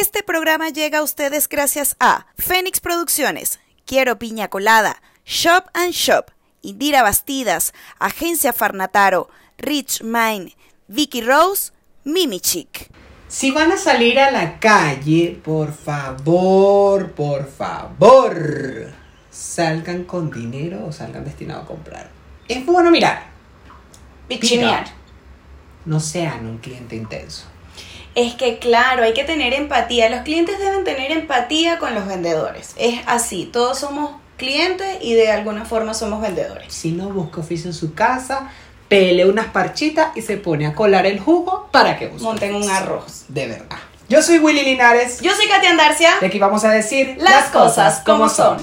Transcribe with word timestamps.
Este 0.00 0.22
programa 0.22 0.68
llega 0.68 1.00
a 1.00 1.02
ustedes 1.02 1.48
gracias 1.48 1.96
a 1.98 2.26
Fénix 2.38 2.78
Producciones, 2.78 3.58
Quiero 3.84 4.16
Piña 4.16 4.46
Colada, 4.46 5.02
Shop 5.26 5.64
and 5.74 5.90
Shop, 5.90 6.30
Indira 6.62 7.02
Bastidas, 7.02 7.74
Agencia 7.98 8.52
Farnataro, 8.52 9.28
Rich 9.56 10.04
Mine, 10.04 10.56
Vicky 10.86 11.20
Rose, 11.20 11.72
Mimi 12.04 12.38
Chic. 12.38 12.88
Si 13.26 13.50
van 13.50 13.72
a 13.72 13.76
salir 13.76 14.20
a 14.20 14.30
la 14.30 14.60
calle, 14.60 15.40
por 15.44 15.72
favor, 15.72 17.10
por 17.10 17.50
favor, 17.50 18.92
salgan 19.32 20.04
con 20.04 20.30
dinero 20.30 20.86
o 20.86 20.92
salgan 20.92 21.24
destinados 21.24 21.64
a 21.64 21.66
comprar. 21.66 22.08
Es 22.46 22.64
bueno 22.64 22.92
mirar. 22.92 23.24
Pichinear. 24.28 24.86
No 25.86 25.98
sean 25.98 26.46
un 26.46 26.58
cliente 26.58 26.94
intenso. 26.94 27.46
Es 28.18 28.34
que 28.34 28.58
claro, 28.58 29.04
hay 29.04 29.14
que 29.14 29.22
tener 29.22 29.54
empatía. 29.54 30.10
Los 30.10 30.22
clientes 30.22 30.58
deben 30.58 30.82
tener 30.82 31.12
empatía 31.12 31.78
con 31.78 31.94
los 31.94 32.04
vendedores. 32.08 32.74
Es 32.76 33.00
así, 33.06 33.44
todos 33.44 33.78
somos 33.78 34.10
clientes 34.36 34.98
y 35.00 35.14
de 35.14 35.30
alguna 35.30 35.64
forma 35.64 35.94
somos 35.94 36.20
vendedores. 36.20 36.74
Si 36.74 36.90
no, 36.90 37.10
busca 37.10 37.42
oficio 37.42 37.70
en 37.70 37.74
su 37.74 37.94
casa, 37.94 38.50
pele 38.88 39.24
unas 39.24 39.46
parchitas 39.46 40.16
y 40.16 40.22
se 40.22 40.36
pone 40.36 40.66
a 40.66 40.74
colar 40.74 41.06
el 41.06 41.20
jugo 41.20 41.68
para 41.70 41.96
que 41.96 42.08
busque 42.08 42.24
Monten 42.24 42.56
un 42.56 42.68
arroz. 42.68 43.26
De 43.28 43.46
verdad. 43.46 43.78
Yo 44.08 44.20
soy 44.20 44.40
Willy 44.40 44.62
Linares. 44.62 45.20
Yo 45.20 45.30
soy 45.36 45.46
Katia 45.46 45.70
Andarcia. 45.70 46.14
Y 46.20 46.24
aquí 46.24 46.40
vamos 46.40 46.64
a 46.64 46.72
decir 46.72 47.18
Las 47.20 47.50
cosas 47.50 48.02
como 48.04 48.28
son. 48.28 48.56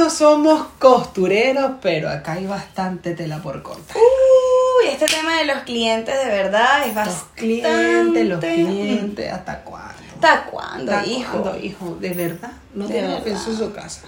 No 0.00 0.08
somos 0.10 0.66
costureros, 0.78 1.72
pero 1.82 2.08
acá 2.08 2.32
hay 2.32 2.46
bastante 2.46 3.14
tela 3.14 3.38
por 3.38 3.62
cortar. 3.62 3.96
Uy, 3.98 4.88
este 4.88 5.04
tema 5.06 5.36
de 5.38 5.44
los 5.44 5.58
clientes 5.58 6.14
de 6.24 6.30
verdad 6.30 6.80
es 6.86 6.94
Los 6.94 6.94
bastante. 7.04 7.40
clientes, 7.40 8.26
los 8.28 8.40
clientes, 8.40 9.30
¿hasta 9.32 9.60
cuándo? 9.62 9.94
¿Hasta 10.14 10.44
cuándo, 10.44 10.92
¿Hasta 10.92 11.06
hijo? 11.06 11.42
cuándo, 11.42 11.58
hijo? 11.64 11.96
De 12.00 12.10
verdad, 12.14 12.52
no 12.74 12.86
De 12.88 12.94
tiene 12.94 13.14
oficio 13.14 13.52
en 13.52 13.58
su 13.58 13.72
casa. 13.74 14.02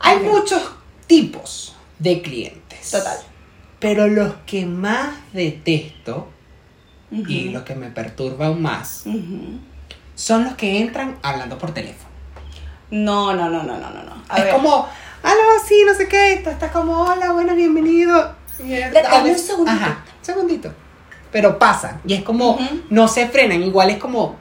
Hay 0.00 0.18
muchos 0.18 0.60
tipos 1.06 1.74
de 1.98 2.20
clientes. 2.20 2.90
Total. 2.90 3.16
Pero 3.80 4.08
los 4.08 4.34
que 4.46 4.66
más 4.66 5.14
detesto 5.32 6.28
y 7.10 7.48
los 7.48 7.62
que 7.62 7.74
me 7.74 7.88
perturban 7.90 8.60
más 8.60 9.04
son 10.14 10.44
los 10.44 10.54
que 10.56 10.78
entran 10.80 11.18
hablando 11.22 11.56
por 11.58 11.72
teléfono. 11.72 12.10
No, 12.90 13.34
no, 13.34 13.48
no, 13.48 13.62
no, 13.62 13.78
no, 13.78 13.90
no, 13.90 14.02
no. 14.02 14.22
A 14.28 14.36
es 14.38 14.44
ver. 14.44 14.52
como, 14.54 14.86
aló, 15.22 15.42
sí, 15.66 15.82
no 15.86 15.94
sé 15.94 16.08
qué, 16.08 16.34
está, 16.34 16.50
está 16.52 16.70
como, 16.70 17.00
hola, 17.02 17.32
bueno, 17.32 17.54
bienvenido. 17.54 18.34
Mierda, 18.58 19.02
Dame 19.02 19.30
un 19.32 19.38
segundito. 19.38 19.76
Ajá, 19.76 20.04
un 20.18 20.24
segundito. 20.24 20.72
Pero 21.30 21.58
pasan, 21.58 22.00
y 22.06 22.14
es 22.14 22.22
como, 22.22 22.58
no 22.90 23.08
se 23.08 23.26
frenan, 23.28 23.62
igual 23.62 23.90
es 23.90 23.98
como, 23.98 24.36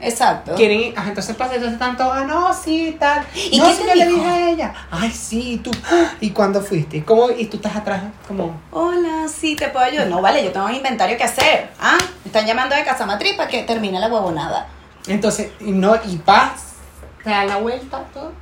Exacto. 0.00 0.54
quieren, 0.54 0.96
ajá, 0.96 1.08
entonces 1.08 1.36
pasa, 1.36 1.54
entonces 1.54 1.74
están 1.74 1.96
todos, 1.96 2.12
ah, 2.14 2.24
no, 2.24 2.54
sí, 2.54 2.96
tal. 2.98 3.26
¿Y 3.34 3.58
no, 3.58 3.66
qué 3.66 3.74
te 3.74 3.88
yo 3.88 3.94
le 3.94 4.06
dijo? 4.06 4.16
dije 4.18 4.28
a 4.30 4.50
ella, 4.50 4.74
ay, 4.90 5.10
sí, 5.10 5.52
y 5.54 5.56
tú, 5.58 5.70
¿y 6.20 6.30
cuándo 6.30 6.62
fuiste? 6.62 7.04
¿Cómo? 7.04 7.30
Y 7.30 7.46
tú 7.46 7.56
estás 7.58 7.76
atrás, 7.76 8.02
como, 8.26 8.58
Hola, 8.70 9.26
sí, 9.28 9.54
te 9.56 9.68
puedo 9.68 9.84
ayudar. 9.84 10.06
No, 10.06 10.22
vale, 10.22 10.42
yo 10.42 10.50
tengo 10.52 10.66
un 10.66 10.74
inventario 10.74 11.16
que 11.18 11.24
hacer. 11.24 11.70
Ah, 11.80 11.98
me 12.24 12.28
están 12.28 12.46
llamando 12.46 12.74
de 12.74 12.84
Casa 12.84 13.04
Matriz 13.04 13.34
para 13.36 13.48
que 13.50 13.64
termine 13.64 14.00
la 14.00 14.06
huevonada. 14.08 14.68
entonces, 15.08 15.50
y 15.60 15.72
no, 15.72 15.96
y 15.96 16.18
vas, 16.24 16.74
te 17.22 17.30
dan 17.30 17.48
la 17.48 17.56
vuelta, 17.56 18.04
todo. 18.14 18.32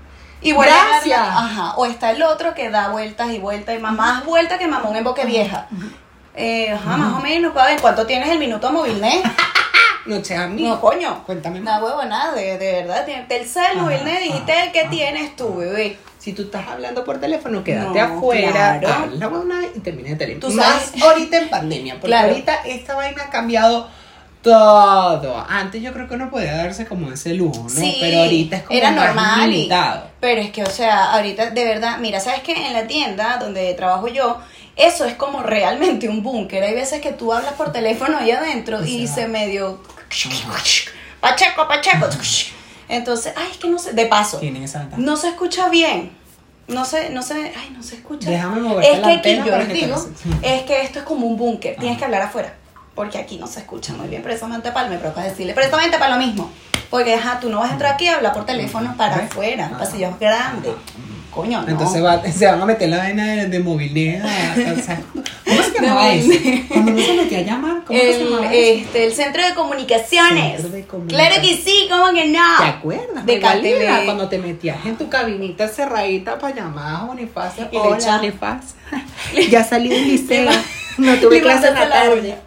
Y 0.48 0.52
vuelve 0.52 0.72
Gracias. 0.90 1.18
Ajá. 1.20 1.74
O 1.76 1.86
está 1.86 2.10
el 2.10 2.22
otro 2.22 2.54
que 2.54 2.70
da 2.70 2.88
vueltas 2.88 3.30
y 3.32 3.38
vueltas 3.38 3.74
y 3.76 3.78
más, 3.78 3.92
más 3.94 4.24
vueltas 4.24 4.58
que 4.58 4.66
mamón 4.66 4.96
en 4.96 5.04
boque 5.04 5.24
vieja. 5.24 5.66
Eh, 6.34 6.70
ajá, 6.70 6.96
más 6.96 7.14
o 7.14 7.20
menos. 7.20 7.52
para 7.52 7.70
ver, 7.70 7.80
¿Cuánto 7.80 8.06
tienes 8.06 8.28
el 8.28 8.38
minuto 8.38 8.70
movilnet? 8.70 9.22
No, 10.06 10.22
che, 10.22 10.36
a 10.36 10.46
mí. 10.46 10.62
No, 10.62 10.80
coño. 10.80 11.24
Cuéntame 11.26 11.58
más. 11.60 11.78
Una 11.80 11.84
huevonada, 11.84 12.32
de, 12.32 12.58
de 12.58 12.72
verdad. 12.84 13.04
Telcel, 13.26 13.64
Ajá, 13.64 13.74
movilnet, 13.82 14.20
digital, 14.22 14.70
¿qué 14.72 14.86
tienes 14.88 15.34
tú, 15.34 15.56
bebé? 15.56 15.98
Si 16.20 16.32
tú 16.32 16.42
estás 16.42 16.68
hablando 16.68 17.04
por 17.04 17.18
teléfono, 17.18 17.64
quédate 17.64 17.98
No, 18.00 18.18
afuera, 18.18 18.78
claro. 18.80 19.02
habla 19.02 19.26
una 19.28 19.62
y 19.74 19.80
termina 19.80 20.10
de 20.10 20.14
teléfono. 20.14 20.46
Tú 20.48 20.54
Más 20.54 20.64
sabes- 20.92 21.02
ahorita 21.02 21.38
en 21.38 21.48
pandemia, 21.50 21.94
porque 21.94 22.06
Claro. 22.06 22.28
ahorita 22.28 22.54
esta 22.66 22.94
vaina 22.94 23.24
ha 23.24 23.30
cambiado 23.30 23.88
todo. 24.50 25.44
Antes 25.48 25.82
yo 25.82 25.92
creo 25.92 26.08
que 26.08 26.14
uno 26.14 26.30
podía 26.30 26.56
darse 26.56 26.86
como 26.86 27.10
ese 27.12 27.34
lujo, 27.34 27.62
¿no? 27.64 27.68
Sí, 27.68 27.96
Pero 28.00 28.20
ahorita 28.20 28.56
es 28.56 28.62
como 28.62 28.78
era 28.78 28.90
más 28.92 29.06
normal. 29.06 29.48
y- 29.48 29.52
limitado. 29.56 30.06
pero 30.20 30.40
es 30.40 30.50
que, 30.50 30.62
o 30.62 30.70
sea, 30.70 31.12
ahorita 31.14 31.50
de 31.50 31.64
verdad, 31.64 31.98
mira, 31.98 32.20
¿sabes 32.20 32.40
qué? 32.40 32.52
En 32.52 32.72
la 32.72 32.86
tienda 32.86 33.38
donde 33.38 33.74
trabajo 33.74 34.08
yo, 34.08 34.38
eso 34.76 35.04
es 35.04 35.14
como 35.14 35.42
realmente 35.42 36.08
un 36.08 36.22
búnker. 36.22 36.62
Hay 36.62 36.74
veces 36.74 37.00
que 37.00 37.12
tú 37.12 37.32
hablas 37.32 37.54
por 37.54 37.72
teléfono 37.72 38.18
ahí 38.18 38.30
adentro 38.30 38.84
y 38.84 39.04
O 39.04 39.06
sea. 39.06 39.14
se 39.16 39.28
medio... 39.28 39.82
Pacheco, 41.20 41.66
Pacheco. 41.66 42.06
Entonces, 42.88 43.32
ay, 43.36 43.48
es 43.50 43.56
que 43.58 43.68
no 43.68 43.78
sé, 43.78 43.92
de 43.94 44.06
paso, 44.06 44.38
Tienen 44.38 44.62
esa 44.62 44.78
ventaja. 44.80 45.02
no 45.02 45.16
se 45.16 45.28
escucha 45.28 45.68
bien. 45.68 46.12
No 46.68 46.84
sé, 46.84 47.10
no 47.10 47.22
sé, 47.22 47.52
ay, 47.56 47.70
no 47.76 47.82
se 47.82 47.96
escucha. 47.96 48.30
Déjame 48.30 48.60
moverte 48.60 48.92
Es 48.92 48.98
la 49.00 49.06
que 49.20 49.34
aquí 49.36 49.48
yo 49.48 49.56
les 49.56 49.66
que 49.68 49.72
digo, 49.74 50.06
es 50.42 50.62
que 50.62 50.82
esto 50.82 50.98
es 51.00 51.04
como 51.04 51.26
un 51.26 51.36
búnker, 51.36 51.76
tienes 51.76 51.96
que 51.98 52.04
hablar 52.04 52.22
afuera, 52.22 52.54
porque 52.96 53.18
aquí 53.18 53.36
no 53.38 53.46
se 53.46 53.60
escucha 53.60 53.92
muy 53.92 54.08
bien, 54.08 54.22
precisamente 54.22 54.72
para 54.72 54.88
me 54.88 54.98
provoca 54.98 55.22
decirle, 55.22 55.54
precisamente 55.54 55.98
para 55.98 56.16
lo 56.16 56.26
mismo, 56.26 56.50
porque 56.90 57.14
ajá, 57.14 57.38
tú 57.38 57.48
no 57.50 57.60
vas 57.60 57.70
a 57.70 57.74
entrar 57.74 57.94
aquí 57.94 58.08
a 58.08 58.16
hablar 58.16 58.32
por 58.32 58.44
teléfono 58.46 58.94
para 58.96 59.16
afuera, 59.26 59.66
Ajá. 59.66 59.78
pasillos 59.78 60.18
grandes, 60.18 60.72
coño, 61.30 61.60
no. 61.62 61.68
Entonces 61.68 62.02
va- 62.02 62.22
se 62.24 62.46
van 62.46 62.60
a 62.62 62.64
meter 62.64 62.88
la 62.88 62.96
vaina 62.98 63.26
de, 63.26 63.46
de 63.46 63.58
movilidad. 63.60 64.24
O 64.24 64.82
sea, 64.82 65.00
¿Cómo 65.44 65.62
se 65.62 65.72
llamaba 65.82 66.12
eso? 66.14 66.30
uno 66.74 66.98
se 67.02 67.12
metía 67.14 67.38
a 67.38 67.42
llamar, 67.42 67.82
¿cómo 67.86 67.98
se 67.98 68.10
el, 68.16 68.24
llamaba 68.24 68.46
eso? 68.54 68.80
este, 68.80 69.06
el 69.06 69.12
centro 69.12 69.44
de 69.46 69.54
comunicaciones. 69.54 70.62
Centro 70.62 70.70
de 70.76 70.86
Claro 71.08 71.34
que 71.42 71.56
sí, 71.58 71.86
¿cómo 71.90 72.12
que 72.14 72.28
no? 72.28 72.56
¿Te 72.58 72.64
acuerdas? 72.64 73.26
De 73.26 73.38
KTV. 73.38 74.04
Cuando 74.06 74.28
te 74.30 74.38
metías 74.38 74.78
en 74.86 74.96
tu 74.96 75.10
cabinita 75.10 75.68
cerradita 75.68 76.38
para 76.38 76.54
llamar 76.54 77.02
a 77.02 77.04
Bonifacio. 77.04 77.68
Y 77.70 77.76
Hola, 77.76 78.16
Bonifacio. 78.16 78.76
ya 79.50 79.62
salí 79.62 79.90
del 79.90 80.08
liceo. 80.08 80.50
No 80.98 81.14
tuve 81.20 81.40
clase 81.42 81.68
en 81.68 81.74
la 81.74 81.88
tarde. 81.88 82.38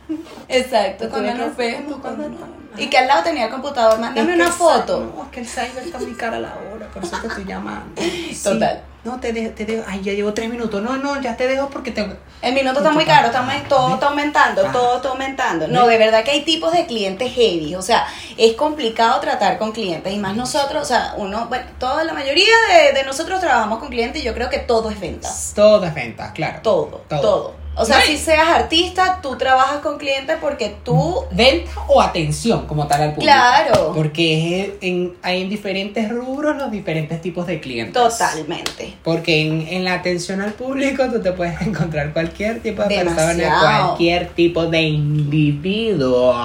Exacto, 0.47 1.09
cuando 1.09 1.33
no, 1.33 2.27
no. 2.29 2.59
Y 2.77 2.87
que 2.87 2.97
al 2.97 3.07
lado 3.07 3.23
tenía 3.23 3.45
el 3.45 3.51
computador, 3.51 3.99
mándame 3.99 4.33
una 4.35 4.51
foto. 4.51 5.11
No, 5.15 5.23
es 5.23 5.29
que 5.29 5.39
el 5.41 5.47
cyber 5.47 5.83
está 5.83 5.97
muy 5.97 6.13
cara 6.13 6.39
la 6.39 6.53
hora, 6.73 6.87
por 6.93 7.03
eso 7.03 7.17
te 7.19 7.27
estoy 7.27 7.43
llamando. 7.45 8.01
Total. 8.43 8.81
No, 9.03 9.19
te 9.19 9.31
dejo, 9.33 9.51
te 9.53 9.65
dejo. 9.65 9.83
Ay, 9.87 10.01
ya 10.01 10.13
llevo 10.13 10.33
tres 10.33 10.49
minutos. 10.49 10.81
No, 10.81 10.97
no, 10.97 11.19
ya 11.21 11.35
te 11.35 11.47
dejo 11.47 11.69
porque 11.69 11.91
te. 11.91 12.05
El 12.41 12.53
minuto 12.53 12.79
está 12.79 12.91
muy 12.91 13.05
caro, 13.05 13.27
está 13.27 13.41
muy- 13.41 13.55
todo 13.67 13.93
está 13.95 14.07
aumentando, 14.07 14.61
todo 14.71 14.97
está 14.97 15.09
aumentando. 15.09 15.67
No, 15.67 15.87
de 15.87 15.97
verdad 15.97 16.23
que 16.23 16.31
hay 16.31 16.41
tipos 16.43 16.71
de 16.73 16.85
clientes 16.85 17.31
heavy, 17.33 17.75
o 17.75 17.81
sea, 17.81 18.05
es 18.37 18.53
complicado 18.53 19.19
tratar 19.19 19.57
con 19.57 19.71
clientes 19.71 20.13
y 20.13 20.17
más 20.19 20.35
nosotros, 20.35 20.83
o 20.83 20.85
sea, 20.85 21.13
uno, 21.17 21.47
bueno, 21.47 21.65
toda 21.79 22.03
la 22.03 22.13
mayoría 22.13 22.53
de, 22.69 22.93
de 22.93 23.03
nosotros 23.05 23.39
trabajamos 23.41 23.79
con 23.79 23.89
clientes 23.89 24.21
y 24.21 24.25
yo 24.25 24.33
creo 24.33 24.49
que 24.49 24.59
todo 24.59 24.89
es 24.89 24.99
ventas. 24.99 25.53
Todo 25.55 25.85
es 25.85 25.93
ventas, 25.93 26.31
claro. 26.33 26.59
Todo, 26.61 27.01
Todo. 27.09 27.21
todo. 27.21 27.55
O 27.75 27.85
sea, 27.85 27.99
No, 27.99 28.05
si 28.05 28.17
seas 28.17 28.47
artista, 28.47 29.19
tú 29.21 29.37
trabajas 29.37 29.79
con 29.79 29.97
clientes 29.97 30.37
porque 30.41 30.75
tú, 30.83 31.23
Venta 31.31 31.71
o 31.87 32.01
atención 32.01 32.67
como 32.67 32.87
tal 32.87 33.01
al 33.01 33.09
público. 33.13 33.31
Claro. 33.31 33.93
Porque 33.95 34.61
es 34.61 34.69
en, 34.81 35.15
hay 35.21 35.43
en 35.43 35.49
diferentes 35.49 36.09
rubros 36.09 36.57
los 36.57 36.71
diferentes 36.71 37.21
tipos 37.21 37.47
de 37.47 37.61
clientes. 37.61 37.93
totalmente. 37.93 38.95
Porque 39.03 39.41
en, 39.41 39.67
en 39.67 39.85
la 39.85 39.93
atención 39.93 40.41
al 40.41 40.53
público 40.53 41.05
tú 41.09 41.21
te 41.21 41.31
puedes 41.31 41.61
encontrar 41.65 42.11
cualquier 42.11 42.61
tipo 42.61 42.83
de 42.83 43.03
persona, 43.03 43.59
cualquier 43.61 44.29
tipo 44.29 44.65
de 44.65 44.81
individuo 44.81 46.35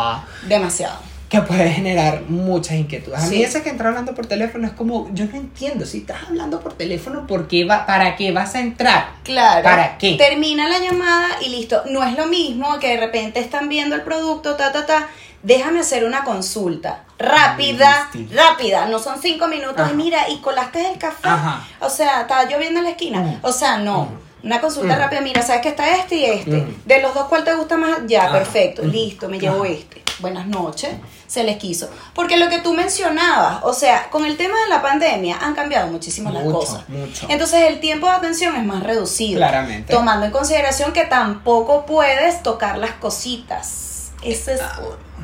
Demasiado. 0.49 0.99
Que 1.29 1.41
puede 1.41 1.71
generar 1.71 2.23
muchas 2.29 2.76
inquietudes. 2.76 3.19
A 3.19 3.26
mí 3.26 3.37
Sí. 3.37 3.43
ese 3.43 3.62
que 3.62 3.71
entra 3.71 3.88
hablando 3.88 4.15
por 4.15 4.26
teléfono 4.26 4.67
es 4.67 4.73
como, 4.75 5.09
yo 5.15 5.25
no 5.25 5.37
entiendo, 5.37 5.85
si 5.85 5.99
estás 5.99 6.19
hablando 6.29 6.61
por 6.61 6.75
teléfono, 6.75 7.26
¿por 7.26 7.49
qué 7.49 7.65
va, 7.65 7.87
¿para 7.87 8.15
qué 8.15 8.31
vas 8.31 8.55
a 8.55 8.61
entrar? 8.61 9.06
Claro. 9.25 9.65
¿Para 9.65 9.99
qué? 9.99 10.15
Termina 10.17 10.69
la 10.69 10.79
llamada 10.79 11.29
y 11.44 11.49
listo. 11.49 11.82
No 11.91 12.05
es 12.05 12.17
lo 12.17 12.26
mismo 12.26 12.79
que 12.79 12.88
de 12.88 12.99
repente 12.99 13.41
están 13.41 13.69
viendo 13.69 13.97
el 13.97 14.03
producto, 14.03 14.55
ta, 14.55 14.71
ta, 14.71 14.87
ta. 14.87 15.09
Déjame 15.43 15.81
hacer 15.81 16.05
una 16.05 16.25
consulta. 16.25 17.05
Rápida, 17.19 18.11
rápida. 18.32 18.87
No 18.87 18.99
son 18.99 19.20
cinco 19.20 19.47
minutos. 19.49 19.81
Ajá. 19.81 19.93
Y 19.93 19.97
mira, 19.97 20.29
y 20.31 20.38
colaste 20.38 20.88
el 20.93 20.99
café. 20.99 21.29
Ajá. 21.29 21.67
O 21.81 21.91
sea, 21.91 22.23
estaba 22.23 22.44
lloviendo 22.44 22.79
en 22.79 22.85
la 22.85 22.91
esquina. 22.93 23.20
Ujú. 23.20 23.38
O 23.43 23.53
sea, 23.53 23.79
no. 23.79 24.03
Ujú. 24.03 24.11
Una 24.44 24.61
consulta 24.61 24.93
Ujú. 24.94 25.03
rápida. 25.03 25.20
Mira, 25.23 25.43
¿sabes 25.43 25.62
que 25.62 25.69
está 25.70 25.97
este 25.97 26.15
y 26.17 26.25
este? 26.27 26.67
De 26.85 27.03
los 27.03 27.12
dos, 27.15 27.27
¿cuál 27.29 27.44
te 27.44 27.55
gusta 27.55 27.77
más? 27.77 27.99
Ya, 28.06 28.31
perfecto. 28.31 28.82
Listo, 28.85 29.29
me 29.29 29.38
llevo 29.38 29.65
este. 29.65 30.03
buenas 30.20 30.47
noches, 30.47 30.93
se 31.34 31.42
les 31.42 31.56
quiso. 31.58 31.90
Porque 32.14 32.36
lo 32.36 32.48
que 32.48 32.60
tú 32.60 32.75
mencionabas, 32.75 33.58
o 33.64 33.72
sea, 33.72 34.08
con 34.10 34.25
el 34.25 34.36
tema 34.36 34.54
de 34.62 34.69
la 34.69 34.81
pandemia 34.81 35.36
han 35.40 35.54
cambiado 35.54 35.88
muchísimo 35.88 36.31
las 36.31 36.44
cosas. 36.44 36.88
mucho. 36.88 37.26
Entonces 37.28 37.62
el 37.62 37.81
tiempo 37.81 38.06
de 38.06 38.12
atención 38.12 38.54
es 38.54 38.64
más 38.64 38.82
reducido. 38.82 39.38
Claramente. 39.38 39.92
Tomando 39.92 40.26
en 40.26 40.32
consideración 40.32 40.92
que 40.92 41.04
tampoco 41.04 41.86
puedes 41.86 42.42
tocar 42.42 42.78
las 42.78 42.92
cositas. 42.92 44.12
Ese 44.22 44.54
es... 44.54 44.60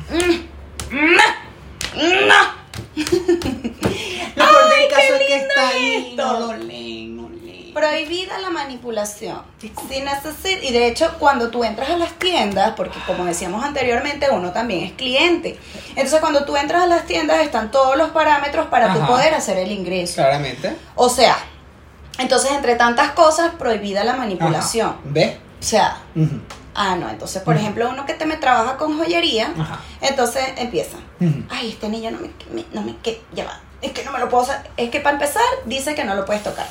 Mm, 0.09 0.95
mm, 0.95 1.15
no. 2.27 2.61
Lo 4.35 4.45
peor 4.45 4.69
del 4.69 4.79
Ay, 4.79 4.89
caso 4.89 5.15
es 5.15 5.27
que 5.27 5.35
está 5.37 5.69
ahí, 5.69 6.13
no 6.17 6.39
lo 6.39 6.57
leen, 6.57 7.15
no. 7.15 7.30
Prohibida 7.73 8.37
la 8.39 8.49
manipulación. 8.49 9.41
Sin 9.59 10.05
necesidad. 10.05 10.61
Y 10.61 10.71
de 10.71 10.87
hecho, 10.87 11.11
cuando 11.19 11.49
tú 11.49 11.63
entras 11.63 11.89
a 11.89 11.97
las 11.97 12.13
tiendas, 12.13 12.73
porque 12.75 12.99
como 13.07 13.25
decíamos 13.25 13.63
anteriormente, 13.63 14.27
uno 14.31 14.51
también 14.51 14.83
es 14.83 14.91
cliente. 14.93 15.59
Entonces, 15.89 16.19
cuando 16.19 16.45
tú 16.45 16.55
entras 16.57 16.83
a 16.83 16.87
las 16.87 17.05
tiendas, 17.05 17.39
están 17.39 17.71
todos 17.71 17.95
los 17.97 18.09
parámetros 18.11 18.67
para 18.67 18.93
tú 18.93 19.05
poder 19.05 19.33
hacer 19.33 19.57
el 19.57 19.71
ingreso. 19.71 20.15
Claramente. 20.15 20.75
O 20.95 21.09
sea, 21.09 21.37
entonces, 22.17 22.51
entre 22.51 22.75
tantas 22.75 23.11
cosas, 23.11 23.51
prohibida 23.57 24.03
la 24.03 24.13
manipulación. 24.13 24.89
Ajá. 24.89 24.99
¿Ves? 25.05 25.37
O 25.59 25.63
sea, 25.63 25.97
ah, 26.75 26.95
no. 26.95 27.09
Entonces, 27.09 27.41
por 27.43 27.55
ejemplo, 27.55 27.89
uno 27.89 28.05
que 28.05 28.13
te 28.13 28.25
me 28.25 28.37
trabaja 28.37 28.77
con 28.77 28.97
joyería, 28.97 29.53
Ajá. 29.59 29.79
entonces 30.01 30.43
empieza. 30.57 30.97
Ay, 31.49 31.69
este 31.69 31.87
niño 31.87 32.11
no 32.11 32.19
me, 32.19 32.29
me- 32.51 32.65
no 32.73 32.81
me, 32.81 32.97
que, 32.97 33.21
ya 33.33 33.45
va, 33.45 33.59
es 33.81 33.91
que 33.91 34.03
no 34.03 34.11
me 34.11 34.17
lo 34.19 34.27
puedo. 34.27 34.47
Es 34.77 34.89
que 34.89 34.99
para 34.99 35.13
empezar, 35.13 35.43
dice 35.65 35.93
que 35.95 36.03
no 36.03 36.15
lo 36.15 36.25
puedes 36.25 36.41
tocar. 36.43 36.65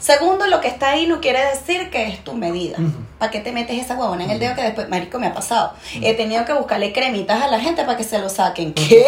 Segundo, 0.00 0.46
lo 0.46 0.60
que 0.60 0.68
está 0.68 0.90
ahí 0.90 1.06
no 1.06 1.20
quiere 1.20 1.44
decir 1.46 1.90
que 1.90 2.08
es 2.08 2.22
tu 2.24 2.34
medida. 2.34 2.78
¿Para 3.18 3.30
qué 3.30 3.40
te 3.40 3.52
metes 3.52 3.78
esa 3.82 3.94
huevona 3.94 4.24
en 4.24 4.30
el 4.30 4.38
dedo 4.38 4.54
que 4.54 4.62
después, 4.62 4.88
marico, 4.88 5.18
me 5.18 5.26
ha 5.26 5.34
pasado? 5.34 5.72
He 6.00 6.14
tenido 6.14 6.44
que 6.44 6.52
buscarle 6.52 6.92
cremitas 6.92 7.42
a 7.42 7.48
la 7.48 7.58
gente 7.60 7.84
para 7.84 7.96
que 7.96 8.04
se 8.04 8.18
lo 8.18 8.28
saquen. 8.28 8.74
¿Qué? 8.74 9.06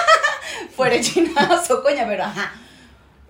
Fuera 0.76 1.00
chinazo, 1.00 1.82
coña, 1.82 2.04
pero 2.06 2.24
ajá. 2.24 2.52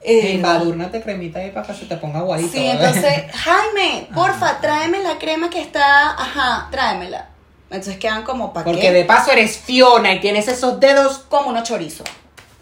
Eh, 0.03 0.35
Embadúrnate 0.35 1.03
cremita 1.03 1.41
ahí 1.41 1.51
para 1.51 1.67
que 1.67 1.75
se 1.75 1.87
te 1.87 1.97
ponga 1.97 2.21
guadito. 2.21 2.53
Sí, 2.53 2.65
¿verdad? 2.65 2.95
entonces, 2.97 3.25
Jaime, 3.35 4.09
porfa, 4.15 4.61
tráeme 4.61 5.03
la 5.03 5.19
crema 5.19 5.51
que 5.51 5.61
está, 5.61 6.11
ajá, 6.13 6.69
tráemela. 6.71 7.29
Entonces 7.71 7.97
quedan 7.99 8.23
como 8.23 8.53
para 8.53 8.65
Porque 8.65 8.93
de 8.93 9.05
paso 9.05 9.33
eres 9.33 9.59
Fiona 9.59 10.13
y 10.13 10.21
tienes 10.21 10.47
esos 10.47 10.79
dedos. 10.79 11.25
como 11.29 11.49
unos 11.51 11.65
chorizos. 11.65 12.07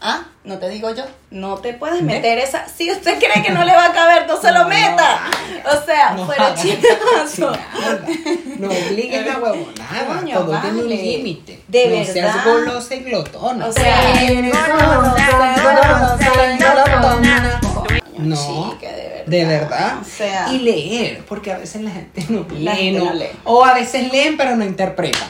¿Ah? 0.06 0.23
No 0.45 0.59
te 0.59 0.69
digo 0.69 0.95
yo, 0.95 1.03
no 1.31 1.56
te 1.56 1.73
puedes 1.73 2.03
meter 2.03 2.39
esa. 2.39 2.69
Si 2.69 2.91
usted 2.93 3.19
cree 3.19 3.43
que 3.43 3.51
no 3.53 3.65
le 3.65 3.73
va 3.75 3.87
a 3.87 3.93
caber, 3.95 4.27
no 4.27 4.39
se 4.39 4.53
lo 4.53 4.65
No, 4.65 4.69
meta. 4.69 5.19
O 5.65 5.87
sea, 5.87 6.11
No 6.12 6.29
chinazo. 6.55 7.53
esa 7.55 8.01
No 8.59 8.69
obligues 8.69 9.27
la 9.27 9.39
huevonada. 9.39 10.06
Coño, 10.21 10.39
Todo 10.41 10.61
tiene 10.61 10.77
un 10.83 10.85
vale. 10.91 10.97
límite. 11.03 11.62
De 11.69 11.87
no 11.89 11.97
verdad. 11.97 12.12
seas 12.12 12.45
golosa 12.45 12.95
y 12.97 13.01
glotona. 13.01 13.67
O 13.67 13.73
sea, 13.73 14.15
No, 18.19 18.37
chica, 18.73 18.91
de 18.93 19.09
verdad. 19.09 19.25
De 19.27 19.45
verdad. 19.45 19.99
O 20.00 20.05
sea, 20.05 20.53
y 20.53 20.59
leer, 20.59 21.25
porque 21.27 21.53
a 21.53 21.59
veces 21.59 21.83
la 21.83 21.91
gente 21.91 22.25
no 22.29 22.47
lee, 22.50 22.67
gente 22.69 22.99
no- 22.99 23.05
no 23.07 23.15
lee. 23.15 23.29
O 23.45 23.65
a 23.65 23.75
veces 23.75 24.11
leen 24.12 24.37
pero 24.37 24.55
no 24.57 24.65
interpretan. 24.65 25.29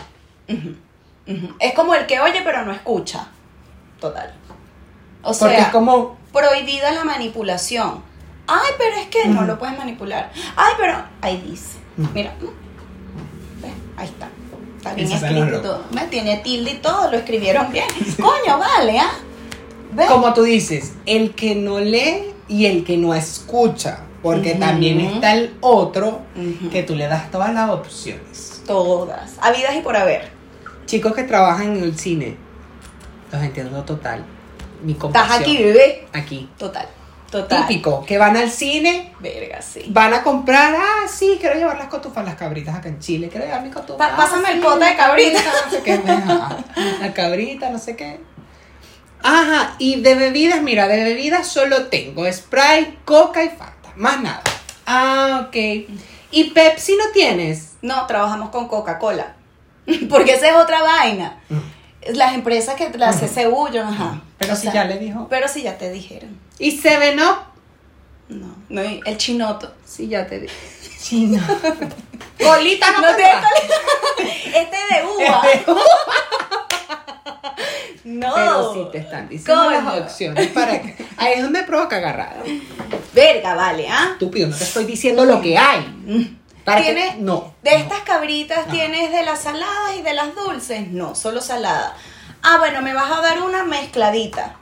es 1.58 1.74
como 1.74 1.94
el 1.94 2.06
que 2.06 2.20
oye 2.20 2.40
pero 2.44 2.64
no 2.64 2.72
escucha. 2.72 3.28
Total. 4.00 4.34
O 5.24 5.32
Porque 5.32 5.56
sea, 5.56 5.66
es 5.66 5.68
como. 5.68 6.16
prohibida 6.32 6.92
la 6.92 7.04
manipulación. 7.04 8.02
Ay, 8.46 8.72
pero 8.76 8.96
es 8.96 9.06
que 9.06 9.26
no 9.28 9.42
lo 9.42 9.58
puedes 9.58 9.76
manipular. 9.78 10.30
Ay, 10.56 10.74
pero 10.78 10.96
ahí 11.22 11.42
dice. 11.48 11.78
Mira, 11.96 12.34
mm, 12.40 13.62
ve, 13.62 13.72
ahí 13.96 14.06
está. 14.08 14.28
Está 14.76 14.94
bien 14.94 15.10
Eso 15.10 15.26
escrito 15.26 15.60
todo. 15.62 15.84
Me 15.92 16.02
tiene 16.08 16.36
tilde 16.38 16.72
y 16.72 16.76
todo, 16.76 17.10
lo 17.10 17.16
escribieron 17.16 17.72
bien. 17.72 17.86
Coño, 18.20 18.58
vale, 18.58 18.98
¿ah? 18.98 19.12
¿Ves? 19.92 20.10
Como 20.10 20.34
tú 20.34 20.42
dices, 20.42 20.92
el 21.06 21.34
que 21.34 21.54
no 21.54 21.80
lee 21.80 22.34
y 22.48 22.66
el 22.66 22.84
que 22.84 22.96
no 22.96 23.14
escucha. 23.14 24.00
Porque 24.22 24.54
también 24.54 25.00
está 25.00 25.34
el 25.34 25.54
otro 25.60 26.22
que 26.72 26.82
tú 26.82 26.94
le 26.94 27.06
das 27.08 27.30
todas 27.30 27.52
las 27.52 27.68
opciones. 27.68 28.62
Todas. 28.66 29.34
Habidas 29.40 29.76
y 29.76 29.80
por 29.80 29.96
haber. 29.98 30.30
Chicos 30.86 31.12
que 31.14 31.24
trabajan 31.24 31.76
en 31.76 31.82
el 31.82 31.98
cine, 31.98 32.36
los 33.30 33.42
entiendo 33.42 33.84
total. 33.84 34.24
Mi 34.84 34.92
Estás 34.92 35.30
aquí, 35.40 35.56
bebé. 35.62 36.06
Aquí. 36.12 36.48
Total. 36.58 36.86
Total. 37.30 37.66
Típico, 37.66 38.04
que 38.06 38.16
van 38.16 38.36
al 38.36 38.48
cine, 38.48 39.12
Verga, 39.18 39.60
sí. 39.60 39.86
van 39.88 40.14
a 40.14 40.22
comprar, 40.22 40.72
ah, 40.76 41.08
sí, 41.08 41.36
quiero 41.40 41.56
llevar 41.56 41.76
las 41.78 41.88
cotufas, 41.88 42.24
las 42.24 42.36
cabritas 42.36 42.76
acá 42.76 42.88
en 42.88 43.00
Chile, 43.00 43.28
quiero 43.28 43.44
llevar. 43.46 43.68
Pa- 43.98 44.06
ah, 44.12 44.16
pásame 44.16 44.52
el 44.52 44.60
pote 44.60 44.84
de 44.84 44.94
cabrita. 44.94 45.40
No 45.64 45.70
sé 45.72 45.82
qué, 45.82 45.92
ajá, 45.94 46.56
la 47.00 47.12
cabrita, 47.12 47.70
no 47.70 47.78
sé 47.80 47.96
qué. 47.96 48.20
Ajá, 49.20 49.74
y 49.78 50.00
de 50.00 50.14
bebidas, 50.14 50.62
mira, 50.62 50.86
de 50.86 51.02
bebidas 51.02 51.48
solo 51.48 51.86
tengo 51.86 52.30
Sprite, 52.30 52.98
Coca 53.04 53.42
y 53.42 53.48
Fanta, 53.48 53.92
más 53.96 54.20
nada. 54.20 54.42
Ah, 54.86 55.46
ok. 55.48 55.56
¿Y 56.30 56.50
Pepsi 56.54 56.94
no 56.96 57.10
tienes? 57.12 57.72
No, 57.82 58.06
trabajamos 58.06 58.50
con 58.50 58.68
Coca-Cola. 58.68 59.34
Porque 60.10 60.34
esa 60.34 60.50
es 60.50 60.54
otra 60.56 60.82
vaina. 60.82 61.40
Las 62.12 62.34
empresas 62.34 62.74
que 62.74 62.90
las 62.98 63.20
CCU, 63.20 63.68
yo, 63.72 63.82
ajá. 63.82 64.20
Pero 64.38 64.52
O 64.52 64.56
si 64.56 64.62
sea, 64.62 64.72
ya 64.72 64.84
le 64.84 64.98
dijo. 64.98 65.26
Pero 65.28 65.48
si 65.48 65.62
ya 65.62 65.78
te 65.78 65.90
dijeron. 65.90 66.38
¿Y 66.58 66.72
Seven 66.72 67.18
Up? 67.20 67.36
No, 68.28 68.54
no, 68.68 68.80
el 68.82 69.16
chinoto. 69.16 69.72
Sí, 69.84 70.08
ya 70.08 70.26
te 70.26 70.40
dije. 70.40 70.54
Chino. 71.00 71.42
Colita 72.42 72.90
no, 72.92 73.00
No 73.00 73.16
te 73.16 73.22
te 73.22 74.58
Este 74.58 74.76
de 74.76 75.06
uva. 75.06 75.42
No. 78.04 78.34
Pero 78.34 78.74
sí 78.74 78.80
te 78.92 78.98
están 78.98 79.28
diciendo 79.30 79.70
las 79.70 80.00
opciones 80.00 80.48
para 80.48 80.80
que. 80.82 80.94
Ahí 81.16 81.34
es 81.36 81.42
donde 81.42 81.62
provoca 81.62 81.96
agarrada. 81.96 82.42
Verga, 83.14 83.54
vale, 83.54 83.88
¿ah? 83.88 84.10
Estúpido, 84.12 84.48
no 84.48 84.54
te 84.56 84.64
estoy 84.64 84.84
diciendo 84.84 85.24
lo 85.24 85.40
que 85.40 85.56
hay. 85.56 86.36
Para 86.64 86.80
¿Tienes- 86.82 87.16
no. 87.18 87.54
De 87.62 87.72
no. 87.72 87.76
estas 87.78 88.00
cabritas, 88.00 88.66
No. 88.66 88.72
¿tienes 88.72 89.12
de 89.12 89.22
las 89.22 89.42
saladas 89.42 89.96
y 89.98 90.02
de 90.02 90.14
las 90.14 90.34
dulces? 90.34 90.88
No, 90.88 91.14
solo 91.14 91.40
salada. 91.40 91.94
Ah, 92.42 92.56
bueno, 92.58 92.80
me 92.82 92.94
vas 92.94 93.10
a 93.10 93.20
dar 93.20 93.40
una 93.42 93.64
mezcladita. 93.64 94.54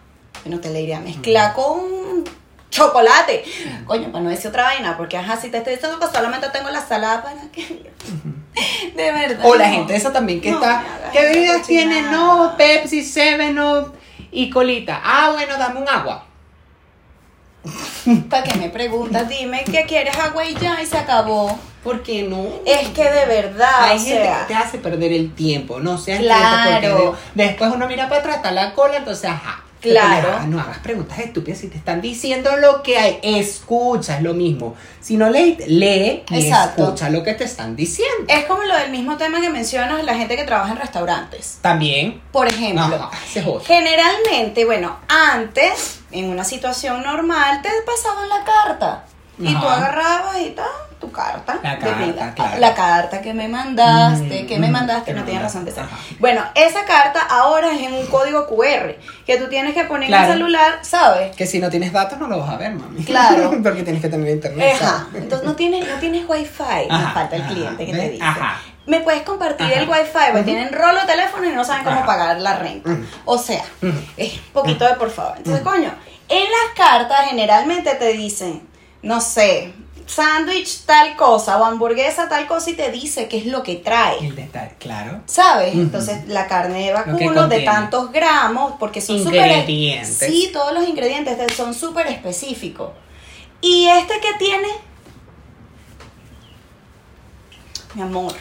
Bueno, 0.45 0.61
te 0.61 0.71
la 0.71 0.81
iría 0.81 0.97
a 0.99 1.01
mezclar 1.01 1.55
con 1.55 2.25
chocolate. 2.71 3.45
Coño, 3.87 4.11
para 4.11 4.25
no 4.25 4.31
decir 4.31 4.49
otra 4.49 4.65
vaina, 4.65 4.97
porque 4.97 5.17
ajá, 5.17 5.37
si 5.37 5.51
te 5.51 5.59
estoy 5.59 5.75
diciendo 5.75 5.99
que 6.01 6.07
solamente 6.13 6.49
tengo 6.51 6.71
la 6.71 6.85
salada 6.85 7.23
para 7.23 7.41
que. 7.53 7.91
De 8.97 9.13
verdad. 9.13 9.45
O 9.47 9.55
la 9.55 9.69
no. 9.69 9.75
gente 9.75 9.97
esa 9.97 10.13
también 10.13 10.41
que 10.41 10.51
No 10.51 10.57
está. 10.57 10.85
¿Qué 11.13 11.23
bebidas 11.23 11.67
tiene? 11.67 12.03
No, 12.03 12.55
Pepsi, 12.57 13.05
Seven 13.05 13.59
Up 13.59 13.95
y 14.31 14.51
colita. 14.51 15.01
Ah, 15.05 15.31
bueno, 15.33 15.57
dame 15.59 15.81
un 15.81 15.89
agua. 15.89 16.27
¿Para 18.29 18.43
qué 18.45 18.59
me 18.59 18.69
preguntas? 18.69 19.29
Dime 19.29 19.65
qué 19.65 19.85
quieres 19.87 20.17
agua 20.19 20.45
y 20.45 20.55
ya, 20.55 20.83
y 20.83 20.87
se 20.87 20.99
acabó. 20.99 21.59
¿Por 21.85 22.03
qué 22.03 22.23
no? 22.25 22.47
Es 22.65 22.89
que 22.91 23.05
de 23.05 23.27
verdad, 23.27 23.85
Hay 23.85 23.97
o 23.99 24.01
gente 24.01 24.23
sea, 24.23 24.41
que 24.41 24.45
te 24.47 24.55
hace 24.55 24.79
perder 24.79 25.13
el 25.13 25.33
tiempo, 25.35 25.81
no 25.81 25.99
seas 25.99 26.21
Claro. 26.21 26.71
porque 26.71 26.89
de- 26.89 27.47
después 27.49 27.73
uno 27.75 27.87
mira 27.89 28.09
para 28.09 28.21
atrás, 28.21 28.37
está 28.37 28.51
la 28.53 28.73
cola, 28.75 28.97
entonces 28.99 29.31
ajá. 29.31 29.63
Claro. 29.83 30.29
Pero, 30.33 30.47
no 30.47 30.61
hagas 30.61 30.79
preguntas 30.79 31.19
estúpidas 31.19 31.59
si 31.59 31.69
te 31.69 31.77
están 31.77 32.01
diciendo 32.01 32.57
lo 32.57 32.83
que 32.83 32.99
hay, 32.99 33.19
escucha, 33.23 34.17
es 34.17 34.23
lo 34.23 34.33
mismo. 34.33 34.77
Si 35.01 35.17
no 35.17 35.29
lees, 35.29 35.67
lee 35.67 36.23
y 36.31 36.47
Exacto. 36.47 36.85
escucha 36.85 37.11
lo 37.11 37.25
que 37.25 37.35
te 37.35 37.45
están 37.45 37.75
diciendo. 37.75 38.25
es 38.29 38.45
como 38.45 38.63
lo 38.63 38.77
del 38.79 38.91
mismo 38.93 39.17
tema 39.17 39.41
que 39.41 39.51
mencionas, 39.51 40.05
la 40.05 40.15
gente 40.15 40.37
que 40.37 40.45
trabaja 40.45 40.73
en 40.73 40.79
restaurantes. 40.79 41.59
También. 41.61 42.23
Por 42.31 42.47
ejemplo, 42.47 43.11
es 43.35 43.45
otro. 43.45 43.65
generalmente, 43.67 44.65
bueno, 44.65 44.99
antes, 45.09 45.99
en 46.13 46.31
una 46.31 46.45
situación 46.45 47.03
normal, 47.03 47.61
te 47.63 47.71
pasaban 47.85 48.29
la 48.29 48.45
carta. 48.45 49.05
Y 49.39 49.53
tú 49.55 49.67
agarrabas 49.67 50.39
y 50.41 50.51
tal, 50.51 50.67
tu 51.03 51.11
carta. 51.11 51.59
La 51.65 51.79
carta, 51.79 52.33
claro. 52.35 52.59
La 52.61 52.75
carta 52.75 53.21
que 53.21 53.35
me 53.35 53.49
mandaste, 53.49 54.45
Mm, 54.45 54.47
que 54.47 54.59
me 54.61 54.69
mm, 54.69 54.73
mandaste, 54.73 55.13
que 55.13 55.19
no 55.19 55.25
tienes 55.25 55.43
razón 55.43 55.65
de 55.65 55.73
ser. 55.73 55.83
ajá. 55.83 55.97
Bueno, 56.21 56.43
esa 56.55 56.85
carta 56.85 57.21
ahora 57.29 57.73
es 57.73 57.83
en 57.83 57.93
un 57.93 58.07
código 58.07 58.47
QR 58.47 58.97
que 59.27 59.37
tú 59.37 59.49
tienes 59.49 59.75
que 59.75 59.83
poner 59.85 60.05
en 60.05 60.09
Claro. 60.11 60.27
el 60.27 60.39
celular, 60.39 60.79
¿sabes? 60.83 61.35
Que 61.35 61.45
si 61.47 61.59
no 61.59 61.69
tienes 61.71 61.93
datos 61.93 62.21
no 62.21 62.29
lo 62.29 62.39
vas 62.39 62.51
a 62.51 62.57
ver, 62.57 62.73
mami. 62.75 63.05
Claro. 63.05 63.51
Porque 63.63 63.83
tienes 63.83 64.01
que 64.01 64.09
tener 64.09 64.31
internet. 64.31 64.77
Ajá. 64.81 65.07
¿sabes? 65.09 65.23
Entonces 65.25 65.47
no 65.47 65.57
tienes, 65.57 65.89
no 65.89 65.97
tienes 65.97 66.25
wifi. 66.29 66.63
Me 66.89 66.95
Ajá, 66.95 67.11
falta 67.15 67.35
el 67.37 67.43
cliente 67.43 67.85
que 67.85 67.93
te 67.93 68.09
dice. 68.11 68.25
Ajá. 68.25 68.61
Me 68.87 69.01
puedes 69.01 69.23
compartir 69.23 69.67
Ajá. 69.67 69.81
el 69.81 69.89
wifi, 69.89 70.13
porque 70.31 70.45
tienen 70.45 70.73
rolo 70.73 71.01
de 71.01 71.07
teléfono 71.07 71.45
y 71.49 71.51
no 71.53 71.65
saben 71.65 71.83
cómo 71.85 71.97
Ajá. 71.99 72.07
pagar 72.07 72.41
la 72.41 72.57
renta. 72.61 72.91
O 73.25 73.39
sea, 73.39 73.65
Ujú. 73.83 73.93
es 74.17 74.35
un 74.35 74.53
poquito 74.53 74.87
de 74.87 74.95
por 74.95 75.11
favor. 75.11 75.35
Entonces, 75.39 75.63
coño, 75.65 75.93
en 76.29 76.45
las 76.45 76.77
cartas 76.77 77.27
generalmente 77.29 77.93
te 77.97 78.13
dicen, 78.13 78.63
no 79.03 79.21
sé, 79.21 79.73
sándwich 80.07 80.81
tal 80.87 81.17
cosa 81.17 81.59
o 81.59 81.65
hamburguesa 81.65 82.29
tal 82.29 82.47
cosa 82.47 82.71
y 82.71 82.75
te 82.75 82.91
dice 82.91 83.29
qué 83.29 83.39
es 83.39 83.47
lo 83.47 83.63
que 83.63 83.77
trae. 83.77 84.19
El 84.27 84.35
detalle, 84.37 84.75
claro. 84.79 85.21
¿Sabes? 85.27 85.75
Entonces, 85.75 86.27
la 86.29 86.47
carne 86.47 86.87
de 86.87 86.93
vacuno 86.93 87.49
de 87.49 87.61
tantos 87.61 88.13
gramos, 88.13 88.75
porque 88.79 89.01
son 89.01 89.19
súper. 89.23 89.35
Ingredientes. 89.47 90.19
Sí, 90.19 90.51
todos 90.53 90.73
los 90.73 90.89
ingredientes 90.89 91.37
te- 91.39 91.49
son 91.55 91.75
súper 91.75 92.07
específicos. 92.09 92.91
¿Y 93.61 93.87
este 93.87 94.15
que 94.21 94.35
tiene? 94.39 94.69
Mi 97.95 98.03
amor, 98.03 98.33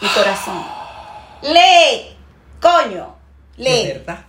mi 0.00 0.08
corazón. 0.08 0.64
Lee, 1.42 2.16
Coño, 2.60 3.14
De 3.56 3.62
lee. 3.64 3.86
verdad. 3.92 4.24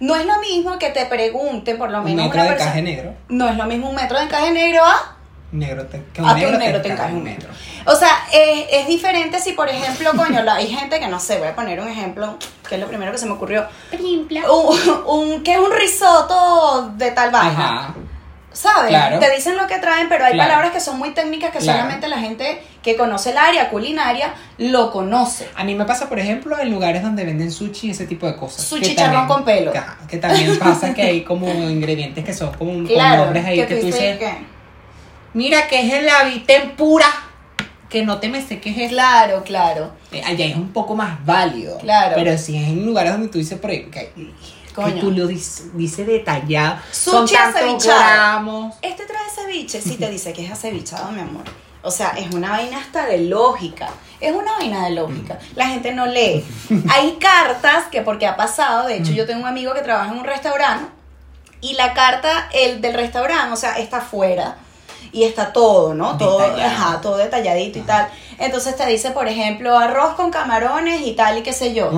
No 0.00 0.16
es 0.16 0.24
lo 0.26 0.38
mismo 0.40 0.78
que 0.78 0.90
te 0.90 1.06
pregunten, 1.06 1.78
por 1.78 1.90
lo 1.90 1.98
Un 1.98 2.04
menos 2.04 2.24
metro 2.26 2.40
una 2.40 2.50
de 2.50 2.56
encaje 2.56 2.82
negro. 2.82 3.14
No 3.28 3.48
es 3.48 3.56
lo 3.56 3.64
mismo 3.66 3.88
un 3.90 3.94
metro 3.94 4.18
de 4.18 4.24
encaje 4.24 4.50
negro 4.50 4.84
a 4.84 5.16
Negro 5.52 5.84
te, 5.86 6.02
que 6.14 6.22
a 6.24 6.34
que 6.34 6.46
un 6.46 6.58
negro 6.58 6.80
te 6.80 6.88
encaje 6.92 7.12
un 7.14 7.22
metro. 7.22 7.50
O 7.86 7.94
sea, 7.94 8.24
es, 8.32 8.66
es 8.72 8.86
diferente 8.88 9.38
si, 9.38 9.52
por 9.52 9.68
ejemplo, 9.68 10.10
coño, 10.16 10.42
la- 10.42 10.54
hay 10.54 10.66
gente 10.66 10.98
que 10.98 11.06
no 11.08 11.20
sé, 11.20 11.38
voy 11.38 11.48
a 11.48 11.54
poner 11.54 11.78
un 11.80 11.88
ejemplo, 11.88 12.38
que 12.68 12.76
es 12.76 12.80
lo 12.80 12.88
primero 12.88 13.12
que 13.12 13.18
se 13.18 13.26
me 13.26 13.32
ocurrió. 13.32 13.66
Un, 13.92 14.28
un- 15.06 15.42
que 15.42 15.52
es 15.54 15.58
un 15.58 15.70
risotto 15.72 16.92
de 16.96 17.10
tal 17.10 17.30
vaina. 17.30 17.50
Ajá. 17.50 17.94
¿Sabes? 18.54 18.90
Claro. 18.90 19.18
Te 19.18 19.30
dicen 19.34 19.56
lo 19.56 19.66
que 19.66 19.78
traen, 19.78 20.10
pero 20.10 20.26
hay 20.26 20.34
Claro. 20.34 20.50
palabras 20.50 20.72
que 20.72 20.80
son 20.80 20.98
muy 20.98 21.14
técnicas 21.14 21.50
que 21.52 21.58
Claro. 21.58 21.78
solamente 21.80 22.06
la 22.08 22.18
gente 22.18 22.62
que 22.82 22.96
conoce 22.98 23.30
el 23.30 23.38
área 23.38 23.70
culinaria 23.70 24.34
lo 24.58 24.90
conoce. 24.90 25.48
A 25.56 25.64
mí 25.64 25.74
me 25.74 25.86
pasa, 25.86 26.06
por 26.10 26.18
ejemplo, 26.18 26.58
en 26.58 26.70
lugares 26.70 27.02
donde 27.02 27.24
venden 27.24 27.50
sushi 27.50 27.88
y 27.88 27.90
ese 27.92 28.06
tipo 28.06 28.26
de 28.26 28.36
cosas. 28.36 28.62
Su 28.64 28.76
Que 28.76 28.82
chicharrón 28.82 29.26
también- 29.26 29.28
con 29.36 29.44
pelo. 29.46 29.72
Que, 30.06 30.18
también 30.18 30.58
pasa 30.58 30.92
que 30.92 31.00
hay 31.02 31.22
como 31.24 31.46
ingredientes 31.70 32.24
que 32.26 32.34
son 32.34 32.52
como 32.54 32.72
un 32.72 32.84
nombres 32.84 33.44
ahí 33.46 33.56
que, 33.56 33.74
tú 33.74 33.80
tú 33.80 33.86
dices, 33.86 34.18
que- 34.18 34.51
mira 35.34 35.68
que 35.68 35.86
es 35.86 35.92
el 35.92 36.08
avitempura, 36.08 37.06
que 37.88 38.04
no 38.04 38.18
te 38.18 38.28
me 38.28 38.42
sé 38.42 38.60
qué 38.60 38.70
es 38.70 38.78
eso. 38.78 38.88
Claro, 38.90 39.42
claro. 39.44 39.92
Eh, 40.10 40.22
Allá 40.24 40.46
es 40.46 40.56
un 40.56 40.72
poco 40.72 40.94
más 40.94 41.24
válido. 41.24 41.78
Claro. 41.78 42.14
Pero 42.16 42.38
si 42.38 42.56
es 42.56 42.68
en 42.68 42.86
lugares 42.86 43.12
donde 43.12 43.28
tú 43.28 43.38
dices, 43.38 43.58
por 43.58 43.70
ejemplo, 43.70 44.00
que, 44.00 44.92
tú 45.00 45.10
lo 45.10 45.26
dices 45.26 45.76
dice 45.76 46.04
detallado. 46.04 46.80
Son 46.90 47.28
tantos 47.28 47.84
gramos. 47.84 48.74
Este 48.80 49.04
trae 49.04 49.28
ceviche, 49.34 49.80
sí 49.80 49.96
te 49.96 50.10
dice 50.10 50.32
que 50.32 50.44
es 50.44 50.50
acevichado, 50.50 51.12
mi 51.12 51.20
amor. 51.20 51.44
O 51.82 51.90
sea, 51.90 52.10
es 52.16 52.32
una 52.32 52.50
vaina 52.50 52.78
hasta 52.78 53.06
de 53.06 53.18
lógica. 53.18 53.88
Es 54.20 54.32
una 54.32 54.52
vaina 54.52 54.84
de 54.84 54.92
lógica. 54.92 55.38
La 55.56 55.66
gente 55.66 55.92
no 55.92 56.06
lee. 56.06 56.44
Hay 56.88 57.16
cartas 57.20 57.86
que 57.90 58.02
porque 58.02 58.26
ha 58.26 58.36
pasado, 58.36 58.86
de 58.86 58.98
hecho 58.98 59.12
yo 59.12 59.26
tengo 59.26 59.40
un 59.40 59.48
amigo 59.48 59.74
que 59.74 59.80
trabaja 59.82 60.12
en 60.12 60.18
un 60.18 60.24
restaurante 60.24 60.86
y 61.60 61.74
la 61.74 61.92
carta 61.92 62.48
el 62.52 62.80
del 62.80 62.94
restaurante, 62.94 63.52
o 63.52 63.56
sea, 63.56 63.78
está 63.78 63.98
afuera 63.98 64.56
y 65.12 65.24
está 65.24 65.52
todo, 65.52 65.94
¿no? 65.94 66.16
Todo, 66.16 66.40
ajá, 66.40 67.00
todo 67.00 67.18
detalladito 67.18 67.78
y 67.78 67.82
tal. 67.82 68.08
Entonces 68.38 68.76
te 68.76 68.86
dice, 68.86 69.10
por 69.10 69.28
ejemplo, 69.28 69.78
arroz 69.78 70.14
con 70.14 70.30
camarones 70.30 71.02
y 71.02 71.12
tal 71.12 71.38
y 71.38 71.42
qué 71.42 71.52
sé 71.52 71.74
yo. 71.74 71.90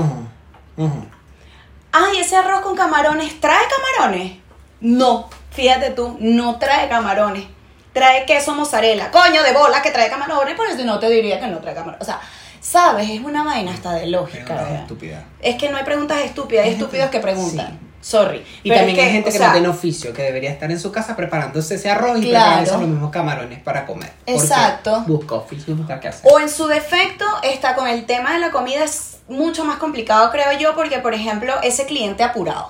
Ay, 1.92 2.18
ese 2.18 2.37
arroz 2.37 2.61
con 2.61 2.75
camarones, 2.76 3.40
¿trae 3.40 3.62
camarones? 3.68 4.33
No, 4.80 5.30
fíjate 5.52 5.90
tú, 5.90 6.16
no 6.21 6.59
trae 6.59 6.88
camarones. 6.88 7.44
Trae 7.92 8.26
queso 8.26 8.56
mozzarella. 8.56 9.12
Coño, 9.12 9.44
de 9.44 9.52
bola 9.52 9.80
que 9.80 9.92
trae 9.92 10.11
camarones, 10.11 10.56
pero 10.59 10.76
si 10.76 10.83
no 10.83 10.99
te 10.99 11.09
diría 11.09 11.38
que 11.38 11.47
no 11.47 11.59
trae 11.59 11.75
camarones. 11.75 12.02
O 12.02 12.04
sea, 12.04 12.21
sabes, 12.61 13.09
es 13.09 13.21
una 13.21 13.44
vaina 13.44 13.73
hasta 13.73 13.92
de 13.92 14.09
lógica. 14.09 14.44
Preguntas 14.44 14.66
¿verdad? 14.68 14.83
estúpidas. 14.83 15.25
Es 15.40 15.56
que 15.56 15.71
no 15.71 15.76
hay 15.76 15.85
preguntas 15.85 16.18
estúpidas, 16.25 16.64
hay 16.64 16.73
estúpidos 16.73 17.11
que 17.11 17.21
preguntan. 17.21 17.78
Sorry. 18.05 18.45
Y 18.63 18.69
Pero 18.69 18.81
también 18.83 18.99
es 18.99 19.05
hay 19.07 19.13
gente 19.13 19.31
que 19.31 19.39
sea, 19.39 19.47
no 19.47 19.53
tiene 19.55 19.69
oficio, 19.69 20.13
que 20.13 20.21
debería 20.21 20.51
estar 20.51 20.71
en 20.71 20.79
su 20.79 20.93
casa 20.93 21.17
preparándose 21.17 21.77
ese 21.77 21.91
arroz 21.91 22.19
y 22.19 22.29
Claro. 22.29 22.45
preparándose 22.45 22.79
los 22.79 22.89
mismos 22.89 23.11
camarones 23.11 23.61
para 23.61 23.87
comer. 23.87 24.13
Exacto. 24.27 25.05
Busca 25.07 25.37
oficio, 25.37 25.75
busca 25.75 26.01
qué 26.01 26.09
hacer. 26.09 26.31
O 26.31 26.39
en 26.39 26.51
su 26.51 26.67
defecto, 26.67 27.25
está 27.43 27.75
con 27.75 27.89
el 27.89 28.05
tema 28.05 28.35
de 28.35 28.41
la 28.41 28.51
comida 28.51 28.85
es 28.85 29.21
mucho 29.29 29.65
más 29.65 29.77
complicado, 29.79 30.31
creo 30.31 30.53
yo, 30.59 30.75
porque, 30.75 30.99
por 30.99 31.15
ejemplo, 31.15 31.55
ese 31.63 31.87
cliente 31.87 32.23
apurado, 32.23 32.69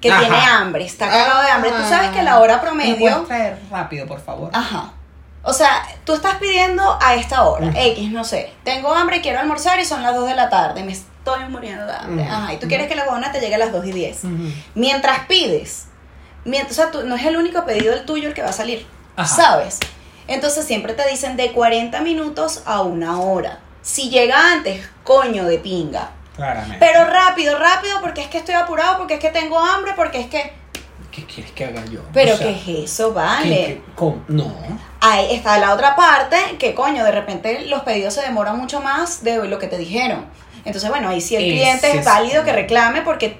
que 0.00 0.12
Ajá. 0.12 0.20
tiene 0.20 0.36
hambre, 0.38 0.84
está 0.84 1.08
cagado 1.08 1.42
de 1.42 1.50
hambre. 1.50 1.70
Tú 1.72 1.82
sabes 1.88 2.10
que 2.10 2.22
la 2.22 2.34
Ah, 2.34 2.38
hora 2.40 2.56
¿me 2.58 2.62
promedio... 2.62 2.96
puedes 2.98 3.26
traer 3.26 3.58
rápido, 3.68 4.06
por 4.06 4.20
favor? 4.20 4.50
Ajá. 4.52 4.92
O 5.42 5.52
sea, 5.52 5.82
tú 6.04 6.12
estás 6.14 6.36
pidiendo 6.36 6.98
a 7.02 7.16
esta 7.16 7.42
hora. 7.44 7.72
X, 7.74 8.12
no 8.12 8.22
sé. 8.22 8.52
Tengo 8.62 8.92
hambre, 8.92 9.20
quiero 9.22 9.40
almorzar 9.40 9.80
y 9.80 9.84
son 9.84 10.04
las 10.04 10.14
2 10.14 10.28
de 10.28 10.34
la 10.36 10.48
tarde. 10.50 10.84
Me 10.84 10.96
estoy 11.26 11.48
muriendo 11.48 11.86
de 11.86 11.92
hambre. 11.92 12.24
Ajá. 12.24 12.52
Y 12.54 12.58
tú 12.58 12.68
quieres 12.68 12.86
que 12.88 12.94
la 12.94 13.02
huevona 13.04 13.32
te 13.32 13.40
llegue 13.40 13.54
a 13.56 13.58
las 13.58 13.72
2 13.72 13.84
y 13.86 13.92
10. 13.92 14.24
Ujú. 14.24 14.34
Mientras 14.74 15.26
pides, 15.26 15.86
mientras, 16.44 16.78
o 16.78 16.82
sea, 16.82 16.90
tú- 16.90 17.02
no 17.04 17.16
es 17.16 17.24
el 17.24 17.36
único 17.36 17.64
pedido 17.64 17.92
el 17.92 18.04
tuyo 18.04 18.28
el 18.28 18.34
que 18.34 18.42
va 18.42 18.50
a 18.50 18.52
salir. 18.52 18.86
Ajá. 19.16 19.34
¿Sabes? 19.34 19.80
Entonces 20.28 20.64
siempre 20.64 20.94
te 20.94 21.08
dicen 21.08 21.36
de 21.36 21.52
40 21.52 22.00
minutos 22.00 22.62
a 22.66 22.82
una 22.82 23.20
hora. 23.20 23.60
Si 23.82 24.10
llega 24.10 24.52
antes, 24.52 24.88
coño 25.04 25.44
de 25.44 25.58
pinga. 25.58 26.10
Claramente. 26.36 26.78
Pero 26.80 27.04
rápido, 27.06 27.58
rápido, 27.58 28.00
porque 28.00 28.20
es 28.22 28.28
que 28.28 28.38
estoy 28.38 28.54
apurado, 28.54 28.98
porque 28.98 29.14
es 29.14 29.20
que 29.20 29.30
tengo 29.30 29.58
hambre, 29.58 29.92
porque 29.96 30.20
es 30.20 30.26
que... 30.26 30.52
¿Qué 31.10 31.24
quieres 31.24 31.50
que 31.52 31.64
haga 31.64 31.82
yo? 31.86 32.00
Pero 32.12 32.34
O 32.34 32.36
sea, 32.36 32.46
¿qué 32.48 32.82
es 32.82 32.90
eso? 32.90 33.08
¿qué- 33.08 33.14
Vale. 33.14 33.48
qué- 33.66 33.82
cómo? 33.94 34.22
No. 34.28 34.52
Ahí 35.00 35.34
está 35.34 35.56
la 35.58 35.72
otra 35.72 35.96
parte, 35.96 36.36
que 36.58 36.74
coño, 36.74 37.04
de 37.04 37.12
repente 37.12 37.62
los 37.66 37.82
pedidos 37.84 38.12
se 38.12 38.20
demoran 38.22 38.58
mucho 38.58 38.80
más 38.82 39.24
de 39.24 39.46
lo 39.48 39.58
que 39.58 39.66
te 39.68 39.78
dijeron. 39.78 40.26
Entonces, 40.66 40.90
bueno, 40.90 41.08
ahí 41.08 41.20
sí 41.20 41.36
el 41.36 41.44
cliente 41.44 41.88
es 41.90 41.94
es- 42.00 42.04
válido 42.04 42.44
que 42.44 42.52
reclame 42.52 43.02
porque 43.02 43.38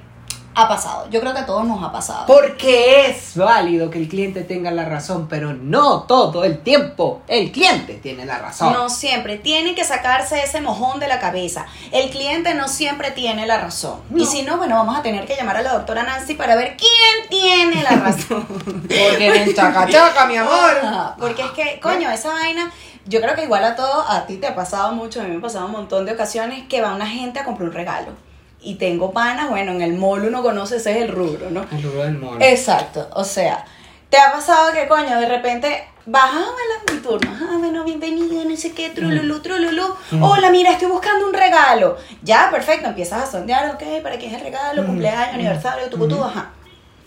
ha 0.58 0.68
pasado. 0.68 1.06
Yo 1.10 1.20
creo 1.20 1.34
que 1.34 1.40
a 1.40 1.44
todos 1.44 1.66
nos 1.66 1.82
ha 1.84 1.92
pasado. 1.92 2.24
Porque 2.26 3.10
es 3.10 3.36
válido 3.36 3.90
que 3.90 3.98
el 3.98 4.08
cliente 4.08 4.40
tenga 4.40 4.70
la 4.70 4.86
razón, 4.86 5.26
pero 5.28 5.52
no 5.52 6.04
todo 6.04 6.44
el 6.44 6.60
tiempo 6.60 7.20
el 7.28 7.52
cliente 7.52 7.92
tiene 8.02 8.24
la 8.24 8.38
razón. 8.38 8.72
No 8.72 8.88
siempre. 8.88 9.36
Tiene 9.36 9.74
que 9.74 9.84
sacarse 9.84 10.42
ese 10.42 10.62
mojón 10.62 10.98
de 10.98 11.08
la 11.08 11.18
cabeza. 11.20 11.66
El 11.92 12.08
cliente 12.08 12.54
no 12.54 12.68
siempre 12.68 13.10
tiene 13.10 13.46
la 13.46 13.58
razón. 13.60 14.00
No. 14.08 14.22
Y 14.22 14.24
si 14.24 14.44
no, 14.44 14.56
bueno, 14.56 14.76
vamos 14.76 14.96
a 14.98 15.02
tener 15.02 15.26
que 15.26 15.36
llamar 15.36 15.58
a 15.58 15.62
la 15.62 15.74
doctora 15.74 16.04
Nancy 16.04 16.32
para 16.36 16.56
ver 16.56 16.78
quién 16.78 17.28
tiene 17.28 17.82
la 17.82 17.90
razón. 17.96 18.46
Porque 18.46 19.26
en 19.26 19.36
el 19.48 19.54
chaca 19.54 19.86
chaca, 19.86 20.24
mi 20.24 20.36
amor. 20.38 20.72
Porque 21.18 21.42
es 21.42 21.50
que, 21.50 21.80
coño, 21.80 22.10
esa 22.10 22.30
vaina, 22.32 22.72
yo 23.06 23.20
creo 23.20 23.34
que 23.34 23.44
igual 23.44 23.64
a 23.64 23.76
todos, 23.76 24.04
a 24.08 24.26
ti 24.26 24.36
te 24.36 24.46
ha 24.46 24.54
pasado 24.54 24.92
mucho, 24.92 25.20
a 25.20 25.24
mí 25.24 25.30
me 25.30 25.38
ha 25.38 25.40
pasado 25.40 25.66
un 25.66 25.72
montón 25.72 26.06
de 26.06 26.12
ocasiones 26.12 26.64
que 26.68 26.82
va 26.82 26.94
una 26.94 27.06
gente 27.06 27.38
a 27.38 27.44
comprar 27.44 27.68
un 27.68 27.74
regalo. 27.74 28.12
Y 28.60 28.76
tengo 28.76 29.12
panas, 29.12 29.48
bueno, 29.48 29.72
en 29.72 29.82
el 29.82 29.94
mall 29.94 30.24
uno 30.24 30.42
conoce, 30.42 30.76
ese 30.76 30.92
es 30.92 31.02
el 31.02 31.08
rubro, 31.08 31.50
¿no? 31.50 31.64
El 31.70 31.82
rubro 31.82 32.02
del 32.02 32.18
mono. 32.18 32.38
Exacto, 32.40 33.08
o 33.12 33.22
sea, 33.22 33.64
te 34.10 34.18
ha 34.18 34.32
pasado 34.32 34.72
que, 34.72 34.88
coño, 34.88 35.20
de 35.20 35.28
repente 35.28 35.84
vas 36.06 36.32
a 36.32 36.38
ver 36.38 36.94
mi 36.94 37.02
turno, 37.02 37.30
ah, 37.32 37.56
bueno, 37.58 37.84
bienvenido, 37.84 38.44
no 38.44 38.56
sé 38.56 38.72
qué, 38.72 38.90
trululú, 38.90 39.40
trululú, 39.40 39.94
hola, 40.20 40.50
mira, 40.50 40.72
estoy 40.72 40.88
buscando 40.88 41.26
un 41.26 41.34
regalo. 41.34 41.96
Ya, 42.22 42.48
perfecto, 42.50 42.88
empiezas 42.88 43.22
a 43.22 43.30
sondear, 43.30 43.74
ok, 43.74 44.02
¿para 44.02 44.18
qué 44.18 44.26
es 44.26 44.34
el 44.34 44.40
regalo? 44.40 44.84
Cumpleaños, 44.84 45.34
aniversario, 45.34 45.88
tu, 45.88 46.08
tu, 46.08 46.22
ajá. 46.24 46.50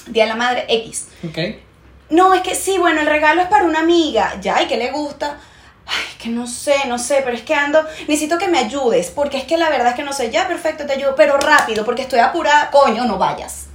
Día 0.07 0.23
de 0.23 0.29
la 0.29 0.35
madre, 0.35 0.65
X. 0.67 1.09
Ok. 1.27 1.37
No, 2.09 2.33
es 2.33 2.41
que 2.41 2.55
sí, 2.55 2.77
bueno, 2.77 3.01
el 3.01 3.07
regalo 3.07 3.41
es 3.41 3.47
para 3.47 3.65
una 3.65 3.79
amiga. 3.79 4.39
Ya, 4.41 4.61
¿y 4.63 4.67
qué 4.67 4.77
le 4.77 4.91
gusta? 4.91 5.37
Ay, 5.89 6.17
que 6.19 6.29
no 6.29 6.45
sé, 6.45 6.75
no 6.87 6.99
sé, 6.99 7.21
pero 7.23 7.35
es 7.35 7.41
que 7.41 7.55
ando, 7.55 7.81
necesito 8.07 8.37
que 8.37 8.47
me 8.47 8.59
ayudes, 8.59 9.09
porque 9.09 9.37
es 9.39 9.43
que 9.45 9.57
la 9.57 9.69
verdad 9.69 9.89
es 9.89 9.95
que 9.95 10.03
no 10.03 10.13
sé, 10.13 10.29
ya, 10.29 10.47
perfecto, 10.47 10.85
te 10.85 10.93
ayudo, 10.93 11.15
pero 11.15 11.37
rápido, 11.37 11.83
porque 11.83 12.03
estoy 12.03 12.19
apurada, 12.19 12.69
coño, 12.69 13.05
no 13.05 13.17
vayas. 13.17 13.65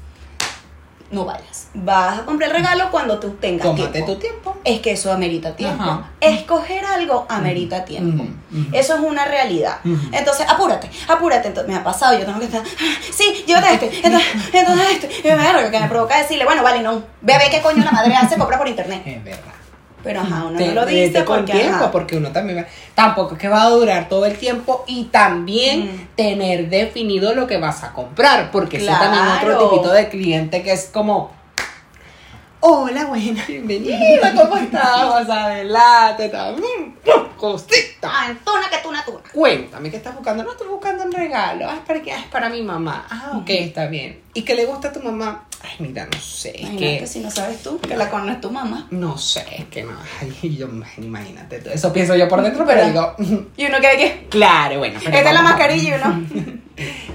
No 1.11 1.25
vayas. 1.25 1.68
Vas 1.75 2.21
a 2.21 2.25
comprar 2.25 2.50
el 2.50 2.56
regalo 2.56 2.90
cuando 2.90 3.18
tú 3.21 3.35
tengas 3.35 3.62
Tómate 3.64 3.88
tiempo. 3.88 4.12
tu 4.14 4.18
tiempo. 4.18 4.56
Es 4.64 4.80
que 4.80 4.92
eso 4.92 5.12
amerita 5.12 5.54
tiempo. 5.54 5.83
Ajá. 5.83 6.11
Escoger 6.21 6.85
algo 6.85 7.26
amerita 7.28 7.85
tiempo. 7.85 8.25
Eso 8.73 8.94
es 8.94 9.00
una 9.00 9.25
realidad. 9.25 9.78
Entonces, 10.12 10.47
apúrate, 10.49 10.90
apúrate. 11.09 11.49
Entonces, 11.49 11.73
me 11.73 11.78
ha 11.78 11.85
pasado, 11.85 12.18
yo 12.18 12.25
tengo 12.25 12.38
que 12.38 12.47
estar, 12.47 12.62
"Ah, 12.64 12.94
sí, 13.12 13.44
llévate 13.47 13.75
este, 13.75 14.06
entonces, 14.06 14.28
entonces 14.52 14.87
este. 14.92 15.28
Y 15.28 15.33
me 15.33 15.71
que 15.71 15.80
me 15.80 15.88
provoca 15.88 16.18
decirle, 16.18 16.44
bueno, 16.44 16.62
vale, 16.62 16.80
no, 16.80 17.02
ve 17.21 17.35
a 17.35 17.38
ver 17.38 17.50
qué 17.50 17.61
coño 17.61 17.85
la 17.85 17.92
madre 17.92 18.14
hace, 18.14 18.37
compra 18.37 18.59
por 18.59 18.66
internet. 18.68 19.02
Es 19.04 19.23
verdad. 19.23 19.63
Pero 20.04 20.20
ajá, 20.20 20.44
uno 20.44 20.58
Te- 20.58 20.68
no 20.68 20.75
lo 20.75 20.87
dice 20.87 21.23
porque 21.23 21.52
tiempo, 21.52 21.75
ajá. 21.76 21.90
porque 21.90 22.16
uno 22.18 22.30
también 22.30 22.58
va- 22.58 22.66
tampoco 22.94 23.34
es 23.34 23.40
que 23.40 23.49
va 23.49 23.62
a 23.62 23.70
durar 23.70 24.08
todo 24.08 24.26
el 24.26 24.37
tiempo 24.37 24.84
y 24.87 25.04
también 25.04 25.87
Mm. 25.87 26.08
tener 26.14 26.68
definido 26.68 27.34
lo 27.34 27.46
que 27.46 27.56
vas 27.56 27.82
a 27.82 27.92
comprar, 27.92 28.50
porque 28.52 28.76
ese 28.76 28.87
también 28.87 29.25
es 29.25 29.32
otro 29.42 29.49
Claro. 29.58 29.70
tipito 29.70 29.92
de 29.92 30.08
cliente 30.11 30.62
que 30.62 30.73
es 30.73 30.90
como 30.92 31.32
Hola, 32.66 33.04
buena, 33.04 33.44
bienvenida, 33.46 34.32
¿cómo 34.34 34.56
estás? 34.56 35.28
Adelante, 35.28 36.30
también, 36.30 36.96
cosita. 37.37 38.11
Ah, 38.11 38.32
tuna 38.42 38.70
que 38.70 38.78
tuna 38.82 39.04
tuna. 39.04 39.18
Cuéntame, 39.34 39.90
¿qué 39.90 39.99
estás 39.99 40.14
buscando? 40.14 40.42
No 40.44 40.52
estoy 40.52 40.68
buscando 40.68 41.04
un 41.04 41.12
regalo. 41.12 41.66
Ah, 41.68 41.75
es 41.75 41.80
para, 41.87 42.00
qué? 42.00 42.12
Ah, 42.12 42.20
es 42.20 42.26
para 42.28 42.49
mi 42.49 42.62
mamá. 42.62 43.06
Ah, 43.11 43.32
ok, 43.37 43.50
está 43.50 43.87
bien. 43.88 44.18
¿Y 44.32 44.42
qué 44.42 44.54
le 44.54 44.64
gusta 44.64 44.88
a 44.88 44.92
tu 44.92 45.00
mamá? 45.00 45.44
Ay, 45.64 45.87
mira, 45.87 46.06
no 46.06 46.21
sé. 46.21 46.50
Es 46.50 46.61
Imagínate 46.61 46.99
que, 46.99 47.06
si 47.06 47.21
no 47.21 47.30
sabes 47.30 47.62
tú, 47.62 47.80
que 47.80 47.97
la 47.97 48.11
conoces 48.11 48.40
tu 48.40 48.50
mamá. 48.50 48.87
no 48.90 49.16
sé, 49.16 49.44
es 49.59 49.64
que 49.66 49.83
no. 49.83 49.92
Ay, 50.21 50.56
yo, 50.56 50.68
imagínate. 50.99 51.62
Eso 51.73 51.92
pienso 51.92 52.14
yo 52.16 52.28
por 52.28 52.42
dentro, 52.42 52.64
pero 52.66 52.87
digo, 52.87 53.14
Y 53.56 53.66
uno 53.66 53.78
que 53.80 53.97
que 53.97 54.26
claro, 54.28 54.78
bueno. 54.78 54.99
esta 54.99 55.18
es 55.18 55.35
la 55.35 55.42
mascarilla 55.42 55.97
y 55.97 56.00
uno. 56.00 56.61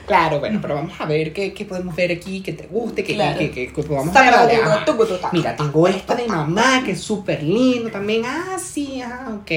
Claro, 0.07 0.39
bueno, 0.39 0.59
pero 0.59 0.73
vamos 0.73 0.99
a 0.99 1.05
ver 1.05 1.31
qué, 1.33 1.53
qué 1.53 1.65
podemos 1.65 1.95
ver 1.95 2.11
aquí, 2.11 2.41
que 2.41 2.53
te 2.53 2.65
guste, 2.65 3.03
que, 3.03 3.13
Claro. 3.13 3.37
que, 3.37 3.51
que, 3.51 3.71
que 3.71 3.83
podamos 3.83 4.11
ver. 4.11 4.33
Mira, 5.33 5.55
tengo 5.55 5.87
esto 5.87 6.15
de 6.15 6.25
mamá, 6.27 6.81
que 6.83 6.93
es 6.93 7.01
súper 7.01 7.43
lindo 7.43 7.91
también. 7.91 8.23
Ah, 8.25 8.57
sí, 8.57 9.01
ah, 9.05 9.27
ok. 9.39 9.51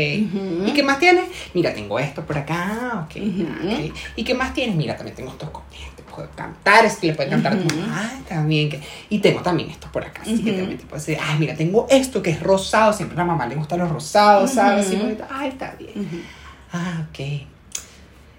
¿Y 0.67 0.73
qué 0.75 0.83
más 0.83 0.99
tienes? 0.99 1.25
Mira, 1.55 1.73
tengo 1.73 1.99
esto 1.99 2.23
por 2.27 2.37
acá, 2.37 3.07
ok. 3.07 3.17
Ok. 3.17 3.95
¿Y 4.17 4.25
qué 4.25 4.35
más 4.35 4.53
tienes? 4.53 4.77
Mira, 4.77 4.95
también 4.95 5.17
tengo 5.17 5.31
estos 5.31 5.49
te 5.97 6.02
puedo 6.15 6.29
cantar, 6.37 6.85
es 6.85 6.97
que 6.97 7.09
le 7.09 7.15
puede 7.15 7.29
cantar 7.31 7.55
a 7.55 7.59
tu 7.59 7.67
Ujú. 7.67 7.77
mamá, 7.81 8.11
ah, 8.15 8.21
también. 8.29 8.69
Que... 8.71 8.81
Y 9.09 9.19
tengo 9.19 9.41
también 9.43 9.71
esto 9.71 9.89
por 9.93 10.05
acá, 10.05 10.23
así 10.23 10.43
que 10.43 10.51
Ujú. 10.51 10.59
también 10.61 10.79
te 10.79 10.85
puedo 10.87 11.01
decir, 11.01 11.19
ah, 11.21 11.37
mira, 11.39 11.55
tengo 11.57 11.87
esto 11.91 12.23
que 12.23 12.31
es 12.31 12.41
rosado, 12.43 12.93
siempre 12.93 13.17
a 13.17 13.21
la 13.21 13.25
mamá 13.25 13.47
le 13.47 13.55
gustan 13.57 13.79
los 13.81 13.91
rosados, 13.91 14.53
¿sabes? 14.53 14.87
Así 14.87 14.95
Ujú. 14.97 15.05
bonito. 15.05 15.25
Ah, 15.31 15.47
está 15.47 15.75
bien. 15.79 16.25
Ah, 16.73 17.07
ok. 17.11 17.47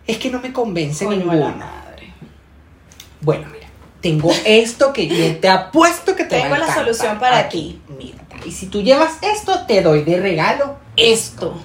Es 0.08 0.18
que 0.18 0.30
no 0.30 0.40
me 0.40 0.52
convence 0.54 1.06
Coño, 1.06 1.30
a 1.32 1.36
la 1.36 1.46
ninguno. 1.48 1.66
madre. 1.66 2.14
Bueno, 3.22 3.48
mira, 3.52 3.68
tengo 4.02 4.32
esto 4.46 4.92
que 4.92 5.08
yo 5.08 5.38
te 5.38 5.48
apuesto 5.50 6.16
que 6.16 6.24
te 6.26 6.36
Tengo 6.36 6.50
va 6.50 6.56
a 6.58 6.60
la 6.60 6.74
solución 6.74 7.20
para 7.20 7.38
Aquí, 7.38 7.82
Mira, 7.98 8.18
y 8.46 8.52
si 8.52 8.68
tú 8.68 8.82
llevas 8.82 9.18
esto, 9.22 9.66
te 9.66 9.82
doy 9.82 10.04
de 10.04 10.20
regalo 10.20 10.78
esto. 10.98 11.62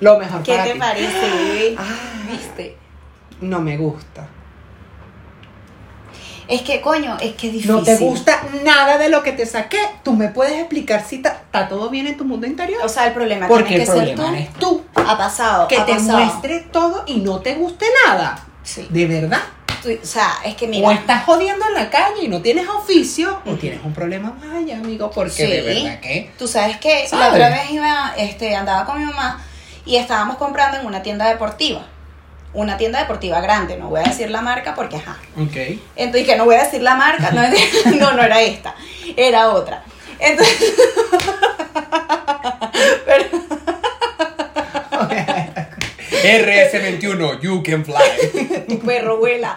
Lo 0.00 0.16
mejor 0.18 0.42
¿Qué 0.44 0.52
para 0.52 0.64
te 0.64 0.72
ti. 0.74 0.78
parece, 0.78 1.20
bebé? 1.30 1.74
Ah. 1.78 2.30
¿Viste? 2.30 2.76
No 3.40 3.60
me 3.60 3.76
gusta. 3.76 4.28
Es 6.48 6.62
que, 6.62 6.80
coño, 6.80 7.16
es 7.20 7.34
que 7.34 7.48
es 7.48 7.52
difícil. 7.52 7.70
No 7.76 7.82
te 7.82 7.96
gusta 7.96 8.42
nada 8.64 8.96
de 8.96 9.10
lo 9.10 9.22
que 9.22 9.32
te 9.32 9.44
saqué. 9.44 9.78
Tú 10.02 10.14
me 10.14 10.28
puedes 10.28 10.54
explicar 10.54 11.04
si 11.06 11.16
está 11.16 11.68
todo 11.68 11.90
bien 11.90 12.06
en 12.06 12.16
tu 12.16 12.24
mundo 12.24 12.46
interior. 12.46 12.80
O 12.84 12.88
sea, 12.88 13.06
el 13.06 13.12
problema 13.12 13.46
Porque 13.48 13.74
el 13.74 13.80
que 13.80 13.86
ser 13.86 13.94
problema 13.96 14.24
tú. 14.28 14.34
eres 14.34 14.52
tú. 14.54 14.84
Ha 14.94 15.18
pasado. 15.18 15.68
Que 15.68 15.76
ha 15.76 15.84
te 15.84 15.94
pasado. 15.94 16.18
muestre 16.24 16.60
todo 16.72 17.04
y 17.06 17.16
no 17.16 17.40
te 17.40 17.54
guste 17.54 17.84
nada. 18.06 18.44
Sí. 18.62 18.86
De 18.88 19.06
verdad. 19.06 19.40
Tú- 19.82 19.90
o 20.02 20.06
sea, 20.06 20.32
es 20.44 20.54
que 20.56 20.66
mira. 20.66 20.88
O 20.88 20.90
estás 20.90 21.24
jodiendo 21.24 21.64
en 21.68 21.74
la 21.74 21.88
calle 21.90 22.24
y 22.24 22.28
no 22.28 22.40
tienes 22.42 22.66
oficio, 22.68 23.40
o 23.46 23.52
tienes 23.52 23.80
un 23.84 23.92
problema 23.92 24.32
más 24.42 24.56
allá, 24.56 24.78
amigo, 24.78 25.10
porque 25.10 25.30
Sí. 25.30 25.46
de 25.46 25.60
verdad 25.62 26.00
que. 26.00 26.30
Tú 26.38 26.48
sabes 26.48 26.78
que 26.78 27.06
la 27.12 27.28
otra 27.28 27.50
vez 27.50 27.70
iba, 27.70 28.14
este, 28.16 28.56
andaba 28.56 28.84
con 28.86 28.98
mi 28.98 29.04
mamá 29.04 29.44
y 29.84 29.96
estábamos 29.96 30.36
comprando 30.38 30.78
en 30.80 30.86
una 30.86 31.02
tienda 31.02 31.28
deportiva. 31.28 31.86
Una 32.54 32.76
tienda 32.78 32.98
deportiva 33.00 33.40
grande, 33.40 33.76
no 33.76 33.88
voy 33.88 34.00
a 34.00 34.04
decir 34.04 34.30
la 34.30 34.40
marca 34.40 34.74
porque 34.74 34.96
ajá. 34.96 35.18
Ok. 35.36 35.78
Entonces, 35.96 36.26
que 36.26 36.36
no 36.36 36.44
voy 36.46 36.56
a 36.56 36.64
decir 36.64 36.80
la 36.82 36.94
marca, 36.94 37.30
no, 37.30 37.42
no, 37.98 38.12
no 38.12 38.22
era 38.22 38.40
esta, 38.40 38.74
era 39.16 39.50
otra. 39.50 39.82
Entonces, 40.18 40.64
pero- 43.06 43.24
RS21, 46.22 47.40
you 47.42 47.62
can 47.62 47.84
fly. 47.84 48.64
tu 48.68 48.78
perro 48.80 49.18
vuela. 49.18 49.54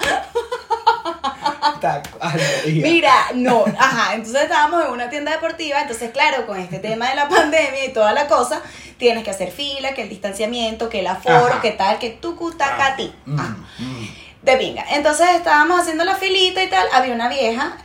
Mira, 2.66 3.14
no, 3.34 3.66
ajá, 3.80 4.14
entonces 4.16 4.44
estábamos 4.44 4.84
en 4.86 4.92
una 4.92 5.10
tienda 5.10 5.32
deportiva, 5.32 5.82
entonces 5.82 6.12
claro, 6.12 6.46
con 6.46 6.60
este 6.60 6.80
tema 6.80 7.10
de 7.10 7.16
la 7.16 7.28
pandemia 7.30 7.86
y 7.86 7.94
toda 7.94 8.14
la 8.14 8.28
cosa, 8.28 8.62
tienes 8.98 9.24
que 9.24 9.32
hacer 9.32 9.52
fila, 9.52 9.94
que 9.94 10.04
el 10.04 10.10
distanciamiento, 10.10 10.90
que 10.90 11.00
el 11.00 11.08
aforo, 11.08 11.48
Ajá. 11.48 11.62
que 11.62 11.72
tal, 11.72 12.00
que 12.00 12.10
tu 12.12 12.36
cutacati. 12.36 13.14
Mm, 13.26 13.40
Ajá. 13.40 13.56
mm. 13.80 14.08
De 14.44 14.58
pinga. 14.58 14.84
Entonces 14.92 15.28
estábamos 15.36 15.80
haciendo 15.82 16.04
la 16.04 16.16
filita 16.16 16.64
y 16.64 16.68
tal, 16.70 16.86
había 16.94 17.14
una 17.14 17.28
vieja, 17.30 17.78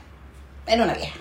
era 0.66 0.84
una 0.84 0.94
vieja, 0.94 1.14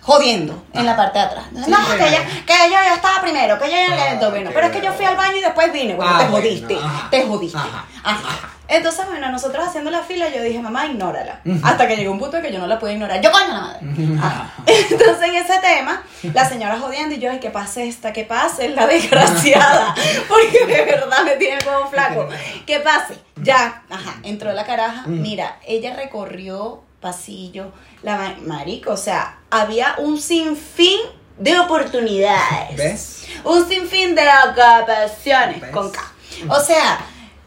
jodiendo 0.00 0.64
en 0.72 0.86
la 0.86 0.96
parte 0.96 1.18
de 1.18 1.24
atrás. 1.24 1.52
No, 1.52 1.76
que, 1.96 2.08
ella, 2.08 2.22
que 2.46 2.52
yo 2.64 2.70
ya 2.72 2.94
estaba 2.94 3.20
primero, 3.20 3.58
que 3.58 3.66
yo 3.66 3.72
ya 3.76 3.92
Ah, 3.92 4.10
lento, 4.10 4.30
bueno, 4.30 4.50
pero 4.54 4.66
es 4.66 4.72
que 4.72 4.80
yo 4.82 4.92
fui 4.92 5.04
al 5.04 5.16
baño 5.16 5.36
y 5.36 5.40
después 5.40 5.72
vine, 5.72 5.94
bueno, 5.94 6.12
Ah, 6.14 6.18
te 6.18 6.24
bueno, 6.28 6.46
jodiste, 6.46 6.76
te 7.10 7.22
jodiste. 7.26 7.58
Ajá, 7.58 7.84
Ajá. 8.02 8.50
Entonces, 8.66 9.06
bueno, 9.06 9.30
nosotros 9.30 9.66
haciendo 9.68 9.90
la 9.90 10.02
fila, 10.02 10.28
yo 10.30 10.42
dije, 10.42 10.58
mamá, 10.58 10.86
ignórala. 10.86 11.40
Hasta 11.62 11.86
que 11.86 11.96
llegó 11.96 12.12
un 12.12 12.18
punto 12.18 12.38
en 12.38 12.42
que 12.44 12.52
yo 12.52 12.58
no 12.58 12.66
la 12.66 12.78
pude 12.78 12.94
ignorar. 12.94 13.20
Yo, 13.20 13.30
coño, 13.30 13.48
la 13.48 13.60
madre. 13.60 13.80
Ajá. 14.18 14.52
Entonces, 14.66 15.22
en 15.22 15.34
ese 15.34 15.58
tema, 15.58 16.02
la 16.32 16.48
señora 16.48 16.78
jodiendo 16.78 17.14
y 17.14 17.18
yo, 17.18 17.30
ay, 17.30 17.40
que 17.40 17.50
pase 17.50 17.86
esta, 17.86 18.12
que 18.12 18.24
pase 18.24 18.70
la 18.70 18.86
desgraciada. 18.86 19.94
Porque 20.28 20.64
de 20.66 20.84
verdad 20.84 21.24
me 21.24 21.36
tiene 21.36 21.58
como 21.62 21.88
flaco. 21.90 22.28
Que 22.66 22.80
pase. 22.80 23.18
Ya, 23.36 23.82
ajá, 23.90 24.14
entró 24.22 24.52
la 24.52 24.64
caraja. 24.64 25.02
Mira, 25.06 25.58
ella 25.66 25.94
recorrió 25.94 26.82
pasillo, 27.00 27.70
la 28.02 28.16
ma- 28.16 28.36
marico, 28.46 28.92
o 28.92 28.96
sea, 28.96 29.38
había 29.50 29.94
un 29.98 30.18
sinfín 30.18 30.98
de 31.36 31.58
oportunidades. 31.58 32.76
¿Ves? 32.76 33.26
Un 33.44 33.68
sinfín 33.68 34.14
de 34.14 34.22
ocupaciones 34.48 35.60
¿Ves? 35.60 35.70
con 35.70 35.90
K. 35.90 36.00
O 36.48 36.60
sea, 36.60 36.98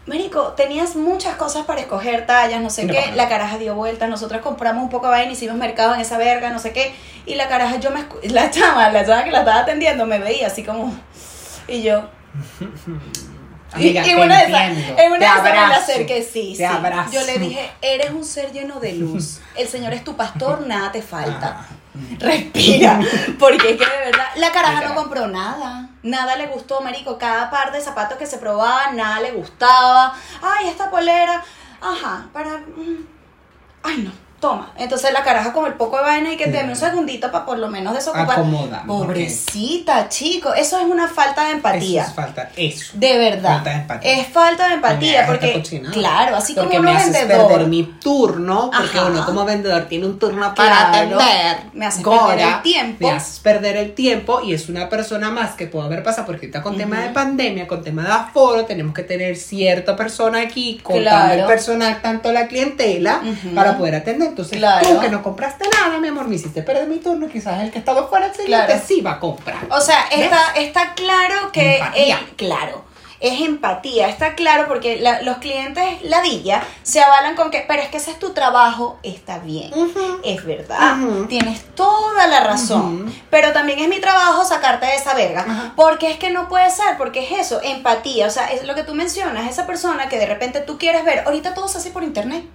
Marico, 0.07 0.53
tenías 0.53 0.96
muchas 0.96 1.35
cosas 1.35 1.65
para 1.65 1.81
escoger 1.81 2.25
tallas, 2.25 2.61
no 2.61 2.70
sé 2.70 2.85
No. 2.85 2.93
qué. 2.93 3.11
La 3.15 3.27
caraja 3.27 3.57
dio 3.57 3.75
vueltas, 3.75 4.09
nosotros 4.09 4.41
compramos 4.41 4.81
un 4.83 4.89
poco 4.89 5.07
de 5.07 5.11
vaina, 5.11 5.31
hicimos 5.33 5.57
mercado 5.57 5.93
en 5.96 6.00
esa 6.01 6.17
verga, 6.17 6.50
no 6.50 6.59
sé 6.59 6.72
qué. 6.72 6.96
Y 7.25 7.35
la 7.35 7.48
caraja, 7.50 7.75
yo 7.77 7.91
me. 7.91 8.05
La 8.31 8.50
chama, 8.50 8.89
la 8.89 9.05
chama 9.05 9.25
que 9.25 9.31
la 9.31 9.39
estaba 9.39 9.59
atendiendo, 9.59 10.05
me 10.05 10.17
veía 10.20 10.48
así 10.48 10.63
como. 10.63 10.93
Y 11.67 11.81
yo. 11.83 12.03
Amiga, 13.74 14.01
y 14.01 14.05
te 14.05 14.15
una 14.15 14.39
de 14.43 14.48
esas, 14.48 14.61
en 14.98 15.11
una 15.11 15.20
Te 15.20 15.20
de 15.20 15.25
esas 15.25 15.43
me 15.43 15.50
abrazo. 15.50 15.81
acerqué, 15.81 16.24
sí, 16.24 16.51
Te 16.51 16.57
sí. 16.59 16.63
abrazo. 16.63 17.11
Yo 17.11 17.22
le 17.25 17.37
dije, 17.37 17.70
eres 17.81 18.11
un 18.11 18.24
ser 18.24 18.53
lleno 18.53 18.79
de 18.79 18.93
luz. 18.93 19.41
El 19.57 19.67
Señor 19.67 19.91
es 19.93 20.03
tu 20.05 20.15
pastor, 20.15 20.65
nada 20.65 20.91
te 20.91 21.01
falta. 21.01 21.57
Ah. 21.59 21.65
Respira. 22.20 23.00
Porque 23.39 23.72
es 23.72 23.77
que 23.77 23.85
de 23.85 24.05
verdad, 24.05 24.27
la 24.37 24.51
caraja 24.51 24.87
no 24.87 24.96
compró 24.96 25.27
nada. 25.27 25.89
Nada 26.03 26.36
le 26.36 26.48
gustó, 26.48 26.81
marico. 26.81 27.18
Cada 27.18 27.50
par 27.50 27.72
de 27.72 27.81
zapatos 27.81 28.18
que 28.18 28.25
se 28.25 28.38
probaba, 28.38 28.92
nada 28.94 29.20
le 29.20 29.31
gustaba. 29.31 30.14
Ay, 30.42 30.68
esta 30.70 30.90
polera. 30.90 31.44
Ajá, 31.81 32.27
para... 32.33 32.57
mm. 32.57 33.07
Ay, 33.83 33.98
no. 34.03 34.26
Toma. 34.39 34.71
Entonces 34.77 35.11
la 35.13 35.23
caraja 35.23 35.51
con 35.51 35.65
el 35.65 35.73
poco 35.73 35.97
de 35.97 36.03
vaina 36.03 36.31
y 36.33 36.37
que 36.37 36.45
Sí. 36.45 36.51
te 36.51 36.57
dé 36.57 36.63
un 36.69 36.75
segundito 36.75 37.31
para 37.31 37.43
por 37.45 37.57
lo 37.57 37.69
menos 37.69 37.95
desocupar. 37.95 38.31
Acomoda, 38.39 38.83
Pobrecita, 38.85 40.09
chico. 40.09 40.53
Eso 40.53 40.77
es 40.79 40.85
una 40.85 41.07
falta 41.07 41.45
de 41.45 41.51
empatía. 41.53 42.01
Eso 42.03 42.09
es 42.11 42.15
falta, 42.15 42.50
eso. 42.55 42.91
De 42.93 43.17
verdad. 43.17 43.55
Falta 43.55 43.69
de 43.71 43.75
empatía. 43.77 44.11
Es 44.21 44.27
falta 44.27 44.67
de 44.67 44.73
empatía, 44.75 45.21
Me 45.21 45.27
porque, 45.27 45.63
claro, 45.91 46.35
así 46.35 46.53
porque 46.53 46.77
como 46.77 46.83
me 46.83 46.91
uno 46.91 47.00
haces 47.00 47.13
vendedor. 47.13 47.47
perder 47.47 47.67
mi 47.67 47.83
turno, 47.83 48.69
porque 48.75 48.97
Ajá. 49.00 49.07
uno 49.07 49.25
como 49.25 49.43
vendedor 49.43 49.85
tiene 49.85 50.05
un 50.05 50.19
turno 50.19 50.53
para 50.53 50.89
Claro. 50.91 51.19
atender. 51.19 51.57
Me 51.73 51.85
haces 51.87 52.03
Gora, 52.03 52.27
perder 52.27 52.47
el 52.47 52.61
tiempo. 52.61 53.07
Me 53.07 53.13
haces 53.15 53.39
perder 53.39 53.77
el 53.77 53.93
tiempo 53.95 54.41
y 54.41 54.53
es 54.53 54.69
una 54.69 54.87
persona 54.87 55.31
más 55.31 55.51
que 55.55 55.65
puedo 55.67 55.85
haber 55.85 56.03
pasado, 56.03 56.27
porque 56.27 56.45
ahorita 56.45 56.61
con 56.61 56.77
tema 56.77 57.00
de 57.00 57.09
pandemia, 57.09 57.67
con 57.67 57.83
tema 57.83 58.03
de 58.03 58.11
aforo, 58.11 58.65
tenemos 58.65 58.93
que 58.93 59.01
tener 59.03 59.35
cierta 59.35 59.95
persona 59.95 60.41
aquí 60.41 60.79
contando 60.83 61.09
Claro. 61.09 61.41
el 61.41 61.45
personal, 61.47 62.01
tanto 62.03 62.31
la 62.31 62.47
clientela, 62.47 63.21
para 63.55 63.77
poder 63.77 63.95
atender. 63.95 64.26
Entonces 64.27 64.57
Claro. 64.57 64.87
tú 64.87 65.00
que 65.00 65.09
no 65.09 65.24
compraste 65.24 65.66
nada, 65.81 65.98
mi 66.00 66.07
amor, 66.07 66.27
me 66.27 66.35
hiciste 66.35 66.61
perder 66.63 66.87
mi 66.87 66.98
turno, 66.98 67.27
quizás 67.27 67.61
el 67.61 67.72
que 67.72 67.79
estaba 67.79 68.07
fuera 68.07 68.27
el 68.27 68.31
siguiente 68.33 68.66
Claro. 68.66 68.81
sí 68.85 69.01
va 69.01 69.11
a 69.13 69.20
comprar. 69.20 69.57
O 69.72 69.81
sea, 69.81 70.05
¿Ves? 70.11 70.20
está, 70.22 70.51
está 70.55 70.94
claro 70.94 71.51
que. 71.51 71.77
Empatía. 71.77 72.20
claro. 72.35 72.87
Es 73.20 73.42
empatía, 73.42 74.09
está 74.09 74.35
claro 74.35 74.68
porque 74.68 74.98
la- 74.98 75.24
los 75.24 75.37
clientes 75.37 76.03
ladilla 76.03 76.61
se 76.83 77.01
avalan 77.01 77.35
con 77.35 77.50
que, 77.50 77.66
pero 77.68 77.81
es 77.81 77.90
que 77.90 77.98
ese 77.98 78.11
es 78.11 78.20
tu 78.20 78.29
trabajo, 78.35 79.00
está 79.01 79.40
bien, 79.40 79.74
Ujú. 79.74 80.20
es 80.24 80.46
verdad, 80.46 81.01
Ujú. 81.01 81.25
tienes 81.25 81.66
toda 81.74 82.27
la 82.27 82.42
razón, 82.42 83.05
Ujú. 83.05 83.11
pero 83.31 83.53
también 83.53 83.79
es 83.79 83.90
mi 83.90 84.00
trabajo 84.00 84.46
sacarte 84.46 84.85
de 84.85 84.98
esa 84.98 85.16
verga, 85.16 85.74
porque 85.75 86.11
es 86.11 86.20
que 86.20 86.29
no 86.29 86.48
puede 86.48 86.70
ser, 86.70 86.96
porque 87.00 87.22
es 87.25 87.40
eso, 87.40 87.59
empatía, 87.63 88.27
o 88.27 88.29
sea, 88.29 88.51
es 88.51 88.63
lo 88.68 88.75
que 88.75 88.83
tú 88.83 88.94
mencionas, 88.94 89.50
esa 89.50 89.66
persona 89.66 90.09
que 90.09 90.20
de 90.20 90.27
repente 90.27 90.59
tú 90.59 90.77
quieres 90.77 91.03
ver, 91.03 91.24
ahorita 91.25 91.55
todo 91.55 91.68
se 91.68 91.79
hace 91.79 91.90
por 91.90 92.03
internet, 92.03 92.46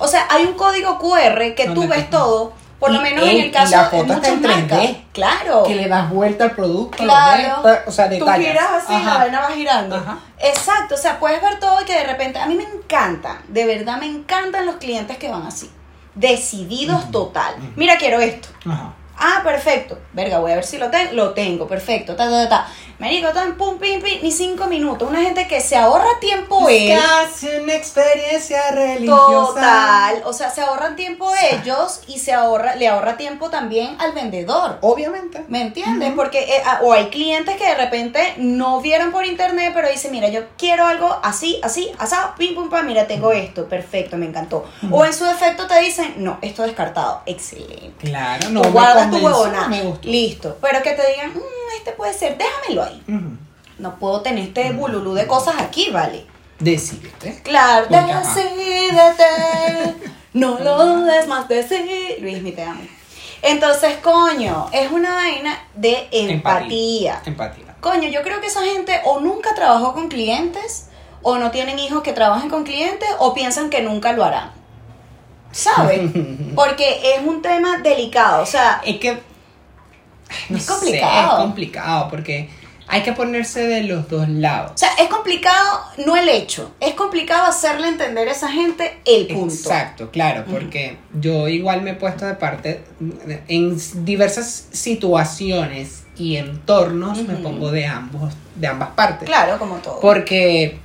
o 0.00 0.08
sea, 0.08 0.26
hay 0.28 0.44
un 0.46 0.54
código 0.54 0.98
QR 0.98 1.54
que 1.54 1.70
tú 1.74 1.86
ves 1.86 2.10
tú- 2.10 2.16
todo, 2.16 2.52
por 2.80 2.90
lo 2.90 2.98
Y- 3.00 3.02
menos 3.02 3.28
en 3.28 3.36
y 3.36 3.40
el 3.42 3.50
caso 3.52 3.76
la 3.76 3.84
de 3.84 3.90
foto 3.90 4.12
está 4.14 4.14
muchas 4.14 4.28
en 4.32 4.42
3D. 4.42 4.74
marcas, 4.74 4.96
claro, 5.12 5.62
que 5.64 5.74
le 5.74 5.86
das 5.88 6.10
vuelta 6.10 6.44
al 6.44 6.50
producto, 6.52 6.96
Claro. 7.04 7.62
ves, 7.62 7.78
o 7.86 7.92
sea, 7.92 8.06
Tú 8.08 8.14
detalles. 8.14 8.48
giras 8.48 8.66
así, 8.82 8.94
Ajá. 8.94 9.04
la 9.12 9.18
vaina 9.18 9.40
va 9.40 9.50
girando. 9.50 9.96
Ajá. 9.96 10.18
Exacto, 10.38 10.94
o 10.94 10.98
sea, 10.98 11.20
puedes 11.20 11.40
ver 11.42 11.60
todo 11.60 11.80
y 11.82 11.84
que 11.84 11.92
de 11.94 12.04
repente, 12.04 12.38
a 12.38 12.46
mí 12.46 12.54
me 12.54 12.64
encanta, 12.64 13.42
de 13.48 13.66
verdad 13.66 13.98
me 13.98 14.06
encantan 14.06 14.64
los 14.66 14.76
clientes 14.76 15.18
que 15.18 15.28
van 15.28 15.46
así, 15.46 15.70
decididos 16.14 17.10
total. 17.10 17.54
Mira, 17.76 17.96
quiero 17.98 18.20
esto. 18.20 18.48
Ajá. 18.66 18.94
Ah, 19.22 19.42
perfecto. 19.44 19.98
Verga, 20.14 20.38
voy 20.38 20.52
a 20.52 20.54
ver 20.54 20.64
si 20.64 20.78
lo 20.78 20.88
tengo. 20.90 21.12
Lo 21.12 21.34
tengo, 21.34 21.68
perfecto. 21.68 22.16
Ta, 22.16 22.30
ta, 22.30 22.48
ta. 22.48 22.66
Marico, 23.00 23.30
tan 23.30 23.56
pum, 23.56 23.78
pim, 23.78 24.02
pim, 24.02 24.20
ni 24.22 24.30
cinco 24.30 24.66
minutos. 24.66 25.08
Una 25.08 25.22
gente 25.22 25.48
que 25.48 25.62
se 25.62 25.74
ahorra 25.74 26.20
tiempo 26.20 26.68
él. 26.68 26.98
casi 27.00 27.48
una 27.48 27.74
experiencia 27.74 28.70
religiosa. 28.72 29.54
Total. 29.54 30.22
O 30.26 30.34
sea, 30.34 30.50
se 30.50 30.60
ahorran 30.60 30.96
tiempo 30.96 31.32
ellos 31.50 32.02
y 32.06 32.18
se 32.18 32.34
ahorra, 32.34 32.74
le 32.76 32.88
ahorra 32.88 33.16
tiempo 33.16 33.48
también 33.48 33.96
al 33.98 34.12
vendedor. 34.12 34.76
Obviamente. 34.82 35.46
¿Me 35.48 35.62
entiendes? 35.62 36.12
Porque 36.14 36.40
eh, 36.40 36.62
ah, 36.66 36.80
o 36.82 36.92
hay 36.92 37.06
clientes 37.08 37.56
que 37.56 37.66
de 37.66 37.74
repente 37.74 38.34
no 38.36 38.82
vieron 38.82 39.12
por 39.12 39.24
internet, 39.24 39.72
pero 39.74 39.88
dicen, 39.88 40.12
mira, 40.12 40.28
yo 40.28 40.42
quiero 40.58 40.86
algo 40.86 41.18
así, 41.22 41.58
así, 41.62 41.90
asado, 41.98 42.34
pim, 42.36 42.54
pum, 42.54 42.68
pam, 42.68 42.84
mira, 42.86 43.06
tengo 43.06 43.32
esto, 43.32 43.66
perfecto, 43.66 44.18
me 44.18 44.26
encantó. 44.26 44.66
O 44.90 45.06
en 45.06 45.14
su 45.14 45.24
defecto 45.24 45.66
te 45.66 45.80
dicen, 45.80 46.16
no, 46.18 46.38
esto 46.42 46.64
descartado, 46.64 47.22
excelente. 47.24 48.06
Claro, 48.06 48.50
no 48.50 48.60
Tú 48.60 48.68
me 48.68 48.72
guardas 48.72 49.10
tu 49.10 49.16
huevona, 49.16 49.68
Me 49.68 49.82
listo. 50.02 50.58
Pero 50.60 50.82
que 50.82 50.90
te 50.92 51.08
digan, 51.12 51.30
"Mm, 51.34 51.59
este 51.76 51.92
puede 51.92 52.12
ser, 52.14 52.36
déjamelo 52.38 52.82
ahí. 52.82 53.02
No 53.78 53.98
puedo 53.98 54.20
tener 54.20 54.44
este 54.48 54.72
bululú 54.72 55.14
de 55.14 55.26
cosas 55.26 55.54
aquí, 55.58 55.90
¿vale? 55.90 56.26
Decídete. 56.58 57.40
Claro, 57.42 57.86
decídete, 57.88 59.24
no 60.34 60.58
lo 60.58 60.84
dudes 60.84 61.26
más 61.26 61.48
decir. 61.48 62.18
Luis, 62.20 62.42
mi 62.42 62.52
te 62.52 62.62
amo. 62.62 62.82
Entonces, 63.42 63.96
coño, 64.02 64.68
es 64.72 64.90
una 64.92 65.14
vaina 65.14 65.58
de 65.74 66.08
empatía. 66.12 67.22
Empatía. 67.24 67.76
Coño, 67.80 68.08
yo 68.08 68.22
creo 68.22 68.40
que 68.40 68.48
esa 68.48 68.62
gente 68.62 69.00
o 69.04 69.20
nunca 69.20 69.54
trabajó 69.54 69.94
con 69.94 70.08
clientes, 70.08 70.88
o 71.22 71.38
no 71.38 71.50
tienen 71.50 71.78
hijos 71.78 72.02
que 72.02 72.12
trabajen 72.12 72.50
con 72.50 72.64
clientes, 72.64 73.08
o 73.18 73.32
piensan 73.32 73.70
que 73.70 73.80
nunca 73.80 74.12
lo 74.12 74.24
harán. 74.24 74.52
¿Sabes? 75.52 76.10
Porque 76.54 77.14
es 77.14 77.26
un 77.26 77.40
tema 77.40 77.78
delicado, 77.78 78.42
o 78.42 78.46
sea, 78.46 78.82
Es 78.84 78.98
que. 78.98 79.29
No 80.48 80.56
Es 80.58 80.64
sé, 80.64 80.72
complicado. 80.72 81.36
es 81.38 81.42
complicado 81.44 82.08
porque 82.10 82.48
hay 82.92 83.02
que 83.02 83.12
ponerse 83.12 83.66
de 83.68 83.84
los 83.84 84.08
dos 84.08 84.28
lados. 84.28 84.72
O 84.74 84.78
sea, 84.78 84.88
es 84.98 85.06
complicado, 85.08 85.80
no 86.04 86.16
el 86.16 86.28
hecho, 86.28 86.74
es 86.80 86.94
complicado 86.94 87.44
hacerle 87.44 87.86
entender 87.86 88.28
a 88.28 88.32
esa 88.32 88.50
gente 88.50 88.98
el 89.04 89.28
punto. 89.28 89.54
Exacto, 89.54 90.10
claro, 90.10 90.44
porque 90.50 90.96
yo 91.20 91.46
igual 91.46 91.82
me 91.82 91.90
he 91.90 91.94
puesto 91.94 92.26
de 92.26 92.34
parte 92.34 92.82
en 93.46 93.78
diversas 94.04 94.66
situaciones 94.72 96.02
y 96.16 96.36
entornos, 96.36 97.18
me 97.22 97.34
pongo 97.36 97.70
de 97.70 97.86
ambos, 97.86 98.34
de 98.56 98.66
ambas 98.66 98.90
partes. 98.90 99.28
Claro, 99.28 99.58
como 99.58 99.76
todo. 99.76 100.00
Porque 100.00 100.78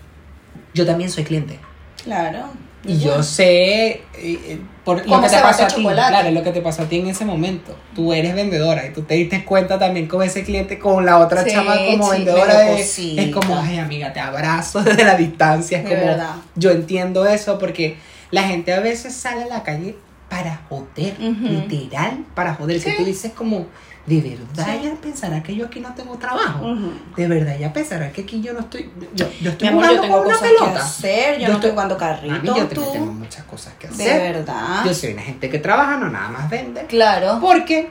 yo 0.76 0.86
también 0.86 1.10
soy 1.10 1.24
cliente. 1.24 1.60
Claro. 2.04 2.50
Y 2.86 3.00
yo 3.00 3.24
sé 3.24 3.88
eh, 3.88 4.04
eh, 4.16 4.60
por 4.86 4.98
lo 5.00 5.04
¿Cómo 5.06 5.22
que 5.24 5.30
te 5.30 5.42
pasó 5.42 5.64
a 5.64 5.68
ti, 5.68 5.76
chocolate? 5.76 6.10
claro, 6.12 6.32
lo 6.32 6.44
que 6.44 6.52
te 6.52 6.62
pasó 6.62 6.84
a 6.84 6.86
ti 6.86 7.00
en 7.00 7.08
ese 7.08 7.26
momento. 7.26 7.76
Tú 7.96 8.14
eres 8.14 8.36
vendedora 8.36 8.86
y 8.86 8.94
tú 8.94 9.02
te 9.02 9.16
diste 9.16 9.44
cuenta 9.44 9.78
también 9.80 10.08
con 10.08 10.22
ese 10.24 10.44
cliente, 10.44 10.78
con 10.80 11.06
la 11.06 11.18
otra 11.18 11.44
Sí, 11.44 11.50
chama 11.52 11.76
como 11.90 12.06
sí, 12.06 12.18
vendedora 12.18 12.60
de, 12.60 12.80
es 12.82 13.30
como, 13.34 13.58
ay 13.60 13.80
amiga, 13.80 14.14
te 14.14 14.20
abrazo 14.20 14.82
desde 14.84 15.04
la 15.04 15.16
distancia, 15.16 15.80
es 15.80 15.84
De 15.84 15.90
como 15.96 16.06
verdad. 16.06 16.36
yo 16.56 16.72
entiendo 16.72 17.26
eso 17.26 17.58
porque 17.60 17.98
la 18.32 18.44
gente 18.44 18.74
a 18.74 18.80
veces 18.80 19.14
sale 19.14 19.44
a 19.44 19.48
la 19.48 19.64
calle 19.64 19.96
para 20.30 20.62
joder, 20.70 21.16
literal, 21.20 22.26
para 22.36 22.54
joder, 22.56 22.82
que 22.82 22.92
Sí. 22.92 22.98
tú 22.98 23.06
dices 23.06 23.32
como 23.34 23.68
de 24.06 24.22
verdad 24.22 24.76
ella 24.76 24.94
pensará 25.02 25.42
que 25.42 25.56
yo 25.56 25.66
aquí 25.66 25.80
no 25.80 25.94
tengo 25.96 26.18
trabajo. 26.18 26.76
De 27.18 27.28
verdad 27.28 27.56
ella 27.56 27.74
pensará 27.74 28.12
que 28.12 28.22
aquí 28.22 28.40
yo 28.42 28.54
no 28.54 28.60
estoy 28.60 28.90
yo, 29.16 29.26
yo 29.42 29.50
estoy 29.52 29.68
amor, 29.68 29.84
yo 29.84 29.88
jugando 29.90 30.02
tengo 30.04 30.18
con 30.18 30.28
una 30.28 30.36
cosas 30.36 30.50
pelota. 30.52 30.72
que 30.74 30.78
hacer, 30.80 31.34
yo, 31.36 31.42
Yo 31.42 31.48
no 31.48 31.54
estoy- 31.56 31.72
jugando 31.72 31.98
carrito. 31.98 32.36
A 32.36 32.40
mí 32.40 32.48
yo 32.48 32.68
tú. 32.68 32.84
tengo 32.94 33.06
muchas 33.08 33.44
cosas 33.46 33.74
que 33.80 33.88
De 33.88 33.94
hacer. 33.94 34.34
verdad. 34.34 34.86
Yo 34.86 34.94
soy 34.94 35.14
una 35.14 35.22
gente 35.24 35.50
que 35.50 35.58
trabaja, 35.60 35.98
no 35.98 36.10
nada 36.10 36.30
más 36.30 36.50
vende. 36.50 36.86
Claro. 36.86 37.40
Porque 37.42 37.90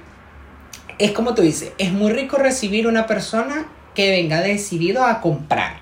es 0.99 1.11
como 1.11 1.35
tú 1.35 1.43
dices, 1.43 1.73
es 1.79 1.93
muy 1.93 2.13
rico 2.13 2.37
recibir 2.37 2.87
una 2.87 3.07
persona 3.07 3.67
que 3.97 4.11
venga 4.11 4.41
decidido 4.41 5.05
a 5.05 5.21
comprar. 5.21 5.81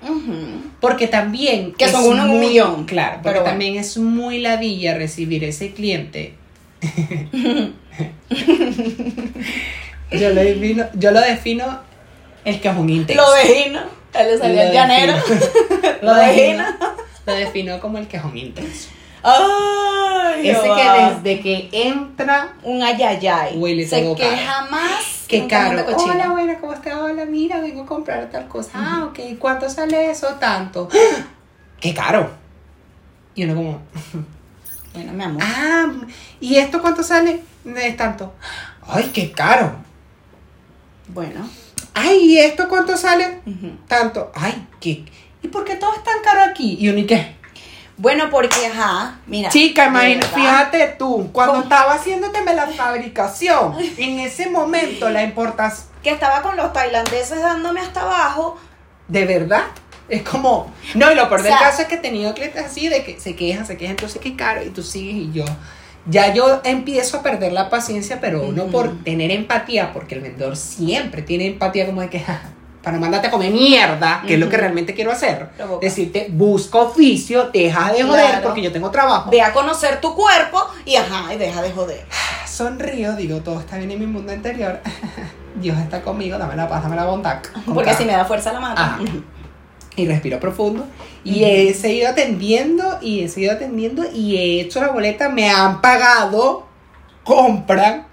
Porque 0.79 1.07
también... 1.07 1.73
Que 1.73 1.87
son 1.89 2.05
uno 2.05 2.25
en 2.25 2.29
un 2.31 2.39
millón. 2.39 2.85
Claro, 2.85 3.13
porque 3.15 3.29
Pero 3.29 3.39
bueno. 3.41 3.51
también 3.51 3.75
es 3.75 3.97
muy 3.97 4.39
ladilla 4.39 4.95
recibir 4.95 5.43
ese 5.43 5.73
cliente. 5.73 6.35
yo, 10.19 10.29
lo 10.29 10.41
defino, 10.41 10.85
yo 10.93 11.11
lo 11.11 11.21
defino 11.21 11.79
el 12.45 12.59
que 12.61 12.67
es 12.69 12.75
un 12.75 12.89
intenso. 12.89 13.21
Lo 13.23 13.31
vejino. 13.33 13.79
Él 14.13 14.27
le 14.27 14.37
salió 14.37 14.55
Lo 14.55 14.61
el 14.63 14.71
llanero. 14.73 15.13
defino. 15.13 15.41
Lo 16.01 16.15
vejino. 16.15 16.63
Lo 17.25 17.33
defino 17.33 17.79
como 17.79 17.97
el 17.97 18.07
que 18.07 18.17
es 18.17 18.23
un 18.23 18.37
intenso. 18.37 18.89
Ay, 19.23 20.49
Ese 20.49 20.61
que 20.63 21.13
desde 21.31 21.39
que 21.41 21.69
entra 21.71 22.53
Un 22.63 22.83
ayayay. 22.83 23.57
Huele 23.57 23.87
Se 23.87 24.01
todo 24.01 24.15
que 24.15 24.23
caro. 24.23 24.37
jamás. 24.45 25.23
Qué 25.27 25.39
nunca 25.41 25.69
caro. 25.69 25.97
Hola, 25.97 26.29
buena, 26.29 26.59
¿cómo 26.59 26.73
estás? 26.73 26.95
Hola, 26.95 27.25
mira, 27.25 27.59
vengo 27.61 27.83
a 27.83 27.85
comprar 27.85 28.29
tal 28.29 28.47
cosa. 28.49 28.71
Ah, 28.75 29.05
ok. 29.05 29.37
¿Cuánto 29.39 29.69
sale 29.69 30.11
eso? 30.11 30.27
Tanto. 30.39 30.89
Qué 31.79 31.93
caro. 31.93 32.29
Y 33.35 33.45
uno 33.45 33.55
como, 33.55 33.79
Bueno, 34.93 35.13
mi 35.13 35.23
amor. 35.23 35.41
ah, 35.43 35.91
¿y 36.39 36.55
esto 36.57 36.81
cuánto 36.81 37.01
sale? 37.03 37.39
Es 37.77 37.97
tanto. 37.97 38.33
Ay, 38.85 39.09
qué 39.13 39.31
caro. 39.31 39.73
Bueno. 41.07 41.49
Ay, 41.93 42.17
¿y 42.19 42.39
esto 42.39 42.67
cuánto 42.69 42.97
sale? 42.97 43.39
Tanto. 43.87 44.31
Ay, 44.35 44.67
¿qué? 44.79 45.05
¿Y 45.41 45.47
por 45.47 45.63
qué 45.65 45.75
todo 45.75 45.93
es 45.93 46.03
tan 46.03 46.21
caro 46.23 46.41
aquí? 46.43 46.77
Y 46.79 46.89
uno, 46.89 46.99
¿y 46.99 47.05
qué? 47.05 47.35
Bueno, 47.97 48.29
porque, 48.31 48.65
ajá, 48.67 49.19
mira. 49.27 49.49
Chica, 49.49 49.89
verdad, 49.89 50.25
fíjate 50.33 50.95
tú, 50.97 51.29
cuando 51.31 51.53
¿Cómo? 51.53 51.63
estaba 51.63 51.93
haciéndoteme 51.93 52.55
la 52.55 52.67
fabricación, 52.77 53.75
en 53.97 54.19
ese 54.19 54.49
momento 54.49 55.09
la 55.11 55.21
importas 55.23 55.89
Que 56.01 56.09
estaba 56.09 56.41
con 56.41 56.57
los 56.57 56.73
tailandeses 56.73 57.39
dándome 57.41 57.81
hasta 57.81 58.01
abajo. 58.01 58.57
de 59.07 59.25
verdad. 59.25 59.65
Es 60.09 60.23
como, 60.23 60.71
no, 60.95 61.11
y 61.11 61.15
lo 61.15 61.27
peor 61.29 61.39
O 61.39 61.43
del 61.43 61.53
sea- 61.53 61.61
caso 61.61 61.83
es 61.83 61.87
que 61.87 61.95
he 61.95 61.99
tenido 61.99 62.33
clientes 62.33 62.65
así 62.65 62.89
de 62.89 63.03
que 63.05 63.19
se 63.19 63.35
quejan, 63.35 63.65
se 63.65 63.77
quejan, 63.77 63.91
entonces 63.91 64.19
qué 64.21 64.35
caro, 64.35 64.63
y 64.63 64.69
tú 64.69 64.81
sigues 64.83 65.15
y 65.15 65.31
yo. 65.31 65.45
Ya 66.05 66.33
yo 66.33 66.61
empiezo 66.65 67.17
a 67.17 67.23
perder 67.23 67.53
la 67.53 67.69
paciencia, 67.69 68.19
pero 68.19 68.43
uno 68.45 68.63
Ujú. 68.63 68.71
por 68.71 69.03
tener 69.03 69.31
empatía, 69.31 69.93
porque 69.93 70.15
el 70.15 70.21
vendedor 70.21 70.57
siempre 70.57 71.21
tiene 71.21 71.47
empatía 71.47 71.85
como 71.85 72.01
de 72.01 72.09
que, 72.09 72.19
"Ja, 72.19 72.41
para 72.83 72.97
no 72.97 73.01
mandarte 73.01 73.27
a 73.27 73.31
comer 73.31 73.51
mierda, 73.53 74.21
que 74.27 74.33
es 74.33 74.39
lo 74.39 74.49
que 74.49 74.57
realmente 74.57 74.93
quiero 74.93 75.11
hacer. 75.13 75.47
Decirte, 75.81 76.27
busca 76.29 76.79
oficio, 76.79 77.49
deja 77.53 77.93
de 77.93 78.03
joder, 78.03 78.25
Claro. 78.27 78.43
porque 78.43 78.61
yo 78.61 78.73
tengo 78.73 78.91
trabajo. 78.91 79.29
Ve 79.31 79.41
a 79.41 79.53
conocer 79.53 80.01
tu 80.01 80.13
cuerpo 80.13 80.61
y 80.85 80.97
ajá, 80.97 81.33
y 81.33 81.37
deja 81.37 81.61
de 81.61 81.71
joder. 81.71 82.05
Sonrío, 82.45 83.15
digo, 83.15 83.37
todo 83.39 83.61
está 83.61 83.77
bien 83.77 83.91
en 83.91 83.99
mi 83.99 84.05
mundo 84.07 84.33
interior. 84.33 84.81
Dios 85.55 85.77
está 85.79 86.01
conmigo, 86.01 86.37
dame 86.37 86.57
la 86.57 86.67
paz, 86.67 86.83
dame 86.83 86.97
la 86.97 87.05
bondad. 87.05 87.37
Porque 87.73 87.93
si 87.93 88.03
me 88.03 88.11
da 88.11 88.25
fuerza 88.25 88.51
la 88.51 88.59
mata. 88.59 88.99
Y 89.95 90.07
respiro 90.07 90.39
profundo. 90.39 90.85
Y 91.23 91.43
he 91.43 91.73
seguido 91.73 92.09
atendiendo 92.09 92.99
y 93.01 93.21
he 93.21 93.29
seguido 93.29 93.53
atendiendo 93.53 94.03
y 94.11 94.37
he 94.37 94.61
hecho 94.61 94.81
la 94.81 94.89
boleta, 94.89 95.29
me 95.29 95.49
han 95.49 95.81
pagado, 95.81 96.65
compran 97.23 98.05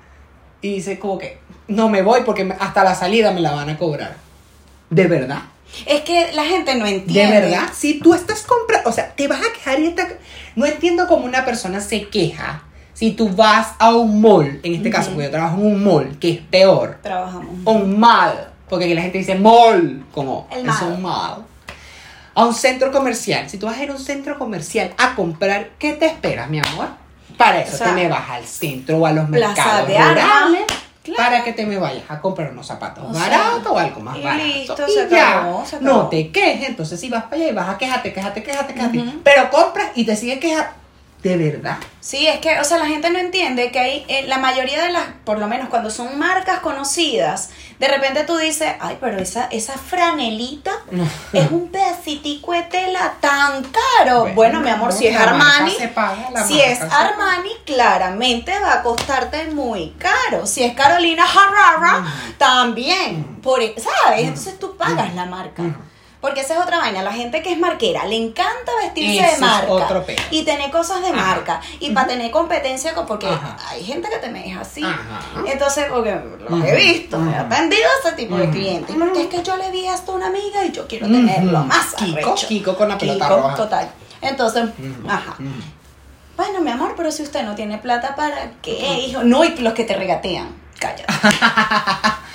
y 0.62 0.74
dice 0.74 0.98
como 0.98 1.18
que 1.18 1.38
no 1.68 1.88
me 1.88 2.02
voy 2.02 2.20
porque 2.24 2.52
hasta 2.58 2.84
la 2.84 2.94
salida 2.94 3.32
me 3.32 3.40
la 3.40 3.52
van 3.52 3.70
a 3.70 3.78
cobrar. 3.78 4.16
¿De 4.90 5.06
verdad? 5.06 5.42
Es 5.86 6.02
que 6.02 6.32
la 6.32 6.44
gente 6.44 6.74
no 6.74 6.84
¿De 6.84 6.96
entiende. 6.96 7.40
verdad? 7.40 7.68
Si 7.74 8.00
tú 8.00 8.12
estás 8.14 8.42
comprando, 8.42 8.88
o 8.90 8.92
sea, 8.92 9.14
te 9.14 9.28
vas 9.28 9.40
a 9.40 9.52
quejar 9.52 9.78
y 9.80 9.86
esta... 9.86 10.06
No 10.56 10.66
entiendo 10.66 11.06
cómo 11.06 11.24
una 11.24 11.44
persona 11.44 11.80
se 11.80 12.08
queja 12.08 12.64
si 12.92 13.12
tú 13.12 13.28
vas 13.30 13.68
a 13.78 13.94
un 13.94 14.20
mall, 14.20 14.60
en 14.62 14.74
este 14.74 14.90
caso, 14.90 15.10
porque 15.12 15.24
yo 15.26 15.30
trabajo 15.30 15.58
en 15.58 15.66
un 15.66 15.82
mall, 15.84 16.18
que 16.18 16.32
es 16.32 16.38
peor, 16.40 16.98
Trabajamos. 17.02 17.46
o 17.64 17.70
un 17.72 17.98
mall, 17.98 18.34
porque 18.68 18.84
aquí 18.86 18.94
la 18.94 19.00
gente 19.02 19.18
dice 19.18 19.36
mall, 19.36 20.04
como 20.12 20.46
El 20.50 20.68
es 20.68 20.82
un 20.82 21.00
mall. 21.00 21.44
A 22.40 22.46
un 22.46 22.54
centro 22.54 22.90
comercial. 22.90 23.50
Si 23.50 23.58
tú 23.58 23.66
vas 23.66 23.76
a 23.76 23.82
ir 23.82 23.90
a 23.90 23.92
un 23.92 23.98
centro 23.98 24.38
comercial 24.38 24.94
a 24.96 25.14
comprar, 25.14 25.70
¿qué 25.78 25.92
te 25.92 26.06
esperas, 26.06 26.48
mi 26.48 26.58
amor? 26.58 26.88
Para 27.36 27.60
eso 27.60 27.74
O 27.74 27.78
sea, 27.78 27.88
te 27.88 27.92
me 27.92 28.08
vas 28.08 28.30
al 28.30 28.44
centro 28.46 28.96
o 28.98 29.04
a 29.06 29.12
los 29.12 29.28
mercados 29.28 29.86
de 29.86 29.98
rurales 29.98 30.62
Claro. 31.02 31.16
para 31.22 31.44
que 31.44 31.52
te 31.54 31.64
me 31.64 31.78
vayas 31.78 32.04
a 32.10 32.20
comprar 32.20 32.52
unos 32.52 32.66
zapatos 32.66 33.04
O 33.08 33.12
sea, 33.14 33.22
baratos 33.22 33.66
o 33.72 33.78
algo 33.78 34.00
más 34.00 34.16
y 34.18 34.22
barato. 34.22 34.44
listo, 34.44 34.84
y 34.86 34.92
se 34.92 35.08
ya, 35.10 35.38
acabó, 35.38 35.64
se 35.66 35.80
no 35.80 35.90
acabó. 35.94 36.08
te 36.10 36.30
quejes. 36.30 36.68
Entonces, 36.68 37.00
si 37.00 37.08
vas 37.10 37.24
para 37.24 37.36
allá 37.36 37.48
y 37.48 37.54
vas 37.54 37.68
a 37.70 37.78
quejarte, 37.78 38.12
quejarte, 38.12 38.42
quejarte, 38.42 38.74
quejarte, 38.74 39.04
pero 39.24 39.50
compras 39.50 39.88
y 39.94 40.04
te 40.04 40.14
sigues 40.16 40.38
quejando. 40.40 40.70
De 41.22 41.36
verdad. 41.36 41.76
Sí, 42.00 42.26
es 42.26 42.40
que, 42.40 42.58
o 42.60 42.64
sea, 42.64 42.78
la 42.78 42.86
gente 42.86 43.10
no 43.10 43.18
entiende 43.18 43.70
que 43.70 43.78
hay, 43.78 44.04
eh, 44.08 44.24
la 44.26 44.38
mayoría 44.38 44.82
de 44.82 44.90
las, 44.90 45.04
por 45.24 45.38
lo 45.38 45.46
menos 45.48 45.68
cuando 45.68 45.90
son 45.90 46.18
marcas 46.18 46.60
conocidas, 46.60 47.50
de 47.78 47.88
repente 47.88 48.24
tú 48.24 48.36
dices, 48.38 48.72
ay, 48.80 48.96
pero 49.00 49.18
esa, 49.18 49.44
esa 49.50 49.74
franelita 49.74 50.70
es 51.34 51.50
un 51.50 51.68
pedacitico 51.70 52.52
de 52.52 52.62
tela 52.62 53.14
tan 53.20 53.62
caro. 53.64 54.26
Bueno, 54.34 54.60
mi 54.60 54.70
amor, 54.70 54.92
si 54.92 55.06
es 55.08 55.16
Armani, 55.20 55.74
paga, 55.94 56.44
si 56.46 56.60
es. 56.60 56.80
Armani, 56.80 57.50
claramente 57.66 58.58
va 58.58 58.74
a 58.74 58.82
costarte 58.82 59.48
muy 59.48 59.90
caro. 59.98 60.46
Si 60.46 60.62
es 60.62 60.74
Carolina 60.74 61.24
Herrera, 61.24 62.04
también. 62.38 63.24
Por, 63.42 63.60
e- 63.62 63.74
¿Sabes? 63.78 64.20
Entonces 64.28 64.58
tú 64.58 64.76
pagas 64.76 65.14
la 65.14 65.26
marca. 65.26 65.62
Ujú. 65.62 65.74
Porque 66.20 66.40
esa 66.42 66.54
es 66.54 66.60
otra 66.60 66.78
vaina. 66.78 67.02
La 67.02 67.12
gente 67.12 67.42
que 67.42 67.52
es 67.52 67.58
marquera 67.58 68.04
le 68.04 68.16
encanta 68.16 68.72
vestirse 68.82 69.22
de 69.22 69.38
marca. 69.38 70.04
y 70.30 70.42
tener 70.44 70.70
cosas 70.70 71.00
de 71.00 71.08
Ajá. 71.08 71.16
marca. 71.16 71.60
Y 71.80 71.90
para 71.92 72.08
tener 72.08 72.30
competencia 72.30 72.92
con. 72.94 73.06
Porque 73.06 73.26
Ajá. 73.26 73.56
hay 73.68 73.82
gente 73.82 74.08
que 74.10 74.18
te 74.18 74.28
me 74.28 74.42
deja 74.42 74.60
así. 74.60 74.82
Ajá. 74.84 75.20
Entonces, 75.46 75.86
porque 75.88 76.14
lo 76.48 76.64
he 76.64 76.74
visto, 76.76 77.16
he 77.16 77.20
Ujú. 77.20 77.30
atendido 77.38 77.82
a 77.84 78.08
ese 78.08 78.16
tipo 78.16 78.36
de 78.36 78.50
clientes. 78.50 78.94
Porque 78.98 79.22
es 79.22 79.26
que 79.28 79.42
yo 79.42 79.56
le 79.56 79.70
vi 79.70 79.86
esto 79.86 80.12
a 80.12 80.14
una 80.16 80.26
amiga 80.26 80.64
y 80.64 80.72
yo 80.72 80.86
quiero 80.86 81.06
tenerlo 81.06 81.64
más 81.64 81.94
Kiko. 81.94 82.34
Kiko 82.34 82.76
con 82.76 82.88
la 82.90 82.98
pelota 82.98 83.24
Kiko, 83.26 83.36
roja. 83.40 83.54
total. 83.54 83.90
Entonces, 84.20 84.64
ajá. 85.08 85.36
Bueno, 86.36 86.60
mi 86.60 86.70
amor, 86.70 86.94
pero 86.96 87.10
si 87.12 87.22
usted 87.22 87.42
no 87.44 87.54
tiene 87.54 87.78
plata, 87.78 88.14
¿para 88.14 88.52
qué, 88.62 88.72
hijo? 89.06 89.22
No, 89.22 89.42
y 89.44 89.56
los 89.56 89.72
que 89.74 89.84
te 89.84 89.94
regatean. 89.94 90.54
Cállate. 90.78 91.04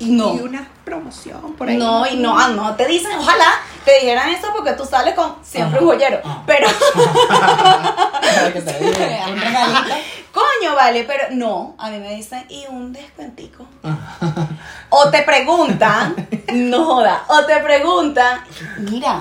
Y 0.00 0.10
No. 0.10 0.28
una 0.32 0.68
promoción 0.84 1.54
por 1.54 1.68
ahí. 1.68 1.76
No, 1.76 2.06
y 2.06 2.16
no, 2.16 2.38
ah, 2.38 2.48
no 2.48 2.74
te 2.76 2.86
dicen, 2.86 3.10
ojalá 3.18 3.46
te 3.84 3.94
dijeran 4.00 4.28
eso 4.30 4.48
porque 4.54 4.72
tú 4.74 4.84
sales 4.84 5.14
con 5.14 5.36
siempre 5.42 5.78
Ajá. 5.78 5.80
un 5.86 5.92
joyero. 5.92 6.20
Ajá. 6.24 6.42
Pero, 6.46 6.68
coño, 10.32 10.74
vale, 10.76 11.04
pero 11.04 11.24
no, 11.32 11.74
a 11.78 11.90
mí 11.90 11.98
me 11.98 12.14
dicen, 12.14 12.44
y 12.48 12.64
un 12.68 12.92
descuentico. 12.92 13.66
O 14.90 15.10
te 15.10 15.22
preguntan, 15.22 16.14
no 16.54 16.84
joda, 16.86 17.24
o 17.28 17.44
te 17.44 17.58
preguntan, 17.58 18.40
mira, 18.78 19.20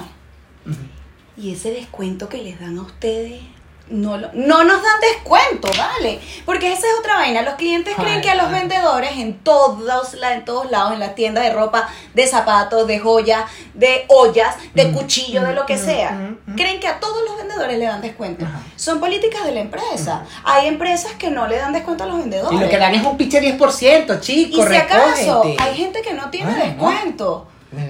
y 1.36 1.52
ese 1.54 1.72
descuento 1.72 2.30
que 2.30 2.38
les 2.38 2.60
dan 2.60 2.78
a 2.78 2.84
ustedes, 2.84 3.42
no, 3.90 4.18
lo- 4.18 4.30
no 4.34 4.64
nos 4.64 4.82
dan 4.84 5.00
descuento, 5.02 5.70
¿vale? 5.78 6.20
Porque 6.46 6.72
esa 6.72 6.88
es 6.88 6.94
otra 7.00 7.16
vaina. 7.16 7.42
Los 7.42 7.56
clientes 7.56 7.96
creen 7.98 8.22
que 8.22 8.30
a 8.30 8.36
los 8.36 8.48
ay. 8.48 8.54
vendedores 8.60 9.12
en 9.18 9.38
todos, 9.40 10.14
la- 10.14 10.34
en 10.34 10.44
todos 10.46 10.70
lados, 10.72 10.94
en 10.94 11.00
las 11.00 11.16
tiendas 11.16 11.44
de 11.44 11.52
ropa, 11.54 11.88
de 12.14 12.28
zapatos, 12.28 12.86
de 12.88 13.00
joyas, 13.00 13.44
de 13.74 14.06
ollas, 14.10 14.56
de 14.74 14.86
Mm, 14.86 14.94
cuchillo, 14.94 15.42
de 15.44 15.54
lo 15.54 15.66
que 15.66 15.76
mm, 15.76 15.86
sea, 15.86 16.12
mm, 16.12 16.52
mm. 16.52 16.56
creen 16.56 16.80
que 16.80 16.88
a 16.88 17.00
todos 17.00 17.24
los 17.26 17.38
vendedores 17.38 17.78
le 17.78 17.86
dan 17.86 18.02
descuento. 18.02 18.46
Ajá. 18.46 18.60
Son 18.76 19.00
políticas 19.00 19.46
de 19.46 19.52
la 19.54 19.60
empresa. 19.62 20.24
Hay 20.44 20.68
empresas 20.68 21.14
que 21.14 21.30
no 21.30 21.48
le 21.48 21.58
dan 21.58 21.74
descuento 21.74 22.04
a 22.04 22.08
los 22.08 22.18
vendedores. 22.18 22.60
Y 22.60 22.62
lo 22.64 22.70
que 22.70 22.78
dan 22.78 22.94
es 22.96 23.06
un 23.06 23.18
pinche 23.18 23.40
10%, 23.42 24.16
Y 24.16 24.20
chicos. 24.20 24.68
si 24.70 24.76
acaso 24.76 25.44
hay 25.60 25.76
gente 25.76 26.02
que 26.02 26.14
no 26.14 26.30
tiene 26.30 26.52
Ay, 26.54 26.70
descuento. 26.70 27.48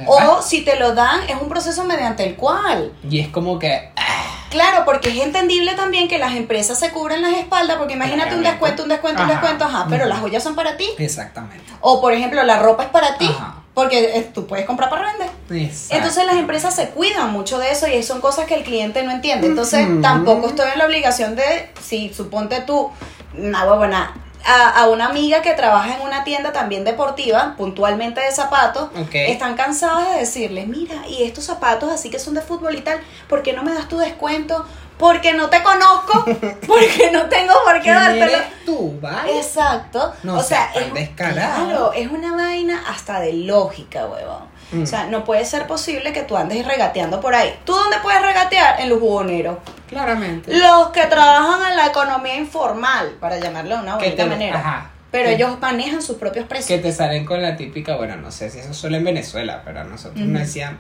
O 0.08 0.42
si 0.42 0.62
te 0.62 0.78
lo 0.80 0.94
dan, 0.96 1.22
es 1.30 1.36
un 1.40 1.48
proceso 1.50 1.84
mediante 1.86 2.24
el 2.24 2.36
cual. 2.36 2.94
Y 3.10 3.20
es 3.20 3.28
como 3.30 3.60
que. 3.60 3.92
ah, 3.96 4.37
Claro, 4.50 4.86
porque 4.86 5.10
es 5.10 5.18
entendible 5.18 5.74
también 5.76 6.08
que 6.08 6.18
las 6.18 6.36
empresas 6.36 6.80
se 6.80 6.92
cubren 6.92 7.22
las 7.22 7.34
espaldas, 7.34 7.78
porque 7.78 7.94
imagínate 7.94 8.36
un 8.36 8.44
descuento, 8.44 8.84
un 8.84 8.90
descuento, 8.90 9.22
un 9.24 9.28
descuento, 9.28 9.66
ajá, 9.66 9.88
pero 9.90 10.06
las 10.06 10.20
joyas 10.20 10.44
son 10.44 10.56
para 10.56 10.78
ti. 10.78 10.90
Exactamente. 10.98 11.66
O 11.82 12.02
por 12.02 12.14
ejemplo, 12.14 12.42
la 12.44 12.60
ropa 12.60 12.84
es 12.84 12.90
para 12.90 13.18
ti, 13.18 13.28
Ajá. 13.30 13.56
porque 13.74 14.18
eh, 14.18 14.32
tú 14.34 14.48
puedes 14.48 14.66
comprar 14.66 14.90
para 14.90 15.12
vender. 15.12 15.30
Exacto. 15.50 15.96
Entonces 15.96 16.26
las 16.26 16.36
empresas 16.38 16.76
se 16.76 16.90
cuidan 16.90 17.32
mucho 17.32 17.60
de 17.60 17.72
eso 17.72 17.88
y 17.88 18.02
son 18.04 18.22
cosas 18.22 18.46
que 18.46 18.56
el 18.56 18.64
cliente 18.64 19.04
no 19.04 19.12
entiende. 19.12 19.48
Entonces 19.48 19.86
tampoco 20.02 20.48
estoy 20.48 20.70
en 20.72 20.80
la 20.80 20.86
obligación 20.86 21.36
de, 21.36 21.72
si 21.82 22.14
suponte 22.14 22.62
tú, 22.62 22.90
una 23.38 23.66
huevona, 23.66 24.16
a, 24.48 24.70
a 24.70 24.88
una 24.88 25.08
amiga 25.08 25.42
que 25.42 25.52
trabaja 25.54 25.96
en 25.96 26.02
una 26.02 26.24
tienda 26.24 26.54
también 26.54 26.86
deportiva, 26.86 27.56
puntualmente 27.58 28.22
de 28.22 28.32
zapatos, 28.32 28.90
están 29.14 29.56
cansadas 29.56 30.14
de 30.14 30.20
decirle, 30.20 30.66
mira, 30.66 31.06
y 31.08 31.24
estos 31.24 31.44
zapatos 31.44 31.92
así 31.92 32.10
que 32.10 32.18
son 32.18 32.34
de 32.34 32.42
fútbol 32.42 32.74
y 32.76 32.82
tal, 32.82 33.00
¿por 33.28 33.44
qué 33.44 33.52
no 33.52 33.64
me 33.64 33.74
das 33.74 33.90
tu 33.90 33.98
descuento? 33.98 34.66
Porque 34.98 35.34
no 35.34 35.50
te 35.50 35.62
conozco, 35.62 36.26
porque 36.68 37.12
no 37.12 37.28
tengo 37.28 37.54
por 37.66 37.76
qué 37.76 37.82
¿Quién 37.82 37.96
dártelo. 37.96 38.26
eres 38.26 38.66
tú, 38.66 38.98
¿vale? 39.00 39.38
Exacto. 39.38 40.14
No 40.24 40.38
o 40.38 40.44
sea, 40.44 40.72
seas 40.74 40.88
es, 40.96 41.10
claro, 41.10 41.94
es 41.94 42.10
una 42.10 42.36
vaina 42.36 42.82
hasta 42.88 43.20
de 43.20 43.34
lógica, 43.34 44.08
huevón. 44.08 44.57
Mm. 44.72 44.84
O 44.84 44.86
sea, 44.86 45.06
no 45.06 45.24
puede 45.24 45.46
ser 45.46 45.66
posible 45.66 46.12
que 46.12 46.24
tú 46.24 46.36
andes 46.36 46.66
regateando 46.66 47.22
por 47.22 47.34
ahí. 47.36 47.58
¿Tú 47.64 47.74
dónde 47.74 47.98
puedes 48.04 48.22
regatear? 48.22 48.82
En 48.82 48.90
los 48.90 49.00
jugoneros. 49.00 49.58
Claramente. 49.88 50.54
Los 50.58 50.90
que 50.90 51.06
trabajan 51.06 51.72
en 51.72 51.78
la 51.78 51.86
economía 51.88 52.36
informal, 52.36 53.16
para 53.20 53.38
llamarlo 53.40 53.78
de 53.78 53.82
una 53.84 53.98
Que 53.98 54.06
bonita 54.06 54.24
te- 54.24 54.30
manera. 54.30 54.60
ajá. 54.60 54.90
Pero 55.10 55.30
Que- 55.30 55.36
ellos 55.36 55.58
manejan 55.62 56.02
sus 56.02 56.18
propios 56.18 56.44
Que 56.46 56.50
precios. 56.50 56.82
te 56.82 56.92
salen 56.92 57.26
con 57.26 57.42
la 57.42 57.56
típica, 57.56 57.96
bueno, 57.96 58.18
no 58.18 58.30
sé 58.30 58.50
si 58.50 58.60
eso 58.60 58.74
solo 58.74 58.98
en 58.98 59.06
Venezuela, 59.06 59.62
pero 59.64 59.80
a 59.80 59.84
nosotros 59.86 60.26
nos 60.26 60.42
decían, 60.42 60.78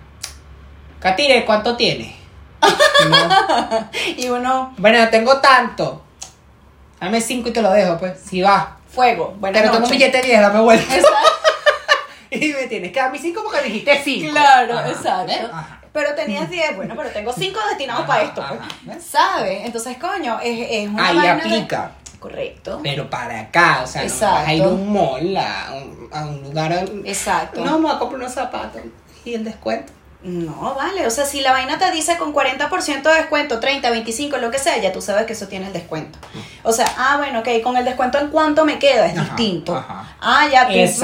Catire, 0.99 1.45
¿cuánto 1.45 1.77
tienes? 1.77 2.13
No. 3.09 3.89
Y 4.17 4.27
uno, 4.29 4.73
Bueno, 4.77 5.07
tengo 5.09 5.37
tanto. 5.39 6.03
Dame 6.99 7.21
cinco 7.21 7.49
y 7.49 7.53
te 7.53 7.61
lo 7.61 7.71
dejo, 7.71 7.97
pues. 7.97 8.19
Si 8.19 8.41
va. 8.41 8.73
fuego. 8.89 9.35
Buenas 9.39 9.61
Pero 9.61 9.71
tengo 9.73 9.85
un 9.85 9.91
billete 9.91 10.17
de 10.17 10.23
10, 10.23 10.41
dame 10.41 10.59
vuelta. 10.61 10.95
Exacto. 10.95 11.17
y 12.45 12.53
me 12.53 12.67
tienes 12.67 12.91
que 12.91 12.99
dar 12.99 13.11
mis 13.11 13.21
cinco 13.21 13.41
porque 13.43 13.61
dijiste 13.67 14.01
cinco. 14.03 14.31
Claro, 14.31 14.77
Ajá, 14.79 14.89
exacto. 14.89 15.49
Pero 15.93 16.13
tenías 16.13 16.47
10, 16.49 16.75
bueno, 16.75 16.93
pero 16.95 17.09
tengo 17.09 17.33
5 17.33 17.59
destinados 17.69 18.03
Ajá, 18.03 18.07
para 18.07 18.23
esto, 18.23 18.45
pues. 18.85 19.03
¿Sabes? 19.03 19.61
Entonces, 19.65 19.97
coño, 19.97 20.37
es, 20.43 20.67
es 20.69 20.89
una 20.89 21.07
Ahí 21.07 21.15
vaina 21.17 21.35
de- 21.35 21.41
aplica. 21.41 21.91
Correcto. 22.19 22.79
Pero 22.83 23.09
para 23.09 23.39
acá, 23.39 23.81
o 23.83 23.87
sea, 23.87 24.01
no 24.01 24.07
Exacto. 24.07 24.35
vas 24.35 24.47
a 24.47 24.53
ir 24.53 24.63
a 24.63 24.67
un 24.67 24.93
mall, 24.93 25.37
a 25.37 25.73
un, 25.73 26.09
a 26.13 26.25
un 26.25 26.43
lugar. 26.43 26.73
a- 26.73 26.81
Exacto. 26.81 27.65
No, 27.65 27.79
voy 27.79 27.91
a 27.91 27.97
comprar 27.97 28.19
unos 28.21 28.33
zapatos. 28.33 28.81
¿Y 29.25 29.33
el 29.33 29.43
descuento? 29.43 29.91
No, 30.27 30.75
vale, 30.75 31.07
o 31.07 31.09
sea, 31.09 31.25
si 31.25 31.39
la 31.39 31.53
vaina 31.53 31.79
te 31.79 31.89
dice 31.91 32.17
con 32.17 32.33
40% 32.33 33.01
de 33.01 33.15
descuento, 33.15 33.61
30, 33.61 33.89
25, 33.89 34.37
lo 34.39 34.51
que 34.51 34.59
sea, 34.59 34.77
ya 34.77 34.91
tú 34.91 35.01
sabes 35.01 35.25
que 35.25 35.31
eso 35.31 35.47
tiene 35.47 35.67
el 35.67 35.73
descuento. 35.73 36.19
O 36.63 36.73
sea, 36.73 36.85
ah, 36.97 37.15
bueno, 37.17 37.39
ok, 37.39 37.47
con 37.63 37.77
el 37.77 37.85
descuento 37.85 38.17
en 38.19 38.27
cuánto 38.27 38.65
me 38.65 38.77
queda 38.77 39.05
es 39.05 39.13
Ajá, 39.17 39.23
distinto. 39.23 39.73
ajá. 39.73 40.17
Ah, 40.19 40.45
ya 40.51 40.67
tú 40.67 40.73
ves 40.73 40.99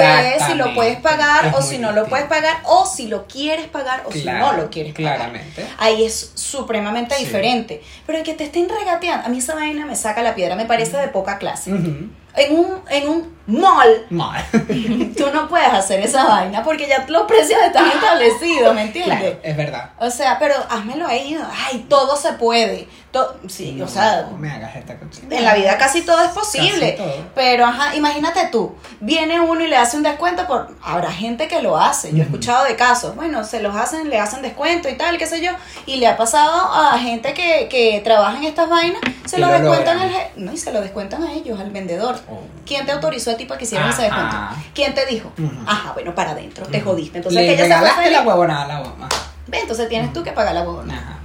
si 0.46 0.56
lo 0.56 0.74
puedes 0.74 1.00
pagar 1.00 1.46
es 1.48 1.54
o 1.56 1.62
si 1.62 1.78
no 1.78 1.94
lo 1.94 2.06
puedes 2.08 2.26
pagar 2.26 2.58
o 2.66 2.86
si 2.86 3.08
lo 3.08 3.26
quieres 3.26 3.68
pagar 3.68 4.04
o 4.06 4.12
si 4.12 4.26
no 4.26 4.52
lo 4.54 4.70
quieres 4.70 4.94
pagar. 4.94 5.16
claramente. 5.16 5.66
Ahí 5.78 6.04
es 6.04 6.34
supremamente 6.36 7.16
Sí. 7.16 7.24
diferente. 7.24 7.82
Pero 8.06 8.18
el 8.18 8.26
que 8.26 8.34
te 8.34 8.44
estén 8.44 8.68
regateando, 8.68 9.26
a 9.26 9.30
mí 9.30 9.38
esa 9.38 9.56
vaina 9.56 9.86
me 9.86 9.96
saca 9.96 10.22
la 10.22 10.36
piedra, 10.36 10.56
me 10.58 10.66
parece 10.66 10.98
de 10.98 11.08
poca 11.08 11.38
clase. 11.38 11.72
Ujú. 11.72 12.10
En 12.36 12.58
un, 12.58 12.82
en 12.90 13.10
un 13.10 13.38
mall 13.46 14.06
Mal. 14.10 14.44
tú 15.18 15.26
no 15.34 15.48
puedes 15.48 15.68
hacer 15.68 16.00
esa 16.02 16.26
vaina 16.26 16.64
porque 16.64 16.88
ya 16.88 17.06
los 17.08 17.24
precios 17.24 17.60
están 17.62 17.88
establecidos, 17.96 18.74
¿me 18.74 18.84
entiendes? 18.84 19.20
Claro, 19.20 19.40
es 19.44 19.58
verdad. 19.58 19.92
O 20.00 20.10
sea, 20.10 20.40
pero 20.40 20.56
házmelo 20.70 21.06
ahí. 21.08 21.38
Ay, 21.68 21.86
todo 21.90 22.16
se 22.16 22.34
puede. 22.34 22.88
To- 23.14 23.38
sí, 23.48 23.80
o 23.80 23.88
sea, 23.88 24.28
No 24.32 24.38
me 24.40 24.50
hagas 24.50 24.76
esta 24.76 24.98
cochina. 24.98 25.38
en 25.38 25.44
la 25.46 25.54
vida 25.54 25.78
casi 25.78 26.02
todo 26.02 26.20
es 26.24 26.32
posible. 26.32 26.94
Todo. 26.94 27.14
Pero, 27.36 27.64
ajá, 27.68 27.96
imagínate 27.96 28.48
tú, 28.52 28.76
viene 29.02 29.40
uno 29.40 29.62
y 29.64 29.68
le 29.68 29.78
hace 29.78 29.98
un 29.98 30.02
descuento 30.04 30.48
por... 30.48 30.76
Habrá 30.82 31.12
gente 31.12 31.48
que 31.48 31.62
lo 31.62 31.78
hace, 31.78 32.12
yo 32.12 32.18
he 32.18 32.26
escuchado 32.26 32.66
de 32.66 32.76
casos, 32.76 33.16
bueno, 33.16 33.44
se 33.44 33.62
los 33.62 33.76
hacen, 33.76 34.10
le 34.10 34.20
hacen 34.20 34.42
descuento 34.42 34.90
y 34.90 34.96
tal, 34.98 35.20
qué 35.20 35.28
sé 35.28 35.42
yo, 35.46 35.52
y 35.86 35.98
le 35.98 36.08
ha 36.08 36.18
pasado 36.18 36.74
a 36.74 36.98
gente 36.98 37.36
que, 37.36 37.68
que 37.70 38.02
trabaja 38.04 38.36
en 38.38 38.46
estas 38.46 38.68
vainas, 38.68 39.00
se 39.26 39.38
lo 39.38 39.46
lo 39.46 39.54
descuentan 39.60 40.00
al... 40.00 40.12
No, 40.36 40.52
y 40.52 40.58
se 40.58 40.74
lo 40.74 40.82
descuentan 40.82 41.22
a 41.22 41.34
ellos, 41.34 41.60
al 41.60 41.70
vendedor. 41.70 42.16
Oh. 42.28 42.40
¿Quién 42.66 42.88
te 42.88 42.94
autorizó 42.94 43.30
a 43.30 43.38
ti 43.38 43.46
para 43.46 43.60
que 43.60 43.66
hicieran 43.66 43.90
ese 43.92 44.08
Ajá. 44.08 44.24
descuento? 44.56 44.70
¿Quién 44.74 44.96
te 44.96 45.06
dijo? 45.06 45.32
Ajá, 45.68 45.92
bueno, 45.94 46.16
para 46.16 46.32
adentro, 46.32 46.66
te 46.66 46.82
jodiste. 46.82 47.20
Entonces, 47.20 47.42
Le 47.42 47.56
que 47.56 47.64
ella 47.66 47.80
se 47.80 47.90
fue 47.92 48.10
la 48.10 48.22
huevonada 48.24 48.64
a 48.64 48.68
la 48.70 48.82
huevona. 48.82 49.08
Ve, 49.46 49.60
entonces 49.60 49.88
tienes 49.88 50.12
tú 50.14 50.24
que 50.24 50.32
pagar 50.32 50.56
la 50.56 50.62
huevona. 50.64 51.20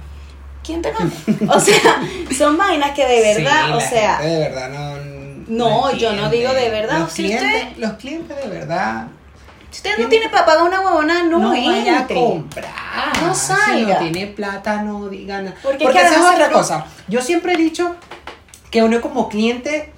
Ajá. 0.69 0.75
¿Quién 0.75 0.81
te 0.81 0.91
manda? 0.93 1.55
O 1.55 1.59
sea, 1.59 2.01
son 2.37 2.57
vainas 2.57 2.91
que 2.91 3.05
de 3.05 3.33
verdad, 3.35 3.65
Sí, 3.67 3.71
o 3.73 3.79
sea, 3.81 4.19
de 4.21 4.39
verdad 4.39 4.69
no. 4.69 5.09
No, 5.47 5.91
yo 5.95 6.13
no 6.13 6.29
digo 6.29 6.53
de 6.53 6.69
verdad. 6.69 6.99
Los 6.99 7.11
Si 7.11 7.23
clientes, 7.23 7.63
usted- 7.63 7.77
los 7.77 7.93
clientes 7.93 8.37
de 8.37 8.47
verdad. 8.49 9.07
si 9.71 9.77
usted 9.77 9.97
no 9.97 10.07
tiene 10.07 10.29
para 10.29 10.45
pagar 10.45 10.63
una 10.63 10.79
huevona, 10.81 11.23
no, 11.23 11.39
No, 11.39 11.49
vaya 11.49 11.97
a 11.97 12.01
entre. 12.01 12.15
comprar. 12.15 12.69
No 13.23 13.33
Si 13.33 13.47
salga. 13.47 13.93
no 13.95 13.99
tiene 13.99 14.27
plata, 14.27 14.83
no 14.83 15.09
diga 15.09 15.41
nada. 15.41 15.55
Porque 15.63 15.85
Porque, 15.85 15.97
es 15.97 16.03
que 16.03 16.07
esa 16.09 16.15
es 16.19 16.21
además 16.21 16.35
otra 16.35 16.51
cosa. 16.51 16.85
Yo 17.07 17.21
siempre 17.21 17.53
he 17.53 17.57
dicho 17.57 17.95
que 18.69 18.83
uno 18.83 19.01
como 19.01 19.27
cliente, 19.27 19.91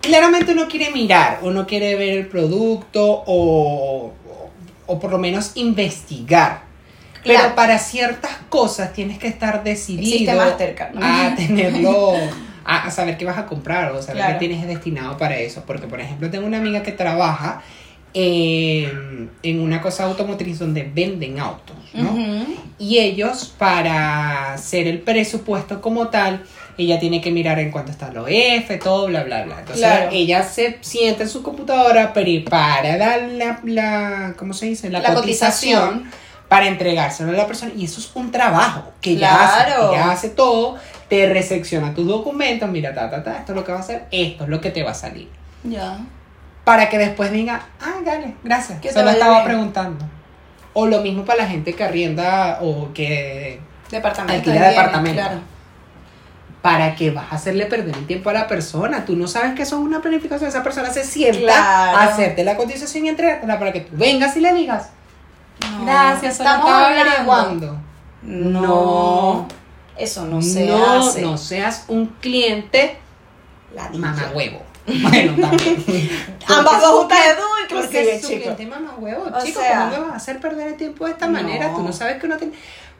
claramente 0.00 0.50
uno 0.52 0.66
quiere 0.66 0.90
mirar, 0.90 1.38
uno 1.42 1.66
quiere 1.68 1.94
ver 1.94 2.18
el 2.18 2.26
producto 2.26 3.04
o, 3.26 4.12
o, 4.28 4.50
o 4.86 4.98
por 4.98 5.10
lo 5.12 5.18
menos 5.18 5.52
investigar. 5.54 6.62
Pero 7.24 7.54
para 7.54 7.78
ciertas 7.78 8.32
cosas 8.48 8.92
tienes 8.92 9.18
que 9.18 9.28
estar 9.28 9.64
decidido 9.64 10.40
a 10.40 10.56
tenerlo, 11.36 12.12
a, 12.64 12.84
a 12.86 12.90
saber 12.90 13.16
qué 13.16 13.24
vas 13.24 13.38
a 13.38 13.46
comprar 13.46 13.92
o 13.92 14.00
saber 14.02 14.16
Claro. 14.22 14.32
qué 14.38 14.46
tienes 14.46 14.66
destinado 14.66 15.16
para 15.16 15.36
eso. 15.38 15.62
Porque, 15.66 15.86
por 15.86 16.00
ejemplo, 16.00 16.30
tengo 16.30 16.46
una 16.46 16.58
amiga 16.58 16.82
que 16.82 16.92
trabaja 16.92 17.62
en, 18.12 19.30
en 19.42 19.60
una 19.60 19.80
cosa 19.82 20.04
automotriz 20.04 20.58
donde 20.58 20.82
venden 20.92 21.38
autos, 21.40 21.76
¿no? 21.94 22.16
Y 22.78 22.98
ellos, 22.98 23.52
para 23.58 24.54
hacer 24.54 24.86
el 24.86 25.00
presupuesto 25.00 25.80
como 25.80 26.08
tal, 26.08 26.42
ella 26.78 26.98
tiene 26.98 27.20
que 27.20 27.30
mirar 27.30 27.58
en 27.58 27.70
cuánto 27.70 27.90
está 27.92 28.08
el 28.08 28.18
OF, 28.18 28.78
todo, 28.82 29.06
bla, 29.06 29.24
bla, 29.24 29.42
bla. 29.44 29.58
Entonces, 29.60 29.84
Claro. 29.84 30.10
ella 30.12 30.42
se 30.42 30.78
sienta 30.80 31.24
en 31.24 31.28
su 31.28 31.42
computadora, 31.42 32.12
prepara 32.12 32.96
la, 32.96 33.16
la, 33.18 33.60
la- 33.64 34.34
¿cómo 34.36 34.54
se 34.54 34.66
dice? 34.66 34.90
La, 34.90 35.00
La 35.00 35.14
cotización, 35.14 35.80
cotización. 36.04 36.10
Para 36.48 36.66
entregárselo 36.66 37.30
a 37.30 37.34
la 37.34 37.46
persona. 37.46 37.72
Y 37.76 37.84
eso 37.84 38.00
es 38.00 38.10
un 38.14 38.30
trabajo 38.30 38.92
que 39.00 39.16
Claro. 39.16 39.42
hace. 39.44 39.94
Ella 39.94 40.10
hace 40.10 40.28
todo, 40.30 40.76
te 41.08 41.28
resecciona 41.32 41.94
tus 41.94 42.06
documentos, 42.06 42.68
mira, 42.68 42.94
ta, 42.94 43.10
ta, 43.10 43.22
ta, 43.22 43.38
esto 43.38 43.52
es 43.52 43.56
lo 43.56 43.64
que 43.64 43.72
va 43.72 43.78
a 43.78 43.80
hacer, 43.82 44.06
esto 44.10 44.44
es 44.44 44.50
lo 44.50 44.60
que 44.60 44.70
te 44.70 44.82
va 44.82 44.90
a 44.92 44.94
salir. 44.94 45.28
Ya. 45.64 45.98
Para 46.64 46.88
que 46.88 46.98
después 46.98 47.30
diga, 47.30 47.66
ah, 47.80 47.96
dale, 48.04 48.34
gracias. 48.42 48.80
Que 48.80 48.88
Se 48.88 48.94
te 48.94 49.00
lo 49.00 49.06
vaya 49.06 49.18
estaba 49.18 49.34
bien. 49.40 49.46
preguntando. 49.48 50.04
O 50.72 50.86
lo 50.86 51.00
mismo 51.02 51.24
para 51.24 51.42
la 51.44 51.48
gente 51.48 51.74
que 51.74 51.84
arrienda 51.84 52.58
o 52.62 52.92
que 52.94 53.60
Departamento. 53.90 54.50
Alquila 54.50 54.68
departamento. 54.70 55.20
Claro. 55.20 55.40
¿Para 56.62 56.94
qué 56.96 57.10
vas 57.10 57.30
a 57.30 57.34
hacerle 57.36 57.66
perder 57.66 57.94
el 57.94 58.06
tiempo 58.06 58.30
a 58.30 58.32
la 58.32 58.46
persona? 58.48 59.04
Tú 59.04 59.14
no 59.16 59.28
sabes 59.28 59.54
que 59.54 59.62
eso 59.62 59.76
es 59.78 59.82
una 59.84 60.00
planificación. 60.00 60.48
Esa 60.48 60.62
persona 60.62 60.90
se 60.90 61.04
sienta 61.04 61.38
Claro. 61.42 61.98
a 61.98 62.04
hacerte 62.04 62.42
la 62.42 62.56
cotización 62.56 63.04
y 63.04 63.08
entregártela 63.10 63.58
para 63.58 63.70
que 63.72 63.80
tú 63.82 63.90
vengas 63.96 64.34
y 64.36 64.40
le 64.40 64.54
digas, 64.54 64.88
No. 65.60 65.84
gracias, 65.84 66.38
Estamos 66.38 66.70
averiguando. 66.70 67.78
No. 68.22 69.48
Eso 69.96 70.26
no 70.26 70.42
se 70.42 70.66
no, 70.66 71.00
hace. 71.00 71.22
no 71.22 71.38
seas 71.38 71.84
un 71.88 72.06
cliente 72.20 72.98
mamá 73.94 74.30
huevo. 74.34 74.62
Bueno, 74.86 75.34
también. 75.40 75.82
Ambas 76.46 76.80
dos 76.80 76.90
es 76.90 76.98
juntas 76.98 77.18
de 77.26 77.34
dos, 77.34 77.50
inclusive, 77.64 78.20
chico. 78.20 78.42
cliente 78.42 78.66
mamá 78.66 78.94
huevo, 78.98 79.26
chico. 79.44 79.60
sea, 79.60 79.90
¿Cómo 79.90 79.90
me 79.90 79.98
vas 80.00 80.12
a 80.12 80.16
hacer 80.16 80.40
perder 80.40 80.68
el 80.68 80.76
tiempo 80.76 81.06
de 81.06 81.12
esta 81.12 81.26
no. 81.26 81.32
manera? 81.32 81.72
Tú 81.74 81.82
no 81.82 81.92
sabes 81.92 82.20
que 82.20 82.26
uno 82.26 82.36
tiene... 82.36 82.54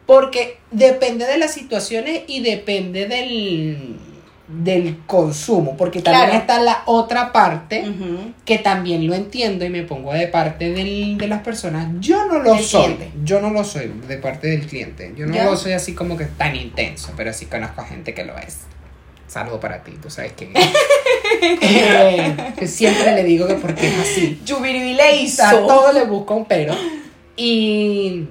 Porque 0.06 0.58
depende 0.70 1.26
de 1.26 1.38
las 1.38 1.52
situaciones 1.52 2.24
y 2.26 2.40
depende 2.40 3.06
del, 3.06 3.98
del 4.46 4.98
consumo. 5.06 5.76
Porque 5.76 6.00
también 6.02 6.26
Claro. 6.26 6.40
está 6.40 6.60
la 6.60 6.82
otra 6.86 7.32
parte 7.32 7.80
Ujú. 7.88 8.32
que 8.44 8.58
también 8.58 9.06
lo 9.06 9.14
entiendo 9.14 9.64
y 9.64 9.70
me 9.70 9.82
pongo 9.84 10.12
de 10.12 10.26
parte 10.28 10.72
del- 10.72 11.16
de 11.16 11.28
las 11.28 11.42
personas. 11.42 11.88
Yo 12.00 12.26
no 12.26 12.38
lo 12.40 12.58
soy. 12.58 12.94
cliente. 12.94 13.10
Yo 13.24 13.40
no 13.40 13.50
lo 13.50 13.64
soy 13.64 13.90
de 14.06 14.16
parte 14.18 14.48
del 14.48 14.66
cliente. 14.66 15.12
Yo 15.16 15.26
no 15.26 15.34
¿Ya? 15.34 15.44
lo 15.44 15.56
soy 15.56 15.72
así 15.72 15.94
como 15.94 16.16
que 16.16 16.24
tan 16.26 16.54
intenso, 16.56 17.12
pero 17.16 17.32
sí 17.32 17.46
conozco 17.46 17.80
a 17.80 17.84
gente 17.86 18.12
que 18.14 18.24
lo 18.24 18.36
es. 18.38 18.58
Saludo 19.26 19.58
para 19.58 19.82
ti, 19.82 19.92
tú 20.00 20.10
sabes 20.10 20.32
es. 20.36 20.48
Eh, 21.60 22.36
que 22.58 22.66
siempre 22.66 23.12
le 23.14 23.24
digo 23.24 23.46
que 23.46 23.54
porque 23.54 23.88
es 23.88 23.98
así. 23.98 24.40
A 25.40 25.50
todo 25.66 25.92
le 25.92 26.04
busco 26.04 26.34
un 26.34 26.44
pero. 26.46 26.74
Y, 27.36 28.26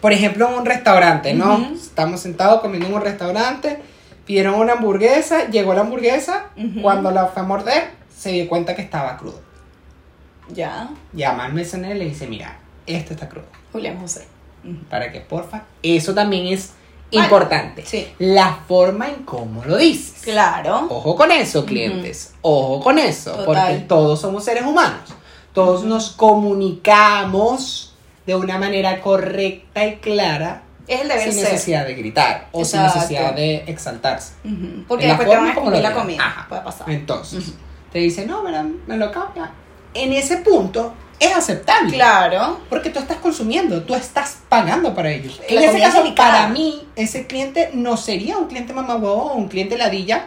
por 0.00 0.12
ejemplo, 0.12 0.48
en 0.48 0.54
un 0.60 0.64
restaurante, 0.66 1.34
¿no? 1.34 1.54
Ujú. 1.56 1.74
Estamos 1.74 2.20
sentados 2.20 2.60
comiendo 2.60 2.86
en 2.88 2.94
un 2.94 3.00
restaurante, 3.00 3.78
pidieron 4.24 4.54
una 4.54 4.74
hamburguesa, 4.74 5.48
llegó 5.48 5.74
la 5.74 5.82
hamburguesa, 5.82 6.46
cuando 6.82 7.10
la 7.10 7.26
fue 7.26 7.42
a 7.42 7.44
morder, 7.44 7.90
se 8.16 8.30
dio 8.32 8.48
cuenta 8.48 8.74
que 8.74 8.82
estaba 8.82 9.16
crudo. 9.16 9.40
Ya. 10.48 10.90
Llama 11.12 11.46
al 11.46 11.52
mesonero 11.54 11.94
y 11.94 11.98
le 11.98 12.04
dice, 12.06 12.26
mira, 12.26 12.58
esto 12.86 13.14
está 13.14 13.28
crudo. 13.28 13.46
Julián 13.72 13.98
José. 14.00 14.26
Para 14.88 15.12
que, 15.12 15.20
porfa, 15.20 15.64
eso 15.82 16.14
también 16.14 16.46
es 16.46 16.72
Vale, 17.12 17.24
importante. 17.24 17.84
sí. 17.84 18.08
La 18.18 18.60
forma 18.66 19.08
en 19.08 19.24
cómo 19.24 19.62
lo 19.64 19.76
dices. 19.76 20.22
Claro. 20.22 20.86
Ojo 20.88 21.14
con 21.16 21.30
eso, 21.30 21.64
clientes. 21.66 22.34
Ojo 22.40 22.82
con 22.82 22.98
eso. 22.98 23.32
Total. 23.32 23.44
Porque 23.46 23.84
todos 23.86 24.20
somos 24.20 24.44
seres 24.44 24.64
humanos. 24.64 25.14
Todos 25.52 25.84
nos 25.84 26.10
comunicamos 26.10 27.94
de 28.26 28.34
una 28.34 28.58
manera 28.58 29.00
correcta 29.00 29.86
y 29.86 29.96
clara. 29.96 30.62
Es 30.86 31.00
el 31.00 31.08
deber 31.08 31.24
sin 31.24 31.32
ser. 31.42 31.52
necesidad 31.52 31.86
de 31.86 31.94
gritar 31.94 32.48
o 32.52 32.60
Exacto. 32.62 32.90
sin 32.92 33.00
necesidad 33.00 33.34
de 33.34 33.64
exaltarse. 33.66 34.34
Ujú, 34.44 34.84
Porque 34.86 35.04
En 35.04 35.10
la 35.12 35.16
después 35.16 35.28
te 35.30 35.36
van 35.36 35.46
forma 35.46 35.50
a 35.50 35.54
como 35.54 35.70
la 35.70 35.76
digan. 35.78 35.94
comida. 35.94 36.24
Ajá. 36.26 36.46
Puede 36.48 36.62
pasar. 36.62 36.90
Entonces, 36.90 37.52
te 37.92 37.98
dice, 38.00 38.26
no, 38.26 38.42
me, 38.42 38.50
la- 38.52 38.66
me 38.86 38.96
lo 38.96 39.10
cambia. 39.10 39.50
En 39.94 40.12
ese 40.12 40.38
punto 40.38 40.92
es 41.18 41.34
aceptable. 41.34 41.94
Claro. 41.94 42.60
Porque 42.68 42.90
tú 42.90 42.98
estás 42.98 43.16
consumiendo, 43.18 43.82
tú 43.84 43.94
estás 43.94 44.38
pagando 44.48 44.94
para 44.94 45.10
ellos. 45.10 45.40
La 45.48 45.62
en 45.62 45.70
ese 45.70 45.80
caso, 45.80 46.02
delicada. 46.02 46.32
para 46.32 46.48
mí, 46.48 46.86
ese 46.96 47.26
cliente 47.26 47.70
no 47.72 47.96
sería 47.96 48.36
un 48.36 48.48
cliente 48.48 48.72
mamagüevo 48.72 49.14
o 49.32 49.34
un 49.34 49.48
cliente 49.48 49.78
ladilla, 49.78 50.26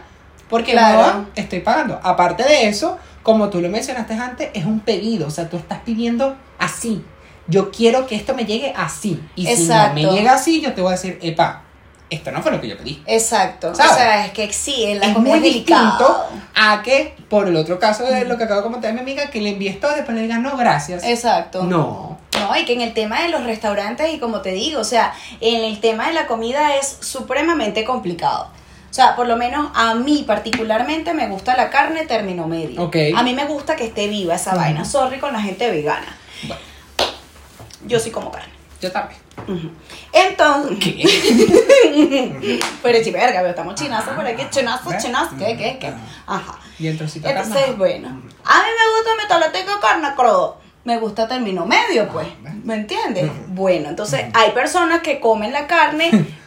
porque 0.49 0.71
Claro. 0.71 1.19
no 1.19 1.27
estoy 1.35 1.59
pagando. 1.59 1.99
Aparte 2.01 2.43
de 2.43 2.67
eso, 2.69 2.97
como 3.21 3.49
tú 3.49 3.59
lo 3.61 3.69
mencionaste 3.69 4.13
antes, 4.13 4.49
es 4.53 4.63
un 4.65 4.79
pedido, 4.79 5.27
o 5.27 5.29
sea, 5.29 5.49
tú 5.49 5.57
estás 5.57 5.79
pidiendo 5.85 6.37
así. 6.57 7.03
Yo 7.47 7.71
quiero 7.71 8.07
que 8.07 8.15
esto 8.15 8.33
me 8.33 8.45
llegue 8.45 8.73
así. 8.75 9.21
Y 9.35 9.47
si 9.47 9.63
no 9.63 9.93
me 9.93 10.03
llega 10.03 10.33
así, 10.33 10.61
yo 10.61 10.73
te 10.73 10.81
voy 10.81 10.89
a 10.89 10.95
decir, 10.95 11.17
epa, 11.21 11.63
esto 12.09 12.31
no 12.31 12.41
fue 12.41 12.51
lo 12.51 12.61
que 12.61 12.69
yo 12.69 12.77
pedí. 12.77 13.03
Exacto. 13.05 13.75
¿Sabes? 13.75 13.91
O 13.91 13.95
sea, 13.95 14.25
es 14.25 14.31
que 14.31 14.51
sí, 14.53 14.85
en 14.85 14.99
la 14.99 15.07
es 15.07 15.17
muy 15.17 15.39
distinto 15.39 16.25
a 16.55 16.81
que, 16.81 17.15
por 17.29 17.47
el 17.47 17.55
otro 17.55 17.79
caso 17.79 18.03
de 18.03 18.25
lo 18.25 18.37
que 18.37 18.45
acabo 18.45 18.61
de 18.61 18.63
comentar 18.63 18.93
mi 18.93 18.99
amiga, 18.99 19.29
que 19.29 19.41
le 19.41 19.49
envíes 19.49 19.79
todo 19.79 19.91
y 19.91 19.95
después 19.95 20.15
le 20.15 20.23
digas, 20.23 20.39
no, 20.39 20.55
gracias. 20.55 21.03
Exacto. 21.03 21.63
No. 21.63 22.17
No, 22.39 22.55
y 22.55 22.65
que 22.65 22.73
en 22.73 22.81
el 22.81 22.93
tema 22.93 23.23
de 23.23 23.29
los 23.29 23.43
restaurantes, 23.43 24.13
y 24.13 24.19
como 24.19 24.41
te 24.41 24.51
digo, 24.51 24.79
o 24.79 24.85
sea, 24.85 25.13
en 25.41 25.63
el 25.63 25.79
tema 25.79 26.07
de 26.07 26.13
la 26.13 26.27
comida 26.27 26.75
es 26.75 26.97
supremamente 27.01 27.83
complicado. 27.83 28.51
O 28.89 28.93
sea, 28.93 29.15
por 29.15 29.27
lo 29.27 29.35
menos 29.35 29.69
a 29.75 29.95
mí 29.95 30.23
particularmente 30.25 31.13
me 31.13 31.27
gusta 31.27 31.57
la 31.57 31.69
carne 31.69 32.05
término 32.05 32.47
medio. 32.47 32.81
Ok. 32.81 32.95
A 33.15 33.23
mí 33.23 33.33
me 33.33 33.45
gusta 33.45 33.75
que 33.75 33.85
esté 33.85 34.07
viva 34.07 34.35
esa 34.35 34.55
vaina. 34.55 34.85
Sorry 34.85 35.19
con 35.19 35.33
la 35.33 35.41
gente 35.41 35.69
vegana. 35.69 36.17
Bueno, 36.43 36.61
Yo 37.87 37.99
sí 37.99 38.11
como 38.11 38.31
carne. 38.31 38.53
yo 38.81 38.91
también. 38.91 39.19
Entonces, 40.13 40.77
¿Qué? 40.79 42.59
pero 42.83 43.03
sí, 43.03 43.11
verga, 43.11 43.39
pero 43.39 43.49
estamos 43.49 43.75
chinazos 43.75 44.13
por 44.13 44.25
aquí, 44.25 44.43
¿Ves? 44.43 44.49
chinazos, 44.51 44.93
¿qué, 45.37 45.57
qué, 45.57 45.77
qué? 45.79 45.93
Ajá. 46.25 46.59
Y 46.79 46.87
el 46.87 46.97
trocito 46.97 47.27
carne, 47.27 47.41
Entonces, 47.41 47.77
bueno, 47.77 48.07
a 48.09 48.11
mí 48.11 48.69
me 48.79 48.97
gusta 48.97 49.23
mi 49.23 49.27
toleteco 49.27 49.75
de 49.75 49.79
carne 49.81 50.07
crudo. 50.15 50.57
Me 50.83 50.97
gusta 50.99 51.27
término 51.27 51.65
medio, 51.65 52.07
pues. 52.09 52.27
Ah. 52.45 52.51
¿Me 52.63 52.75
entiendes? 52.75 53.29
Bueno, 53.47 53.89
entonces 53.89 54.25
hay 54.33 54.51
personas 54.51 55.01
que 55.01 55.19
comen 55.19 55.51
la 55.51 55.67
carne 55.67 56.09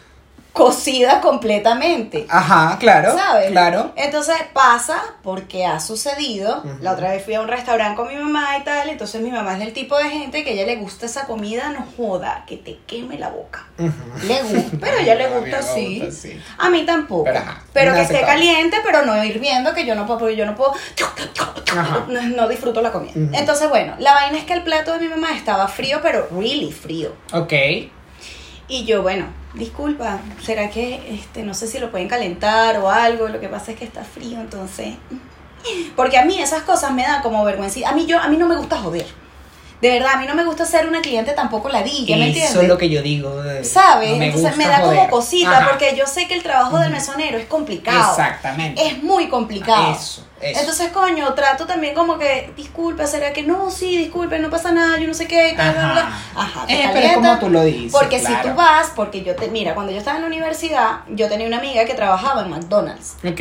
cocida 0.52 1.20
completamente. 1.20 2.26
Ajá, 2.28 2.76
claro. 2.78 3.14
¿Sabes? 3.16 3.50
Claro. 3.50 3.92
Entonces 3.96 4.36
pasa 4.52 5.00
porque 5.22 5.64
ha 5.64 5.80
sucedido. 5.80 6.62
La 6.80 6.92
otra 6.92 7.10
vez 7.10 7.24
fui 7.24 7.34
a 7.34 7.40
un 7.40 7.48
restaurante 7.48 7.96
con 7.96 8.08
mi 8.08 8.16
mamá 8.16 8.58
y 8.58 8.64
tal. 8.64 8.88
Entonces 8.88 9.20
mi 9.20 9.30
mamá 9.30 9.52
es 9.54 9.58
del 9.60 9.72
tipo 9.72 9.96
de 9.96 10.10
gente 10.10 10.42
que 10.44 10.50
a 10.50 10.52
ella 10.54 10.66
le 10.66 10.76
gusta 10.76 11.06
esa 11.06 11.26
comida, 11.26 11.70
no 11.70 11.86
joda, 11.96 12.44
que 12.46 12.56
te 12.56 12.78
queme 12.86 13.18
la 13.18 13.28
boca. 13.28 13.66
Ujú. 13.78 14.26
Le 14.26 14.42
gusta, 14.42 14.76
pero 14.80 14.96
a 14.98 15.00
ella 15.00 15.14
le 15.14 15.24
A 15.24 15.28
gusta 15.28 15.50
me 15.50 15.56
así. 15.56 15.98
gusta 16.00 16.08
así. 16.08 16.40
A 16.58 16.70
mí 16.70 16.84
tampoco. 16.84 17.30
Pero, 17.72 17.94
que 17.94 18.00
esté 18.02 18.20
caliente, 18.22 18.78
pero 18.84 19.04
no 19.06 19.22
hirviendo, 19.24 19.72
que 19.72 19.86
yo 19.86 19.94
no 19.94 20.04
puedo, 20.06 20.18
porque 20.18 20.36
yo 20.36 20.46
no 20.46 20.54
puedo. 20.54 20.72
No, 22.08 22.20
no 22.22 22.48
disfruto 22.48 22.80
la 22.82 22.90
comida. 22.90 23.12
Entonces, 23.14 23.68
bueno, 23.68 23.94
la 24.00 24.12
vaina 24.12 24.36
es 24.38 24.44
que 24.44 24.54
el 24.54 24.64
plato 24.64 24.92
de 24.94 24.98
mi 24.98 25.06
mamá 25.06 25.36
estaba 25.36 25.68
frío, 25.68 26.00
pero 26.02 26.26
really 26.36 26.72
frío. 26.72 27.12
Ok. 27.32 27.52
Y 28.66 28.84
yo, 28.84 29.02
bueno, 29.02 29.26
disculpa, 29.54 30.20
¿será 30.42 30.70
que 30.70 31.14
este, 31.14 31.42
no 31.42 31.54
sé 31.54 31.66
si 31.66 31.78
lo 31.78 31.90
pueden 31.90 32.08
calentar 32.08 32.78
o 32.78 32.90
algo? 32.90 33.28
Lo 33.28 33.40
que 33.40 33.48
pasa 33.48 33.72
es 33.72 33.78
que 33.78 33.84
está 33.84 34.04
frío, 34.04 34.40
entonces. 34.40 34.94
Porque 35.96 36.18
a 36.18 36.24
mí 36.24 36.40
esas 36.40 36.62
cosas 36.62 36.92
me 36.92 37.02
dan 37.02 37.22
como 37.22 37.44
vergüenza. 37.44 37.88
A 37.88 37.92
mí, 37.92 38.06
yo, 38.06 38.18
a 38.18 38.28
mí 38.28 38.36
no 38.36 38.46
me 38.46 38.56
gusta 38.56 38.78
joder. 38.78 39.06
De 39.80 39.90
verdad, 39.90 40.10
a 40.14 40.16
mí 40.18 40.26
no 40.26 40.34
me 40.34 40.44
gusta 40.44 40.66
ser 40.66 40.86
una 40.86 41.00
cliente 41.00 41.32
tampoco 41.32 41.70
ladilla, 41.70 42.16
¿me 42.16 42.26
entiendes? 42.26 42.50
Eso 42.50 42.60
es 42.60 42.68
lo 42.68 42.76
que 42.76 42.90
yo 42.90 43.00
digo. 43.02 43.40
de- 43.42 43.64
¿Sabes? 43.64 44.10
no 44.10 44.16
me 44.18 44.26
Entonces 44.26 44.56
me 44.56 44.66
da 44.66 44.82
como 44.82 45.08
cosita, 45.08 45.56
Ajá. 45.58 45.68
porque 45.70 45.94
yo 45.96 46.06
sé 46.06 46.28
que 46.28 46.34
el 46.34 46.42
trabajo 46.42 46.78
del 46.78 46.90
mesonero 46.90 47.38
es 47.38 47.46
complicado. 47.46 48.10
Exactamente. 48.10 48.86
Es 48.86 49.02
muy 49.02 49.28
complicado. 49.28 49.92
Eso, 49.92 50.26
eso. 50.40 50.60
Entonces, 50.60 50.88
coño, 50.92 51.32
trato 51.32 51.66
también 51.66 51.94
como 51.94 52.18
que, 52.18 52.52
disculpa, 52.56 53.06
¿será 53.06 53.32
que 53.32 53.42
no? 53.42 53.70
Sí, 53.70 53.96
disculpe, 53.96 54.38
no 54.38 54.50
pasa 54.50 54.70
nada, 54.70 54.98
yo 54.98 55.06
no 55.08 55.14
sé 55.14 55.26
qué, 55.26 55.54
tal, 55.56 55.72
bla, 55.72 55.82
bla, 55.84 55.92
bla. 55.92 56.18
Ajá, 56.42 56.66
te 56.66 56.72
Eh, 56.74 56.76
pero 56.76 56.88
es 56.88 56.92
calientan. 56.92 57.22
como 57.22 57.38
tú 57.38 57.48
lo 57.50 57.64
dices. 57.64 57.92
Porque 57.92 58.18
si 58.18 58.34
tú 58.42 58.48
vas, 58.54 58.92
porque 58.94 59.22
yo 59.22 59.34
te, 59.34 59.48
mira, 59.48 59.74
cuando 59.74 59.92
yo 59.92 59.98
estaba 59.98 60.16
en 60.16 60.22
la 60.24 60.28
universidad, 60.28 61.00
yo 61.08 61.26
tenía 61.28 61.46
una 61.46 61.56
amiga 61.58 61.86
que 61.86 61.94
trabajaba 61.94 62.42
en 62.42 62.50
McDonald's. 62.50 63.14
Ok. 63.26 63.40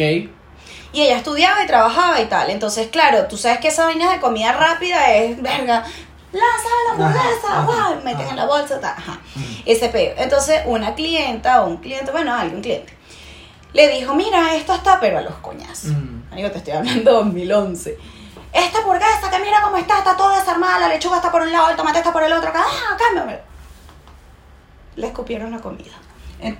Y 0.91 1.02
ella 1.04 1.17
estudiaba 1.17 1.63
y 1.63 1.67
trabajaba 1.67 2.19
y 2.19 2.25
tal. 2.25 2.49
Entonces, 2.49 2.88
claro, 2.88 3.25
tú 3.28 3.38
sabes 3.38 3.60
que 3.60 3.67
esa 3.67 3.86
vaina 3.86 4.12
de 4.12 4.19
comida 4.19 4.54
rápida 4.54 5.13
es, 5.13 5.39
verga, 5.41 5.84
lanza 6.32 6.70
la 6.86 6.92
hamburguesa, 6.92 7.48
Ajá, 7.48 7.65
guau, 7.65 7.78
ajá, 7.80 7.96
meten 8.04 8.22
ajá. 8.22 8.30
en 8.30 8.36
la 8.36 8.46
bolsa, 8.46 8.80
tal, 8.80 8.94
ajá. 8.98 9.20
Ese 9.65 9.89
peo. 9.89 10.13
Entonces, 10.18 10.62
una 10.65 10.94
clienta 10.96 11.63
o 11.63 11.68
un 11.68 11.78
cliente, 11.78 12.12
bueno, 12.12 12.34
algún 12.36 12.62
cliente, 12.62 12.98
le 13.74 13.88
dijo, 13.89 14.13
mira, 14.15 14.56
esto 14.56 14.74
está, 14.74 15.00
pero 15.00 15.18
a 15.20 15.22
los 15.22 15.36
coñazos. 15.36 15.92
Mm. 15.92 16.24
Amigo, 16.32 16.52
te 16.52 16.58
estoy 16.60 16.74
hablando 16.74 17.12
de 17.12 17.18
2011. 17.18 17.98
Esta 18.52 18.80
hamburguesa, 18.80 19.30
que 19.30 19.39
mira 19.39 19.62
cómo 19.62 19.78
está, 19.78 20.00
está 20.00 20.18
toda 20.18 20.39
desarmada, 20.39 20.80
la 20.80 20.88
lechuga 20.89 21.18
está 21.18 21.32
por 21.32 21.42
un 21.42 21.52
lado, 21.52 21.70
el 21.70 21.76
tomate 21.76 22.00
está 22.00 22.12
por 22.12 22.24
el 22.24 22.34
otro, 22.34 22.50
acá, 22.50 22.63
ah, 22.65 22.98
cámbiame. 22.98 23.39
Le 24.96 25.08
escupieron 25.08 25.52
la 25.52 25.60
comida. 25.60 25.94
Eh, 26.42 26.58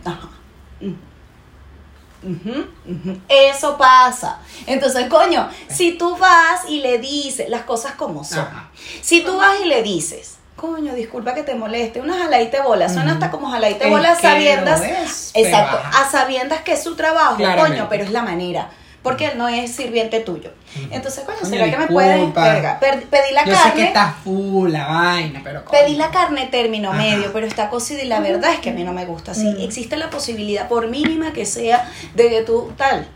Ujú. 2.24 3.18
Eso 3.30 3.78
pasa. 3.78 4.40
Entonces, 4.68 5.08
coño, 5.08 5.50
si 5.70 5.94
tú 5.98 6.18
vas 6.18 6.62
y 6.68 6.82
le 6.82 6.98
dices 7.00 7.50
las 7.50 7.62
cosas 7.64 7.94
como 7.94 8.24
son, 8.24 8.40
Ajá. 8.40 8.70
si 9.02 9.22
tú 9.22 9.38
vas 9.38 9.60
y 9.64 9.68
le 9.68 9.84
dices, 9.84 10.36
coño, 10.56 10.94
disculpa 10.94 11.34
que 11.34 11.44
te 11.44 11.56
moleste, 11.56 12.02
una 12.02 12.18
jaladita 12.18 12.58
de 12.58 12.64
bola, 12.64 12.86
Ujú. 12.86 13.14
hasta 13.14 13.32
como 13.32 13.50
Es 13.86 13.90
bola 13.90 14.12
a 14.12 14.16
sabiendas, 14.20 14.82
es, 14.82 15.32
exacto, 15.34 15.80
a 15.98 16.10
sabiendas 16.10 16.62
que 16.62 16.74
es 16.74 16.84
su 16.84 16.96
trabajo, 16.96 17.38
Claramente. 17.38 17.78
coño, 17.78 17.88
pero 17.90 18.04
es 18.04 18.12
la 18.12 18.22
manera. 18.24 18.70
Porque 19.02 19.28
él 19.28 19.38
no 19.38 19.48
es 19.48 19.74
sirviente 19.74 20.20
tuyo. 20.20 20.52
Entonces, 20.92 21.24
coño, 21.24 21.38
¿será 21.44 21.70
que 21.72 21.78
me 21.78 21.88
puedes 21.88 22.34
verga, 22.34 22.80
pedir 22.80 23.34
la 23.34 23.46
Yo 23.46 23.56
sé 23.56 23.64
que 23.64 23.70
carne? 23.70 23.84
está 23.88 24.16
full 24.24 24.72
la 24.72 24.88
vaina, 24.88 25.42
pero. 25.44 25.64
coño. 25.64 25.80
Pedí 25.80 25.96
la 25.96 26.12
carne 26.12 26.48
término 26.48 26.90
Ajá. 26.90 26.98
medio, 27.02 27.32
pero 27.32 27.48
está 27.48 27.70
cocida 27.70 28.04
y 28.04 28.08
la 28.08 28.20
verdad 28.20 28.52
es 28.52 28.60
que 28.60 28.72
a 28.72 28.74
mí 28.74 28.84
no 28.84 28.92
me 28.92 29.06
gusta 29.06 29.32
así. 29.32 29.46
Mm. 29.46 29.62
Existe 29.62 29.96
la 29.96 30.10
posibilidad, 30.10 30.68
por 30.68 30.88
mínima 30.88 31.32
que 31.32 31.46
sea, 31.46 31.90
de 32.14 32.30
que 32.30 32.42
tú 32.42 32.74
tal. 32.76 33.08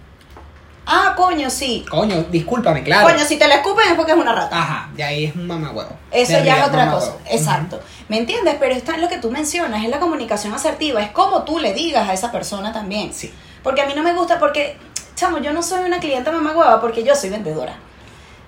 Ah, 0.86 1.14
coño, 1.16 1.50
sí. 1.50 1.86
Coño, 1.90 2.24
discúlpame, 2.24 2.84
claro. 2.84 3.08
Coño, 3.08 3.24
si 3.26 3.38
te 3.38 3.48
la 3.48 3.56
escupen 3.56 3.88
es 3.88 3.94
porque 3.94 4.12
es 4.12 4.18
una 4.18 4.34
rata. 4.36 4.58
Ajá, 4.58 4.90
y 4.98 5.02
ahí 5.02 5.26
es 5.26 5.36
un 5.36 5.48
mamahuevo. 5.48 5.92
Eso 6.12 6.44
ya 6.44 6.60
es 6.60 6.68
otra 6.68 6.92
cosa. 6.92 7.16
Exacto. 7.30 7.80
¿Me 8.10 8.18
entiendes? 8.18 8.56
Pero 8.60 8.74
está 8.76 8.96
en 8.96 9.02
lo 9.02 9.08
que 9.08 9.18
tú 9.18 9.32
mencionas, 9.32 9.84
es 9.84 9.90
la 9.90 10.00
comunicación 10.00 10.54
asertiva, 10.54 11.02
es 11.02 11.12
como 11.12 11.44
tú 11.44 11.60
le 11.60 11.74
digas 11.74 12.10
a 12.10 12.14
esa 12.14 12.32
persona 12.32 12.74
también. 12.74 13.14
Sí. 13.14 13.34
Porque 13.64 13.82
a 13.82 13.86
mí 13.86 13.94
no 13.96 14.04
me 14.04 14.14
gusta, 14.14 14.40
porque, 14.40 14.76
chamo, 15.16 15.40
yo 15.40 15.54
no 15.54 15.62
soy 15.64 15.84
una 15.86 16.00
clienta 16.00 16.32
mamagüeva 16.32 16.80
porque 16.82 17.04
yo 17.04 17.16
soy 17.16 17.30
vendedora. 17.30 17.76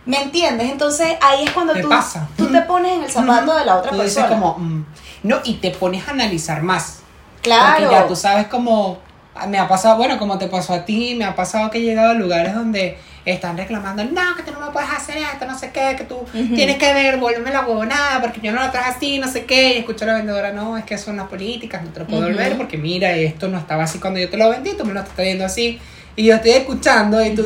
¿Me 0.06 0.22
entiendes? 0.22 0.70
Entonces 0.72 1.16
ahí 1.22 1.46
es 1.46 1.52
cuando 1.52 1.74
tú, 1.74 1.90
pasa. 1.90 2.28
tú 2.38 2.48
te 2.52 2.62
pones 2.62 2.94
en 2.98 3.04
el 3.04 3.10
zapato 3.12 3.56
de 3.56 3.66
la 3.66 3.78
otra 3.78 3.90
Tú 3.92 3.98
dices 4.02 4.24
persona. 4.24 4.30
como, 4.36 4.58
mm, 4.60 4.86
no, 5.24 5.38
y 5.44 5.56
te 5.56 5.72
pones 5.72 6.08
a 6.08 6.12
analizar 6.12 6.62
más. 6.62 7.00
claro. 7.42 7.76
Porque 7.78 7.92
ya 7.96 8.08
tú 8.08 8.16
sabes 8.16 8.48
como, 8.48 9.00
me 9.48 9.58
ha 9.58 9.68
pasado, 9.68 9.98
bueno, 9.98 10.20
como 10.20 10.38
te 10.38 10.48
pasó 10.48 10.74
a 10.74 10.86
ti, 10.86 11.16
me 11.18 11.26
ha 11.26 11.36
pasado 11.36 11.72
que 11.72 11.80
he 11.80 11.82
llegado 11.82 12.12
a 12.12 12.14
lugares 12.14 12.54
donde 12.54 13.00
están 13.26 13.58
reclamando, 13.58 14.04
no, 14.04 14.36
que 14.36 14.44
tú 14.44 14.52
no 14.52 14.60
me 14.64 14.72
puedes 14.72 14.88
hacer 14.92 15.18
esto, 15.18 15.48
no 15.48 15.58
sé 15.58 15.72
qué, 15.72 15.96
que 15.98 16.04
tú 16.04 16.24
tienes 16.54 16.78
que 16.78 16.94
devolverme 16.94 17.50
la 17.50 17.62
huevonada 17.66 18.22
porque 18.22 18.40
yo 18.40 18.52
no 18.52 18.60
la 18.60 18.70
traje 18.72 18.92
así, 18.92 19.18
no 19.18 19.28
sé 19.28 19.46
qué, 19.46 19.74
y 19.74 19.78
escucho 19.80 20.06
a 20.06 20.10
la 20.10 20.14
vendedora, 20.18 20.52
no, 20.52 20.78
es 20.78 20.86
que 20.86 20.96
son 21.00 21.18
las 21.18 21.28
políticas, 21.28 21.82
no 21.82 21.90
te 21.90 22.02
lo 22.02 22.06
puedo 22.06 22.20
Ujú. 22.22 22.30
devolver 22.30 22.56
porque 22.58 22.78
mira, 22.78 23.12
esto 23.14 23.48
no 23.48 23.58
estaba 23.58 23.86
así 23.86 23.98
cuando 23.98 24.20
yo 24.20 24.30
te 24.30 24.38
lo 24.38 24.48
vendí, 24.52 24.74
tú 24.78 24.86
me 24.86 24.94
lo 24.94 25.00
estás 25.00 25.16
trayendo 25.16 25.44
así, 25.44 25.80
y 26.16 26.26
yo 26.26 26.36
estoy 26.36 26.52
escuchando 26.52 27.24
y 27.26 27.36
tú, 27.36 27.44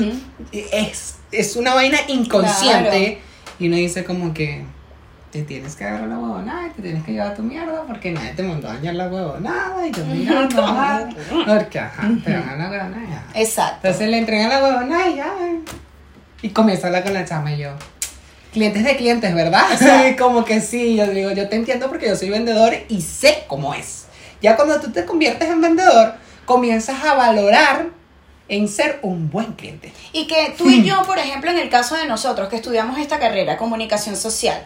es, 0.52 1.16
es 1.32 1.56
una 1.56 1.74
vaina 1.76 1.98
inconsciente, 2.08 3.22
y 3.60 3.68
uno 3.68 3.76
dice 3.78 4.04
como 4.04 4.34
que 4.34 4.64
te 5.32 5.44
tienes 5.44 5.76
que 5.76 5.84
agarrar 5.84 6.08
la 6.08 6.18
huevonada 6.18 6.68
y 6.68 6.70
te 6.72 6.82
tienes 6.82 7.04
que 7.04 7.12
llevar 7.12 7.36
tu 7.36 7.44
mierda 7.44 7.84
porque 7.86 8.10
nadie 8.12 8.32
te 8.34 8.42
mandó 8.42 8.68
a 8.70 8.74
dañar 8.74 8.96
la 8.96 9.08
huevonada 9.10 9.86
y 9.88 9.92
yo 9.92 10.04
mirando, 10.06 10.66
ajá, 10.66 11.08
porque 11.46 11.80
ajá, 11.80 12.10
te 12.26 12.34
van 12.34 12.50
a 12.50 12.56
la 12.58 12.70
huevonada. 12.72 13.26
Exacto. 13.36 13.88
Entonces 13.88 14.10
le 14.10 14.18
entregan 14.18 14.50
la 14.50 14.64
huevonada 14.64 15.08
y 15.10 15.16
ya. 15.18 15.32
Y 16.42 16.50
comienza 16.50 16.86
a 16.86 16.88
hablar 16.88 17.04
con 17.04 17.14
la 17.14 17.26
chama 17.26 17.52
y 17.54 17.58
yo. 17.60 17.70
Clientes 18.54 18.84
de 18.84 18.96
clientes, 18.98 19.36
¿verdad? 19.36 19.66
sea- 19.78 20.16
como 20.18 20.44
que 20.46 20.62
sí, 20.62 20.96
yo 20.96 21.06
digo, 21.08 21.32
yo 21.32 21.48
te 21.48 21.58
entiendo 21.58 21.90
porque 21.90 22.08
yo 22.08 22.16
soy 22.16 22.30
vendedor 22.32 22.74
y 22.88 23.02
sé 23.02 23.44
cómo 23.48 23.74
es. 23.76 24.06
Ya 24.42 24.56
cuando 24.56 24.80
tú 24.80 24.92
te 24.92 25.06
conviertes 25.06 25.48
en 25.50 25.62
vendedor, 25.62 26.14
comienzas 26.46 27.04
a 27.04 27.14
valorar 27.14 27.90
en 28.50 28.68
ser 28.68 29.00
un 29.04 29.30
buen 29.30 29.54
cliente. 29.54 29.94
Y 30.12 30.28
que 30.28 30.54
tú 30.58 30.70
y 30.70 30.84
yo, 30.84 31.02
por 31.04 31.18
ejemplo, 31.20 31.50
en 31.52 31.58
el 31.60 31.70
caso 31.70 31.96
de 31.96 32.06
nosotros 32.08 32.50
que 32.50 32.56
estudiamos 32.58 32.98
esta 33.00 33.20
carrera, 33.20 33.58
comunicación 33.58 34.16
social, 34.18 34.62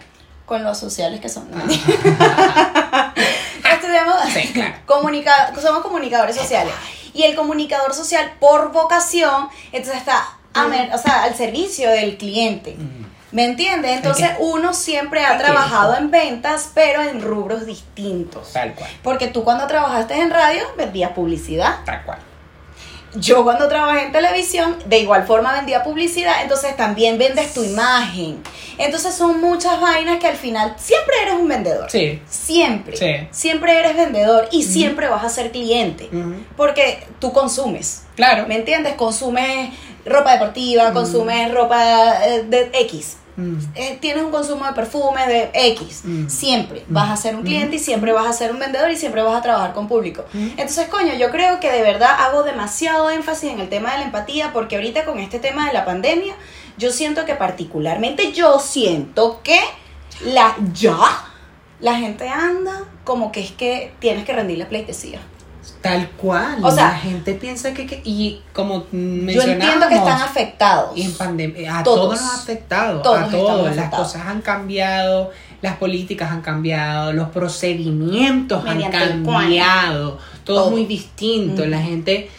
con 0.45 0.63
los 0.63 0.77
sociales 0.79 1.19
que 1.21 1.29
son. 1.29 1.47
Ah. 1.53 3.13
Estudiamos, 3.73 4.15
Sí, 4.34 4.47
claro. 4.53 4.75
comunica- 4.86 5.53
somos 5.61 5.81
comunicadores 5.84 6.36
sociales. 6.36 6.73
Y 7.13 7.23
el 7.23 7.36
comunicador 7.36 7.93
social, 7.93 8.34
por 8.39 8.71
vocación, 8.71 9.47
entonces 9.71 9.99
está 9.99 10.25
a 10.53 10.67
mer- 10.67 10.91
o 10.93 10.97
sea, 10.97 11.23
al 11.23 11.36
servicio 11.36 11.89
del 11.89 12.17
cliente. 12.17 12.75
¿Me 13.31 13.45
entiendes? 13.45 13.95
Entonces 13.97 14.29
uno 14.39 14.73
siempre 14.75 15.25
ha 15.25 15.38
trabajado 15.39 15.95
en 15.97 16.11
ventas, 16.11 16.69
pero 16.75 17.01
en 17.01 17.21
rubros 17.21 17.65
distintos. 17.65 18.53
Tal 18.53 18.73
cual. 18.75 18.89
Porque 19.01 19.27
tú 19.27 19.43
cuando 19.43 19.65
trabajaste 19.67 20.13
en 20.19 20.29
radio 20.29 20.61
vendías 20.77 21.11
publicidad. 21.11 21.77
Tal 21.86 22.03
cual. 22.03 22.19
Yo 23.16 23.43
cuando 23.43 23.68
trabajé 23.68 24.05
en 24.05 24.11
televisión, 24.11 24.78
de 24.86 24.99
igual 24.99 25.26
forma 25.26 25.53
vendía 25.53 25.84
publicidad, 25.84 26.41
entonces 26.41 26.76
también 26.76 27.18
vendes 27.18 27.53
tu 27.53 27.64
imagen. 27.64 28.41
Entonces 28.78 29.14
son 29.14 29.39
muchas 29.39 29.80
vainas 29.80 30.20
que 30.20 30.28
al 30.28 30.36
final 30.36 30.74
siempre 30.78 31.16
eres 31.22 31.36
un 31.36 31.47
vendedor. 31.47 31.89
Sí. 31.91 32.22
Siempre. 32.28 32.97
Sí. 32.97 33.28
Siempre 33.32 33.78
eres 33.78 33.95
vendedor 33.95 34.47
y 34.51 34.64
siempre 34.64 35.07
vas 35.07 35.24
a 35.24 35.30
ser 35.30 35.51
cliente. 35.51 36.09
Porque 36.57 37.05
tú 37.20 37.32
consumes. 37.32 38.03
Claro. 38.16 38.47
¿Me 38.47 38.55
entiendes? 38.55 38.95
Consumes 38.95 39.70
ropa 40.05 40.34
deportiva, 40.34 40.91
consumes 40.91 41.53
ropa 41.53 42.26
eh, 42.26 42.43
de 42.43 42.72
X. 42.74 43.18
Mm. 43.36 43.57
Eh, 43.75 43.97
tienes 43.99 44.23
un 44.23 44.31
consumo 44.31 44.65
de 44.65 44.73
perfumes 44.73 45.27
de 45.27 45.49
X. 45.53 46.01
Mm. 46.03 46.27
Siempre 46.27 46.84
vas 46.88 47.09
a 47.09 47.17
ser 47.17 47.36
un 47.36 47.43
cliente 47.43 47.77
y 47.77 47.79
siempre 47.79 48.11
vas 48.11 48.27
a 48.27 48.34
ser 48.34 48.51
un 48.51 48.59
vendedor 48.59 48.91
y 48.91 48.95
siempre 48.95 49.21
vas 49.21 49.36
a 49.36 49.41
trabajar 49.41 49.73
con 49.73 49.88
público. 49.88 50.25
Mm. 50.34 50.49
Entonces, 50.51 50.88
coño, 50.88 51.13
yo 51.15 51.31
creo 51.31 51.59
que 51.59 51.71
de 51.71 51.81
verdad 51.81 52.11
hago 52.19 52.43
demasiado 52.43 53.09
énfasis 53.09 53.51
en 53.51 53.59
el 53.59 53.69
tema 53.69 53.91
de 53.91 53.99
la 53.99 54.05
empatía 54.05 54.51
porque 54.53 54.75
ahorita 54.75 55.05
con 55.05 55.19
este 55.19 55.39
tema 55.39 55.67
de 55.67 55.73
la 55.73 55.86
pandemia, 55.86 56.36
yo 56.77 56.91
siento 56.91 57.25
que 57.25 57.36
particularmente 57.36 58.31
yo 58.31 58.59
siento 58.59 59.41
que 59.43 59.59
la 60.25 60.55
ya 60.73 60.97
la 61.79 61.95
gente 61.95 62.29
anda 62.29 62.86
como 63.03 63.31
que 63.31 63.41
es 63.41 63.51
que 63.51 63.93
tienes 63.99 64.23
que 64.25 64.34
rendirle 64.34 64.65
pleitesía. 64.65 65.19
Tal 65.82 66.09
cual. 66.11 66.57
O 66.64 66.72
sea- 66.72 66.89
la 66.89 66.95
gente 66.95 67.34
piensa 67.36 67.74
que, 67.74 67.86
que- 67.86 68.01
y 68.03 68.41
como 68.53 68.80
Yo 68.84 68.88
mencionábamos, 68.91 69.51
entiendo 69.64 69.88
que 69.89 69.95
están 69.95 70.22
afectados. 70.22 70.97
y 70.97 71.03
en 71.03 71.14
pandemia 71.14 71.80
a 71.80 71.84
Todos. 71.84 71.99
todos, 71.99 72.22
nos 72.22 72.32
ha 72.32 72.36
afectado, 72.38 73.01
Todos 73.01 73.20
a 73.22 73.28
todos. 73.30 73.64
Las 73.70 73.78
afectados. 73.78 74.07
cosas 74.14 74.28
han 74.28 74.41
cambiado, 74.41 75.32
las 75.61 75.78
políticas 75.78 76.32
han 76.32 76.41
cambiado, 76.41 77.14
los 77.14 77.30
procedimientos 77.30 78.64
Mediante 78.64 78.97
han 78.97 79.24
cambiado, 79.26 80.18
todo, 80.43 80.57
Todo. 80.57 80.66
es 80.68 80.72
muy 80.72 80.86
distinto. 80.86 81.66
La 81.66 81.80
gente, 81.82 82.30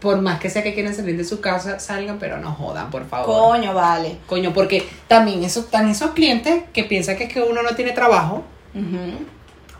por 0.00 0.20
más 0.22 0.40
que 0.40 0.48
sea 0.48 0.62
que 0.62 0.72
quieran 0.72 0.94
salir 0.94 1.16
de 1.16 1.24
su 1.24 1.40
casa, 1.40 1.78
salgan, 1.78 2.18
pero 2.18 2.38
no 2.38 2.52
jodan, 2.52 2.90
por 2.90 3.06
favor. 3.06 3.26
Coño, 3.26 3.74
vale. 3.74 4.16
Coño, 4.26 4.52
porque 4.54 4.88
también 5.08 5.44
esos, 5.44 5.64
están 5.66 5.88
esos 5.88 6.12
clientes 6.12 6.62
que 6.72 6.84
piensan 6.84 7.16
que 7.16 7.24
es 7.24 7.32
que 7.32 7.42
uno 7.42 7.62
no 7.62 7.74
tiene 7.76 7.92
trabajo. 7.92 8.42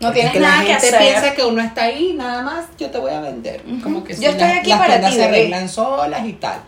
No 0.00 0.12
tienes 0.12 0.32
que 0.32 0.40
nada 0.40 0.58
la 0.58 0.64
que 0.64 0.72
hacer. 0.72 0.98
piensa 0.98 1.34
que 1.34 1.44
uno 1.44 1.60
está 1.60 1.82
ahí, 1.84 2.14
nada 2.14 2.42
más, 2.42 2.64
yo 2.78 2.90
te 2.90 2.98
voy 2.98 3.12
a 3.12 3.20
vender. 3.20 3.62
Como 3.82 4.02
que 4.02 4.14
Yo 4.14 4.18
si 4.20 4.24
estoy 4.26 4.48
las- 4.48 4.58
aquí 4.58 4.70
las 4.70 4.78
para 4.78 5.00
ti, 5.08 5.14
se 5.14 5.24
arreglan 5.24 5.68
solas 5.68 6.26
y 6.26 6.32
tal. 6.34 6.60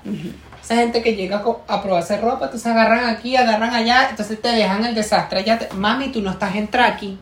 Esa 0.63 0.77
gente 0.77 1.03
que 1.03 1.17
llega 1.17 1.43
a 1.69 1.83
probarse 1.83 2.19
ropa, 2.19 2.45
entonces 2.45 2.67
agarran 2.71 3.07
aquí, 3.07 3.35
agarran 3.37 3.75
allá, 3.75 4.09
entonces 4.11 4.41
te 4.41 4.49
dejan 4.49 4.85
el 4.85 4.95
desastre 4.95 5.41
allá. 5.41 5.59
te- 5.59 5.75
Mami, 5.75 6.09
tú 6.13 6.21
no 6.23 6.31
estás 6.31 6.55
en 6.55 6.69
traqui. 6.69 7.19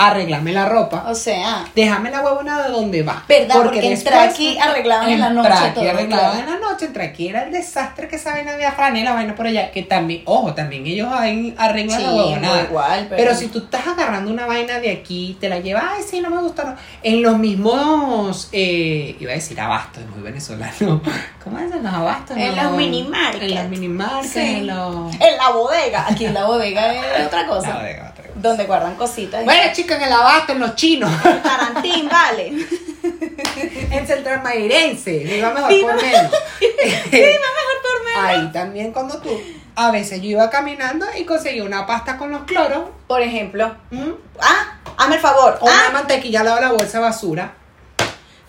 Arréglame 0.00 0.52
la 0.52 0.66
ropa. 0.66 1.04
O 1.08 1.14
sea, 1.14 1.64
Déjame 1.74 2.10
la 2.10 2.20
huevonada 2.20 2.68
donde 2.68 3.02
va. 3.02 3.24
¿Verdad? 3.28 3.56
Porque 3.62 3.80
en 3.92 4.02
Traqui 4.02 4.58
arreglaban 4.58 5.08
en 5.10 5.20
la 5.20 5.30
noche 5.30 5.48
Traqui 5.48 5.74
todo, 5.74 5.90
arreglaban 5.90 6.30
claro. 6.36 6.38
en 6.54 6.60
la 6.60 6.68
noche. 6.68 6.86
En 6.86 6.92
Traqui 6.92 7.28
era 7.28 7.42
el 7.44 7.52
desastre 7.52 8.08
que 8.08 8.16
esa 8.16 8.32
vaina 8.32 8.52
había 8.52 8.72
franela, 8.72 9.12
vaina 9.14 9.34
por 9.34 9.46
allá. 9.46 9.70
Que 9.70 9.82
también, 9.82 10.22
ojo, 10.24 10.54
también 10.54 10.86
ellos 10.86 11.08
ahí 11.12 11.54
arreglan 11.58 11.98
Sí, 11.98 12.06
la 12.06 12.12
huevonada. 12.14 12.62
igual, 12.62 13.06
pero- 13.08 13.22
pero... 13.22 13.34
si 13.34 13.48
tú 13.48 13.58
estás 13.58 13.86
agarrando 13.86 14.30
una 14.30 14.46
vaina 14.46 14.78
de 14.78 14.90
aquí, 14.92 15.36
te 15.40 15.48
la 15.48 15.58
llevas, 15.60 15.84
ay, 15.96 16.02
sí, 16.08 16.20
no 16.20 16.30
me 16.30 16.40
gusta. 16.40 16.64
no". 16.64 16.76
En 17.02 17.22
los 17.22 17.38
mismos, 17.38 18.48
eh, 18.52 19.16
iba 19.20 19.32
a 19.32 19.34
decir 19.34 19.60
abastos, 19.60 20.02
es 20.02 20.08
muy 20.10 20.22
venezolano. 20.22 21.00
¿Cómo 21.44 21.58
es? 21.58 21.72
En 21.72 21.82
los 21.82 21.92
abastos. 21.92 22.36
En 22.36 22.54
no? 22.56 22.62
los 22.64 22.72
minimarket. 22.72 23.42
En 23.42 23.54
los 23.54 23.68
minimarket, 23.68 24.30
Sí. 24.30 24.40
en 24.40 24.66
los. 24.66 25.14
en 25.14 25.36
la 25.36 25.50
bodega. 25.50 26.06
Aquí 26.08 26.24
en 26.26 26.34
la 26.34 26.44
bodega 26.44 26.92
es 26.94 27.26
otra 27.26 27.46
cosa. 27.46 27.68
La 27.68 27.74
bodega, 27.76 27.98
otra 28.00 28.07
cosa. 28.07 28.07
Donde 28.40 28.64
guardan 28.64 28.94
cositas. 28.96 29.44
Bueno, 29.44 29.72
chicos, 29.72 29.96
en 29.96 30.02
el 30.02 30.12
abasto, 30.12 30.52
en 30.52 30.60
los 30.60 30.74
chinos. 30.76 31.10
Tarantín, 31.42 32.08
vale. 32.08 32.46
en 33.90 34.06
Central 34.06 34.42
Mairense, 34.42 35.18
viva 35.18 35.50
mejor 35.52 35.70
Viva- 35.70 35.92
por 35.92 36.02
menos. 36.02 36.32
mejor 36.60 37.76
por 37.82 38.04
menos. 38.04 38.24
Ahí 38.24 38.52
también 38.52 38.92
cuando 38.92 39.18
tú, 39.18 39.30
a 39.74 39.90
veces 39.90 40.20
yo 40.20 40.28
iba 40.28 40.50
caminando 40.50 41.06
y 41.16 41.24
conseguía 41.24 41.64
una 41.64 41.86
pasta 41.86 42.16
con 42.16 42.30
los 42.30 42.42
cloros, 42.42 42.90
Por 43.06 43.22
ejemplo. 43.22 43.74
¿m? 43.90 44.14
Ah, 44.40 44.78
hazme 44.96 45.16
el 45.16 45.20
favor. 45.20 45.58
o 45.60 45.66
una 45.66 45.86
Ah, 45.88 45.90
mantequilla 45.92 46.40
al 46.40 46.46
lado 46.46 46.56
de 46.58 46.62
la 46.66 46.72
bolsa 46.72 46.98
de 46.98 47.04
basura. 47.04 47.54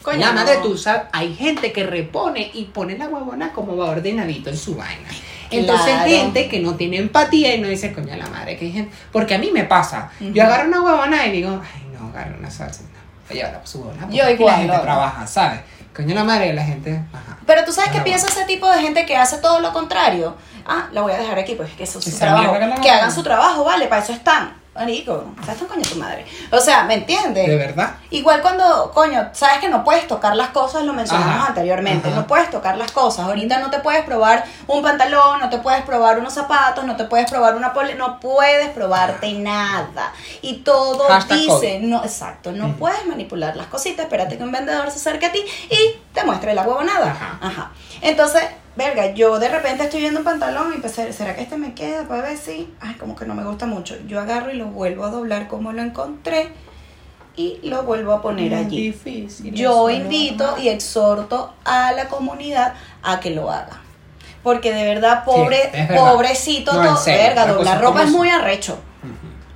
coño. 0.02 0.20
la 0.20 0.32
no. 0.34 0.62
tú 0.62 0.78
sabes, 0.78 1.04
hay 1.12 1.36
gente 1.36 1.72
que 1.72 1.84
repone 1.84 2.50
y 2.54 2.66
pone 2.66 2.98
la 2.98 3.08
huevona 3.08 3.54
como 3.54 3.76
va 3.78 3.90
ordenadito 3.90 4.50
en 4.50 4.58
su 4.58 4.76
vaina. 4.76 5.10
Entonces 5.52 5.88
Claro. 5.94 6.10
gente 6.10 6.50
que 6.50 6.60
no 6.60 6.76
tiene 6.76 6.98
empatía 6.98 7.56
y 7.56 7.62
no 7.62 7.68
dice, 7.68 7.94
coño 7.94 8.16
la 8.16 8.28
madre, 8.28 8.58
que 8.58 8.66
hay 8.66 8.72
gente, 8.72 8.96
porque 9.12 9.36
a 9.36 9.38
mí 9.38 9.50
me 9.52 9.64
pasa, 9.64 10.12
yo 10.20 10.44
agarro 10.44 10.68
una 10.68 10.82
huevona 10.82 11.26
y 11.28 11.32
digo, 11.32 11.50
ay 11.50 11.88
no, 12.00 12.10
agarro 12.10 12.38
una 12.38 12.52
salsa, 12.52 12.84
no, 12.84 12.90
voy 13.28 13.40
a 13.40 13.46
llevar 13.48 13.62
su 13.66 13.80
huevona, 13.80 14.02
porque 14.02 14.18
Yo 14.18 14.30
igual 14.30 14.54
la 14.54 14.58
gente 14.62 14.78
trabaja, 14.84 15.28
¿sabes? 15.28 15.60
Coño 15.96 16.16
la 16.16 16.24
madre, 16.24 16.54
la 16.54 16.64
gente, 16.64 17.02
ajá. 17.12 17.38
Pero 17.46 17.66
tú 17.66 17.74
sabes 17.74 17.90
que 17.90 18.00
bueno. 18.00 18.06
piensa 18.06 18.28
ese 18.28 18.46
tipo 18.46 18.72
de 18.72 18.80
gente 18.82 19.06
que 19.06 19.18
hace 19.18 19.40
todo 19.40 19.60
lo 19.60 19.74
contrario. 19.74 20.36
Ah, 20.66 20.88
la 20.94 21.02
voy 21.02 21.12
a 21.12 21.18
dejar 21.18 21.40
aquí, 21.40 21.56
pues 21.56 21.72
que 21.74 21.84
eso 21.84 22.00
es 22.00 22.06
su 22.06 22.18
trabajo. 22.18 22.54
que 22.82 22.90
hagan 22.90 23.12
su 23.12 23.24
trabajo, 23.24 23.64
vale, 23.64 23.88
para 23.88 24.04
eso 24.04 24.14
están. 24.14 24.59
Marico, 24.80 25.26
o 25.38 25.44
sea, 25.44 25.54
están 25.54 25.68
coño 25.68 25.82
tu 25.82 25.96
madre. 25.98 26.26
O 26.52 26.60
sea, 26.60 26.86
¿me 26.86 26.94
entiendes? 26.94 27.48
De 27.48 27.58
verdad. 27.58 27.98
Igual 28.12 28.42
cuando, 28.42 28.92
coño, 28.94 29.28
sabes 29.34 29.60
que 29.60 29.68
no 29.68 29.84
puedes 29.84 30.08
tocar 30.08 30.38
las 30.38 30.52
cosas, 30.52 30.84
lo 30.86 30.94
mencionamos 30.94 31.36
Ajá, 31.36 31.48
anteriormente, 31.48 32.08
ajá. 32.08 32.22
no 32.22 32.28
puedes 32.28 32.50
tocar 32.50 32.78
las 32.78 32.94
cosas. 32.94 33.26
Ahorita 33.26 33.60
no 33.60 33.70
te 33.70 33.80
puedes 33.80 34.06
probar 34.06 34.46
un 34.68 34.82
pantalón, 34.82 35.42
no 35.42 35.50
te 35.50 35.58
puedes 35.58 35.82
probar 35.84 36.18
unos 36.18 36.34
zapatos, 36.34 36.86
no 36.86 36.96
te 36.96 37.04
puedes 37.04 37.30
probar 37.30 37.56
una 37.56 37.74
pole, 37.74 37.96
no 37.96 38.22
puedes 38.22 38.70
probarte 38.70 39.34
nada. 39.34 40.14
Y 40.42 40.60
todo 40.60 41.10
Hashtag 41.10 41.38
dice, 41.40 41.50
COVID. 41.50 41.80
no, 41.82 42.02
exacto, 42.02 42.54
no 42.54 42.78
puedes 42.78 43.06
manipular 43.06 43.58
las 43.58 43.68
cositas, 43.68 44.06
espérate 44.06 44.38
que 44.38 44.44
un 44.44 44.54
vendedor 44.54 44.90
se 44.92 44.98
acerque 44.98 45.26
a 45.26 45.32
ti 45.34 45.44
y 45.70 46.00
te 46.14 46.24
muestre 46.24 46.54
la 46.54 46.62
huevonada. 46.62 47.12
Ajá. 47.12 47.38
Ajá. 47.42 47.72
Entonces, 48.02 48.44
verga, 48.80 49.14
yo 49.14 49.38
de 49.38 49.50
repente 49.50 49.84
estoy 49.84 50.00
viendo 50.02 50.20
un 50.22 50.26
pantalón 50.26 50.74
y 50.76 50.80
pensé, 50.80 51.14
¿será 51.14 51.36
que 51.36 51.44
este 51.44 51.58
me 51.58 51.74
queda? 51.76 52.08
Para 52.08 52.24
ver 52.24 52.38
si, 52.38 52.74
ay, 52.80 52.96
como 52.96 53.16
que 53.16 53.26
no 53.26 53.36
me 53.36 53.44
gusta 53.44 53.68
mucho. 53.68 53.96
Yo 54.08 54.20
agarro 54.20 54.50
y 54.52 54.56
lo 54.56 54.66
vuelvo 54.68 55.06
a 55.06 55.10
doblar 55.12 55.48
como 55.48 55.72
lo 55.72 55.82
encontré 55.84 56.50
y 57.36 57.60
lo 57.64 57.84
vuelvo 57.84 58.14
a 58.14 58.22
poner 58.22 58.52
Es 58.54 58.66
allí. 58.66 58.88
difícil 58.92 59.54
Yo 59.54 59.90
invito 59.90 60.56
y 60.58 60.70
exhorto 60.70 61.54
a 61.66 61.92
la 61.92 62.08
comunidad 62.08 62.74
a 63.04 63.20
que 63.20 63.30
lo 63.30 63.52
haga. 63.52 63.82
Porque 64.42 64.74
de 64.74 64.86
verdad, 64.86 65.24
pobre, 65.26 65.70
verdad. 65.74 65.96
pobrecito, 66.14 66.72
No, 66.74 66.96
serio, 66.98 67.22
verga, 67.28 67.48
doblar 67.48 67.82
ropa 67.82 68.04
es 68.04 68.10
muy 68.10 68.30
arrecho. 68.30 68.80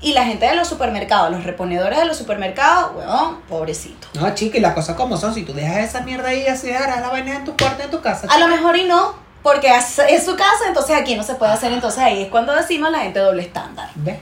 Y 0.04 0.14
la 0.14 0.26
gente 0.26 0.46
de 0.46 0.56
los 0.56 0.68
supermercados, 0.68 1.32
los 1.32 1.44
reponedores 1.46 1.98
de 1.98 2.06
los 2.06 2.18
supermercados, 2.18 2.92
weón, 2.96 3.42
pobrecito. 3.48 4.08
No, 4.14 4.36
chica, 4.36 4.58
y 4.58 4.62
las 4.62 4.74
cosas 4.74 4.96
como 4.96 5.18
son. 5.18 5.34
Si 5.34 5.44
tú 5.44 5.54
dejas 5.54 5.78
esa 5.78 6.02
mierda 6.02 6.28
ahí 6.28 6.46
así, 6.46 6.72
harás 6.72 7.00
la 7.00 7.08
vaina 7.08 7.38
en 7.38 7.46
tu 7.46 7.56
cuarto, 7.56 7.84
en 7.84 7.90
tu 7.90 8.02
casa. 8.02 8.28
A 8.30 8.38
lo 8.38 8.50
mejor 8.50 8.78
y 8.78 8.84
no, 8.84 9.16
porque 9.42 9.70
es 9.76 10.26
su 10.26 10.36
casa, 10.36 10.68
entonces 10.68 10.96
aquí 10.96 11.16
no 11.16 11.24
se 11.24 11.36
puede 11.36 11.54
hacer. 11.54 11.72
Entonces 11.72 12.00
ahí 12.00 12.24
es 12.24 12.30
cuando 12.30 12.54
decimos 12.54 12.92
la 12.92 13.00
gente 13.00 13.20
doble 13.20 13.44
estándar. 13.44 13.90
¿Ves? 13.96 14.20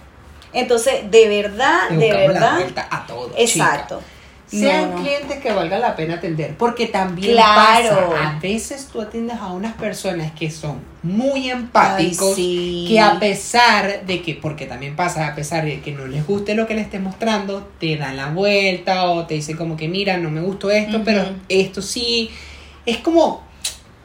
Entonces, 0.54 1.10
de 1.10 1.28
verdad, 1.28 1.90
de 1.90 2.12
la 2.12 2.18
verdad. 2.20 2.56
vuelta 2.56 2.88
a 2.90 3.06
todo. 3.08 3.32
Exacto. 3.36 4.00
chica. 4.00 4.20
Sean 4.52 4.91
No, 4.91 4.97
no. 4.97 5.02
clientes 5.04 5.38
que 5.39 5.54
valga 5.54 5.80
la 5.80 5.95
pena 5.95 6.16
atender, 6.16 6.56
porque 6.58 6.88
también 6.88 7.32
Claro. 7.36 7.89
pasa, 8.12 8.36
a 8.36 8.39
veces 8.39 8.89
tú 8.91 8.99
atiendes 8.99 9.38
a 9.38 9.54
unas 9.54 9.74
personas 9.76 10.34
que 10.34 10.52
son 10.52 10.80
muy 11.04 11.49
empáticos, 11.49 12.30
Ay, 12.30 12.36
sí. 12.36 12.86
que 12.89 12.99
a 12.99 13.18
pesar 13.18 14.06
de 14.06 14.22
que, 14.22 14.36
porque 14.36 14.66
también 14.66 14.95
pasa, 14.97 15.28
a 15.28 15.36
pesar 15.36 15.64
de 15.64 15.80
que 15.80 15.93
no 15.93 16.06
les 16.06 16.28
guste 16.28 16.54
lo 16.54 16.68
que 16.68 16.74
les 16.76 16.84
estés 16.86 16.99
mostrando, 17.02 17.66
te 17.80 17.95
dan 17.95 18.18
la 18.18 18.28
vuelta 18.30 19.06
o 19.10 19.26
te 19.26 19.36
dicen 19.36 19.56
como 19.56 19.78
que 19.78 19.88
mira, 19.88 20.18
no 20.18 20.30
me 20.30 20.41
gustó 20.41 20.70
esto, 20.70 21.02
pero 21.06 21.24
esto 21.47 21.82
sí, 21.82 22.30
es 22.86 22.97
como, 22.97 23.43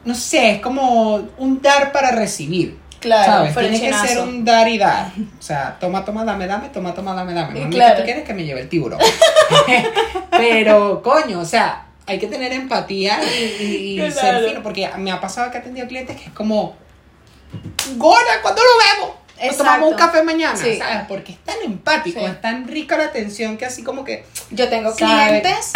no 0.05 0.15
sé, 0.15 0.51
es 0.51 0.59
como 0.61 1.27
un 1.37 1.61
dar 1.61 1.91
para 1.91 2.11
recibir. 2.11 2.77
Claro, 2.99 3.31
¿Sabes? 3.53 3.55
Tiene 3.55 3.79
que 3.79 3.93
ser 4.07 4.19
un 4.19 4.43
dar 4.43 4.67
y 4.67 4.77
dar. 4.77 5.11
O 5.39 5.41
sea, 5.41 5.77
toma, 5.79 6.03
toma, 6.03 6.25
dame, 6.25 6.47
dame, 6.47 6.69
toma, 6.69 6.93
toma, 6.93 7.13
dame, 7.13 7.33
dame. 7.33 7.59
Mami, 7.61 7.75
Claro. 7.75 7.95
¿qué 7.95 8.01
tú 8.01 8.05
quieres 8.05 8.23
que 8.23 8.33
me 8.33 8.43
lleve 8.43 8.61
el 8.61 8.69
tiburón? 8.69 8.99
Pero, 10.31 11.01
coño, 11.01 11.39
o 11.39 11.45
sea, 11.45 11.85
hay 12.05 12.19
que 12.19 12.27
tener 12.27 12.51
empatía 12.53 13.19
y, 13.23 13.63
y- 13.63 13.93
y 13.93 14.11
Claro. 14.11 14.39
ser 14.39 14.49
fino. 14.49 14.63
Porque 14.63 14.89
me 14.97 15.11
ha 15.11 15.19
pasado 15.19 15.51
que 15.51 15.57
he 15.57 15.61
atendido 15.61 15.87
clientes 15.87 16.15
que 16.17 16.25
es 16.25 16.31
como, 16.31 16.75
gorda, 17.97 18.41
¿cuándo 18.41 18.61
lo 18.61 19.01
vemos? 19.01 19.15
Nos 19.35 19.43
Exacto. 19.45 19.63
tomamos 19.63 19.89
un 19.91 19.95
café 19.97 20.23
mañana, 20.23 20.57
Sí. 20.57 20.77
¿sabes? 20.77 21.03
Porque 21.07 21.33
es 21.33 21.37
tan 21.39 21.57
empático, 21.63 22.19
Sí. 22.19 22.25
es 22.25 22.41
tan 22.41 22.67
rica 22.67 22.97
la 22.97 23.05
atención 23.05 23.57
que 23.57 23.65
así 23.65 23.83
como 23.83 24.03
que, 24.03 24.25
Yo 24.49 24.67
tengo 24.69 24.93
clientes 24.95 25.73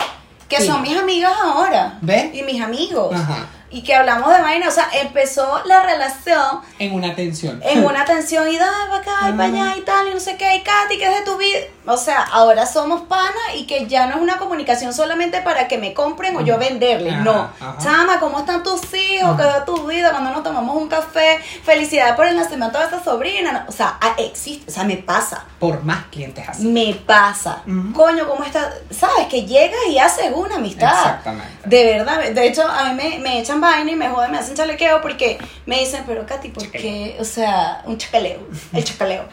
que 0.50 0.58
Sí. 0.58 0.66
son 0.68 0.82
mis 0.82 0.98
amigas 0.98 1.34
ahora. 1.44 1.98
¿Ves? 2.02 2.34
Y 2.34 2.44
mis 2.44 2.62
amigos. 2.62 3.14
Ajá. 3.14 3.46
Y 3.72 3.84
que 3.84 3.96
hablamos 3.96 4.36
de 4.36 4.42
vaina, 4.42 4.68
o 4.68 4.72
sea, 4.72 4.90
empezó 4.94 5.62
la 5.66 5.84
relación 5.84 6.62
En 6.80 6.94
una 6.94 7.16
tensión. 7.16 7.62
en 7.64 7.86
una 7.86 8.06
tensión 8.06 8.48
y 8.50 8.58
dale 8.58 8.72
para 8.90 8.98
acá 9.02 9.30
y 9.30 9.32
para 9.34 9.44
allá 9.46 9.76
y 9.78 9.82
tal, 9.82 10.08
y 10.08 10.14
no 10.14 10.20
sé 10.20 10.36
qué, 10.38 10.56
y 10.58 10.62
Katy, 10.62 10.98
que 10.98 11.06
es 11.06 11.20
de 11.20 11.26
tu 11.26 11.38
vida. 11.38 11.60
O 11.86 11.98
sea, 11.98 12.22
ahora 12.32 12.66
somos 12.66 13.02
panas 13.04 13.34
y 13.56 13.66
que 13.66 13.88
ya 13.88 14.06
no 14.08 14.16
es 14.18 14.22
una 14.22 14.38
comunicación 14.38 14.94
solamente 14.94 15.42
para 15.42 15.68
que 15.68 15.78
me 15.78 15.94
compren 15.94 16.36
o 16.36 16.42
yo 16.42 16.58
venderles. 16.58 17.14
Ajá, 17.14 17.24
no. 17.24 17.50
ajá. 17.60 17.78
Chama, 17.82 18.20
¿cómo 18.20 18.40
están 18.40 18.62
tus 18.62 18.82
hijos? 18.94 19.36
¿Qué 19.38 19.44
de 19.44 19.62
tu 19.66 19.88
vida? 19.88 20.12
Cuando 20.12 20.32
nos 20.32 20.44
tomamos 20.44 20.76
un 20.76 20.88
café, 20.88 21.40
felicidad 21.64 22.16
por 22.16 22.28
el 22.28 22.36
nacimiento 22.36 22.78
de 22.78 22.86
esta 22.86 23.04
sobrina. 23.04 23.66
O 23.68 23.72
sea, 23.72 23.98
ah, 24.00 24.14
existe, 24.18 24.70
o 24.70 24.74
sea, 24.74 24.84
me 24.84 24.98
pasa. 24.98 25.46
Por 25.60 25.84
más 25.84 26.06
clientes 26.12 26.48
así. 26.48 26.68
Me 26.68 26.94
pasa. 26.94 27.64
Coño, 27.96 28.28
¿cómo 28.28 28.44
está? 28.44 28.72
¿Sabes? 28.92 29.28
Que 29.28 29.46
llegas 29.46 29.80
y 29.90 29.98
haces 29.98 30.32
una 30.34 30.56
amistad. 30.56 30.92
Exactamente. 30.94 31.48
De 31.66 31.84
verdad. 31.98 32.30
De 32.32 32.48
hecho, 32.48 32.68
a 32.68 32.94
mí 32.94 32.96
me, 32.96 33.20
me 33.20 33.40
echan 33.40 33.61
vaina 33.70 33.92
y 33.92 33.96
me 33.96 34.10
joden, 34.10 34.32
me 34.32 34.38
hacen 34.38 34.56
chalequeo 34.56 35.02
porque 35.02 35.38
me 35.66 35.80
dicen, 35.80 36.04
pero 36.08 36.26
Katy, 36.26 36.50
¿por 36.50 36.70
qué? 36.72 37.16
O 37.20 37.24
sea, 37.24 37.84
un 37.86 37.98
chacaleo. 37.98 38.40
El 38.74 38.84
chacaleo. 38.84 39.26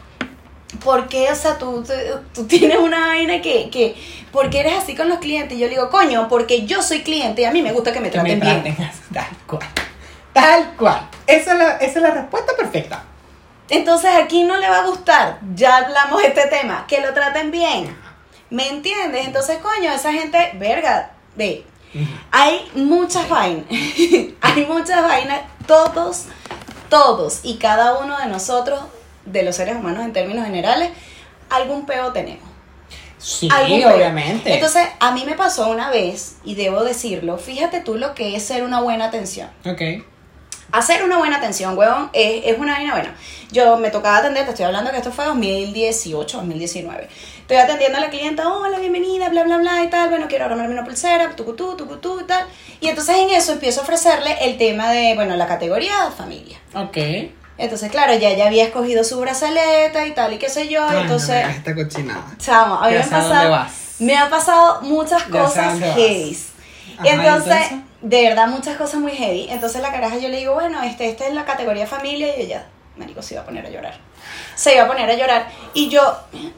¿Por 0.84 1.08
qué? 1.08 1.30
O 1.30 1.34
sea, 1.34 1.56
tú, 1.56 1.82
tú, 1.82 1.92
tú 2.34 2.46
tienes 2.46 2.78
una 2.78 3.08
vaina 3.08 3.40
que, 3.40 3.70
que. 3.70 3.96
¿Por 4.30 4.50
qué 4.50 4.60
eres 4.60 4.74
así 4.74 4.94
con 4.94 5.08
los 5.08 5.18
clientes? 5.18 5.56
Y 5.56 5.60
yo 5.60 5.66
le 5.66 5.74
digo, 5.74 5.88
coño, 5.88 6.28
porque 6.28 6.66
yo 6.66 6.82
soy 6.82 7.02
cliente 7.02 7.42
y 7.42 7.44
a 7.46 7.50
mí 7.50 7.62
me 7.62 7.72
gusta 7.72 7.92
que 7.92 8.00
me 8.00 8.10
Que 8.10 8.20
me 8.20 8.36
traten 8.36 8.62
bien. 8.62 8.76
traten 8.76 9.02
Tal 9.12 9.36
cual. 9.46 9.68
Tal 10.32 10.76
cual. 10.76 11.08
Esa 11.26 11.52
es 11.52 11.58
la, 11.58 11.76
esa 11.78 11.98
es 11.98 12.02
la 12.02 12.10
respuesta 12.10 12.52
perfecta. 12.56 13.04
Entonces 13.70 14.10
aquí 14.14 14.44
no 14.44 14.56
le 14.56 14.68
va 14.68 14.78
a 14.80 14.86
gustar, 14.86 15.40
ya 15.54 15.76
hablamos 15.76 16.22
de 16.22 16.28
este 16.28 16.46
tema, 16.46 16.86
que 16.88 17.00
lo 17.00 17.12
traten 17.12 17.50
bien. 17.50 17.94
¿Me 18.50 18.68
entiendes? 18.68 19.26
Entonces, 19.26 19.58
coño, 19.58 19.92
esa 19.92 20.10
gente, 20.12 20.52
verga, 20.54 21.10
ve, 21.36 21.66
hay 22.30 22.70
muchas 22.74 23.28
vainas, 23.28 23.64
hay 24.40 24.66
muchas 24.66 25.02
vainas, 25.02 25.40
todos, 25.66 26.24
todos 26.88 27.40
y 27.42 27.56
cada 27.56 27.98
uno 27.98 28.18
de 28.18 28.26
nosotros, 28.26 28.80
de 29.24 29.42
los 29.42 29.56
seres 29.56 29.76
humanos 29.76 30.04
en 30.04 30.12
términos 30.12 30.44
generales, 30.44 30.90
algún 31.50 31.86
peo 31.86 32.12
tenemos. 32.12 32.48
Sí, 33.18 33.48
algún 33.52 33.80
peo. 33.80 33.96
obviamente. 33.96 34.54
Entonces, 34.54 34.86
a 35.00 35.12
mí 35.12 35.24
me 35.24 35.34
pasó 35.34 35.68
una 35.68 35.90
vez, 35.90 36.36
y 36.44 36.54
debo 36.54 36.84
decirlo, 36.84 37.36
fíjate 37.36 37.80
tú 37.80 37.96
lo 37.96 38.14
que 38.14 38.36
es 38.36 38.44
ser 38.44 38.62
una 38.62 38.80
buena 38.80 39.06
atención. 39.06 39.50
ok. 39.64 40.04
Hacer 40.70 41.02
una 41.02 41.16
buena 41.16 41.38
atención, 41.38 41.78
huevón, 41.78 42.10
es, 42.12 42.42
es 42.44 42.58
una 42.58 42.74
vaina 42.74 42.92
buena. 42.92 43.14
Yo 43.50 43.78
me 43.78 43.90
tocaba 43.90 44.18
atender, 44.18 44.44
te 44.44 44.50
estoy 44.50 44.66
hablando 44.66 44.90
que 44.90 44.98
esto 44.98 45.10
fue 45.10 45.24
2018, 45.24 46.36
2019. 46.36 47.08
Estoy 47.40 47.56
atendiendo 47.56 47.96
a 47.96 48.02
la 48.02 48.10
clienta, 48.10 48.52
hola, 48.52 48.78
bienvenida, 48.78 49.30
bla, 49.30 49.44
bla, 49.44 49.56
bla, 49.56 49.82
y 49.82 49.88
tal. 49.88 50.10
Bueno, 50.10 50.26
quiero 50.28 50.44
armarme 50.44 50.74
una 50.74 50.84
pulsera, 50.84 51.34
tucutú, 51.34 51.74
tucutú, 51.74 52.20
y 52.20 52.24
tal. 52.24 52.44
Y 52.80 52.88
entonces 52.88 53.16
en 53.16 53.30
eso 53.30 53.52
empiezo 53.52 53.80
a 53.80 53.84
ofrecerle 53.84 54.36
el 54.42 54.58
tema 54.58 54.90
de, 54.90 55.14
bueno, 55.14 55.34
la 55.36 55.46
categoría 55.46 56.10
familia. 56.10 56.58
Ok. 56.74 56.98
Entonces, 57.56 57.90
claro, 57.90 58.14
ya 58.14 58.28
ella 58.28 58.46
había 58.46 58.64
escogido 58.64 59.02
su 59.02 59.18
brazaleta 59.18 60.06
y 60.06 60.12
tal, 60.12 60.34
y 60.34 60.38
qué 60.38 60.50
sé 60.50 60.68
yo. 60.68 60.86
Ay, 60.86 60.96
no 60.96 61.00
entonces, 61.02 61.30
hagas 61.30 61.56
esta 61.56 61.74
cochinada. 61.74 62.24
chamo, 62.38 62.74
a 62.74 62.88
mí 62.88 62.94
me 62.94 63.00
han 63.00 63.10
pasado, 63.10 63.50
vas. 63.50 63.72
me 63.98 64.16
han 64.16 64.30
pasado 64.30 64.82
muchas 64.82 65.26
Ya 65.26 65.30
cosas 65.30 65.80
heavy. 65.80 66.38
Ajá, 66.98 67.08
entonces, 67.10 67.52
entonces. 67.52 67.87
De 68.00 68.22
verdad, 68.22 68.48
muchas 68.48 68.76
cosas 68.76 69.00
muy 69.00 69.12
heavy. 69.12 69.46
Entonces 69.50 69.82
la 69.82 69.90
caraja 69.90 70.18
yo 70.18 70.28
le 70.28 70.38
digo, 70.38 70.54
bueno, 70.54 70.82
este, 70.82 71.08
este 71.08 71.28
es 71.28 71.34
la 71.34 71.44
categoría 71.44 71.86
familia 71.86 72.36
y 72.36 72.42
ella, 72.42 72.66
marico, 72.96 73.22
se 73.22 73.34
iba 73.34 73.42
a 73.42 73.46
poner 73.46 73.66
a 73.66 73.70
llorar. 73.70 73.98
Se 74.54 74.74
iba 74.74 74.84
a 74.84 74.88
poner 74.88 75.10
a 75.10 75.14
llorar. 75.14 75.48
Y 75.74 75.88
yo, 75.88 76.02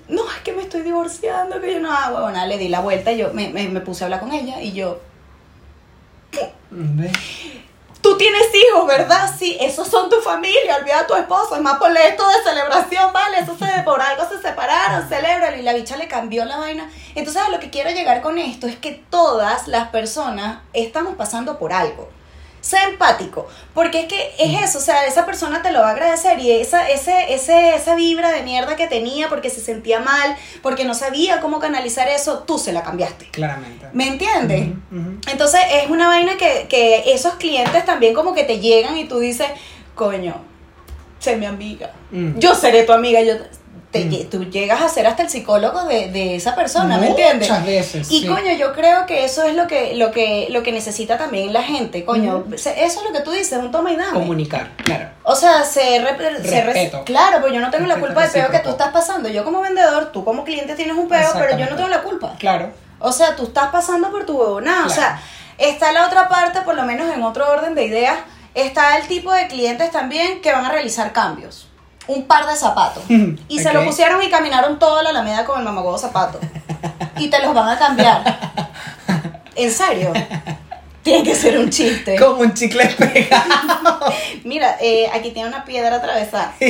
no, 0.08 0.22
es 0.30 0.42
que 0.42 0.52
me 0.52 0.62
estoy 0.62 0.82
divorciando, 0.82 1.60
que 1.60 1.74
yo 1.74 1.80
no 1.80 1.92
hago. 1.92 2.20
Bueno, 2.22 2.44
le 2.46 2.58
di 2.58 2.68
la 2.68 2.80
vuelta 2.80 3.12
y 3.12 3.18
yo 3.18 3.32
me, 3.32 3.48
me, 3.50 3.80
puse 3.80 4.04
a 4.04 4.06
hablar 4.06 4.20
con 4.20 4.32
ella 4.32 4.60
y 4.60 4.72
yo, 4.72 5.00
Ve. 6.70 7.10
Tú 8.00 8.16
tienes 8.16 8.48
hijos, 8.54 8.86
¿verdad? 8.86 9.30
Sí, 9.38 9.58
esos 9.60 9.86
son 9.86 10.08
tu 10.08 10.20
familia, 10.20 10.76
olvida 10.76 11.00
a 11.00 11.06
tu 11.06 11.14
esposo, 11.14 11.56
es 11.56 11.60
más 11.60 11.78
por 11.78 11.94
esto 11.94 12.26
de 12.28 12.42
celebración, 12.42 13.12
¿vale? 13.12 13.40
Eso 13.40 13.56
se, 13.58 13.82
por 13.82 14.00
algo 14.00 14.26
se 14.26 14.40
separaron, 14.40 15.06
celébralo 15.06 15.56
y 15.56 15.62
la 15.62 15.74
bicha 15.74 15.96
le 15.96 16.08
cambió 16.08 16.44
la 16.46 16.56
vaina. 16.56 16.90
Entonces 17.14 17.42
a 17.42 17.50
lo 17.50 17.60
que 17.60 17.68
quiero 17.68 17.90
llegar 17.90 18.22
con 18.22 18.38
esto 18.38 18.66
es 18.66 18.76
que 18.76 18.92
todas 19.10 19.68
las 19.68 19.88
personas 19.88 20.60
estamos 20.72 21.14
pasando 21.16 21.58
por 21.58 21.74
algo. 21.74 22.08
Sé 22.60 22.76
empático, 22.90 23.48
porque 23.72 24.00
es 24.00 24.06
que 24.06 24.34
es 24.38 24.62
eso, 24.62 24.78
o 24.78 24.82
sea, 24.82 25.06
esa 25.06 25.24
persona 25.24 25.62
te 25.62 25.72
lo 25.72 25.80
va 25.80 25.88
a 25.88 25.90
agradecer 25.92 26.38
y 26.40 26.50
esa, 26.50 26.88
ese, 26.90 27.32
ese, 27.32 27.74
esa 27.74 27.94
vibra 27.94 28.30
de 28.32 28.42
mierda 28.42 28.76
que 28.76 28.86
tenía 28.86 29.28
porque 29.28 29.48
se 29.48 29.60
sentía 29.60 30.00
mal, 30.00 30.36
porque 30.62 30.84
no 30.84 30.94
sabía 30.94 31.40
cómo 31.40 31.58
canalizar 31.58 32.08
eso, 32.08 32.40
tú 32.40 32.58
se 32.58 32.72
la 32.72 32.82
cambiaste. 32.82 33.28
Claramente. 33.30 33.86
¿Me 33.92 34.08
entiendes? 34.08 34.68
Entonces 35.30 35.60
es 35.72 35.90
una 35.90 36.08
vaina 36.08 36.36
que, 36.36 36.66
que 36.68 37.14
esos 37.14 37.34
clientes 37.34 37.84
también 37.86 38.14
como 38.14 38.34
que 38.34 38.44
te 38.44 38.60
llegan 38.60 38.96
y 38.98 39.08
tú 39.08 39.20
dices, 39.20 39.48
coño, 39.94 40.50
sé 41.20 41.36
mi 41.36 41.46
amiga. 41.46 41.92
Mm. 42.10 42.38
Yo 42.38 42.54
seré 42.54 42.82
tu 42.82 42.92
amiga. 42.92 43.20
Yo 43.22 43.34
te, 43.90 44.04
Mm. 44.04 44.30
Tú 44.30 44.44
llegas 44.44 44.80
a 44.82 44.88
ser 44.88 45.06
hasta 45.06 45.22
el 45.24 45.30
psicólogo 45.30 45.84
de, 45.84 46.10
de 46.12 46.36
esa 46.36 46.54
persona, 46.54 46.96
¿me 46.98 47.08
Muchas 47.08 47.32
entiendes? 47.32 47.66
veces, 47.66 48.10
Y 48.10 48.20
sí. 48.20 48.26
coño, 48.28 48.52
yo 48.56 48.72
creo 48.72 49.04
que 49.06 49.24
eso 49.24 49.42
es 49.44 49.54
lo 49.56 49.66
que, 49.66 49.94
lo 49.96 50.12
que, 50.12 50.46
lo 50.50 50.62
que 50.62 50.70
necesita 50.72 51.18
también 51.18 51.52
la 51.52 51.62
gente, 51.62 52.04
coño. 52.04 52.44
Se- 52.56 52.84
Eso 52.84 53.00
es 53.00 53.06
lo 53.06 53.12
que 53.12 53.20
tú 53.24 53.32
dices, 53.32 53.58
un 53.58 53.70
toma 53.72 53.90
y 53.92 53.96
dame. 53.96 54.12
Comunicar, 54.12 54.70
claro. 54.76 55.08
O 55.24 55.34
sea, 55.34 55.64
se, 55.64 55.98
re- 56.00 56.42
se 56.42 56.92
claro, 57.04 57.38
pero 57.42 57.52
yo 57.52 57.60
no 57.60 57.70
tengo 57.70 57.86
la 57.86 57.96
culpa 57.98 58.22
del 58.22 58.30
peo 58.30 58.50
que 58.50 58.60
tú 58.60 58.70
estás 58.70 58.88
pasando. 58.92 59.28
Yo 59.28 59.44
como 59.44 59.60
vendedor, 59.60 60.12
tú 60.12 60.24
como 60.24 60.44
cliente 60.44 60.74
tienes 60.76 60.96
un 60.96 61.08
peo, 61.08 61.30
pero 61.34 61.58
yo 61.58 61.66
no 61.68 61.76
tengo 61.76 61.88
la 61.88 62.02
culpa. 62.02 62.34
Claro. 62.38 62.70
O 63.00 63.12
sea, 63.12 63.34
tú 63.34 63.44
estás 63.44 63.70
pasando 63.70 64.10
por 64.10 64.24
tu 64.26 64.38
huevonada. 64.38 64.82
O 64.86 64.86
Claro. 64.86 64.94
sea, 65.00 65.20
está 65.58 65.90
la 65.92 66.06
otra 66.06 66.28
parte, 66.28 66.60
por 66.62 66.74
lo 66.74 66.84
menos 66.84 67.12
en 67.12 67.22
otro 67.22 67.50
orden 67.50 67.74
de 67.74 67.84
ideas, 67.84 68.18
está 68.54 68.98
el 68.98 69.06
tipo 69.08 69.32
de 69.32 69.46
clientes 69.48 69.90
también 69.90 70.40
que 70.42 70.52
van 70.52 70.64
a 70.64 70.70
realizar 70.70 71.12
cambios. 71.12 71.66
Un 72.10 72.24
par 72.24 72.46
de 72.46 72.56
zapatos. 72.56 73.04
Y 73.48 73.60
se 73.60 73.72
lo 73.72 73.84
pusieron 73.84 74.20
y 74.22 74.28
caminaron 74.28 74.78
toda 74.78 75.02
la 75.02 75.10
alameda 75.10 75.44
con 75.44 75.58
el 75.58 75.64
mamagodo 75.64 75.96
zapato. 75.96 76.40
y 77.18 77.28
te 77.28 77.40
los 77.40 77.54
van 77.54 77.68
a 77.68 77.78
cambiar. 77.78 78.40
¿En 79.54 79.70
serio? 79.70 80.12
Tiene 81.02 81.22
que 81.22 81.34
ser 81.34 81.58
un 81.58 81.70
chiste. 81.70 82.16
Como 82.16 82.40
un 82.40 82.52
chicle 82.52 82.86
pegado. 82.86 84.12
Mira, 84.44 84.76
eh, 84.80 85.08
aquí 85.12 85.30
tiene 85.30 85.48
una 85.48 85.64
piedra 85.64 85.96
atravesada. 85.96 86.52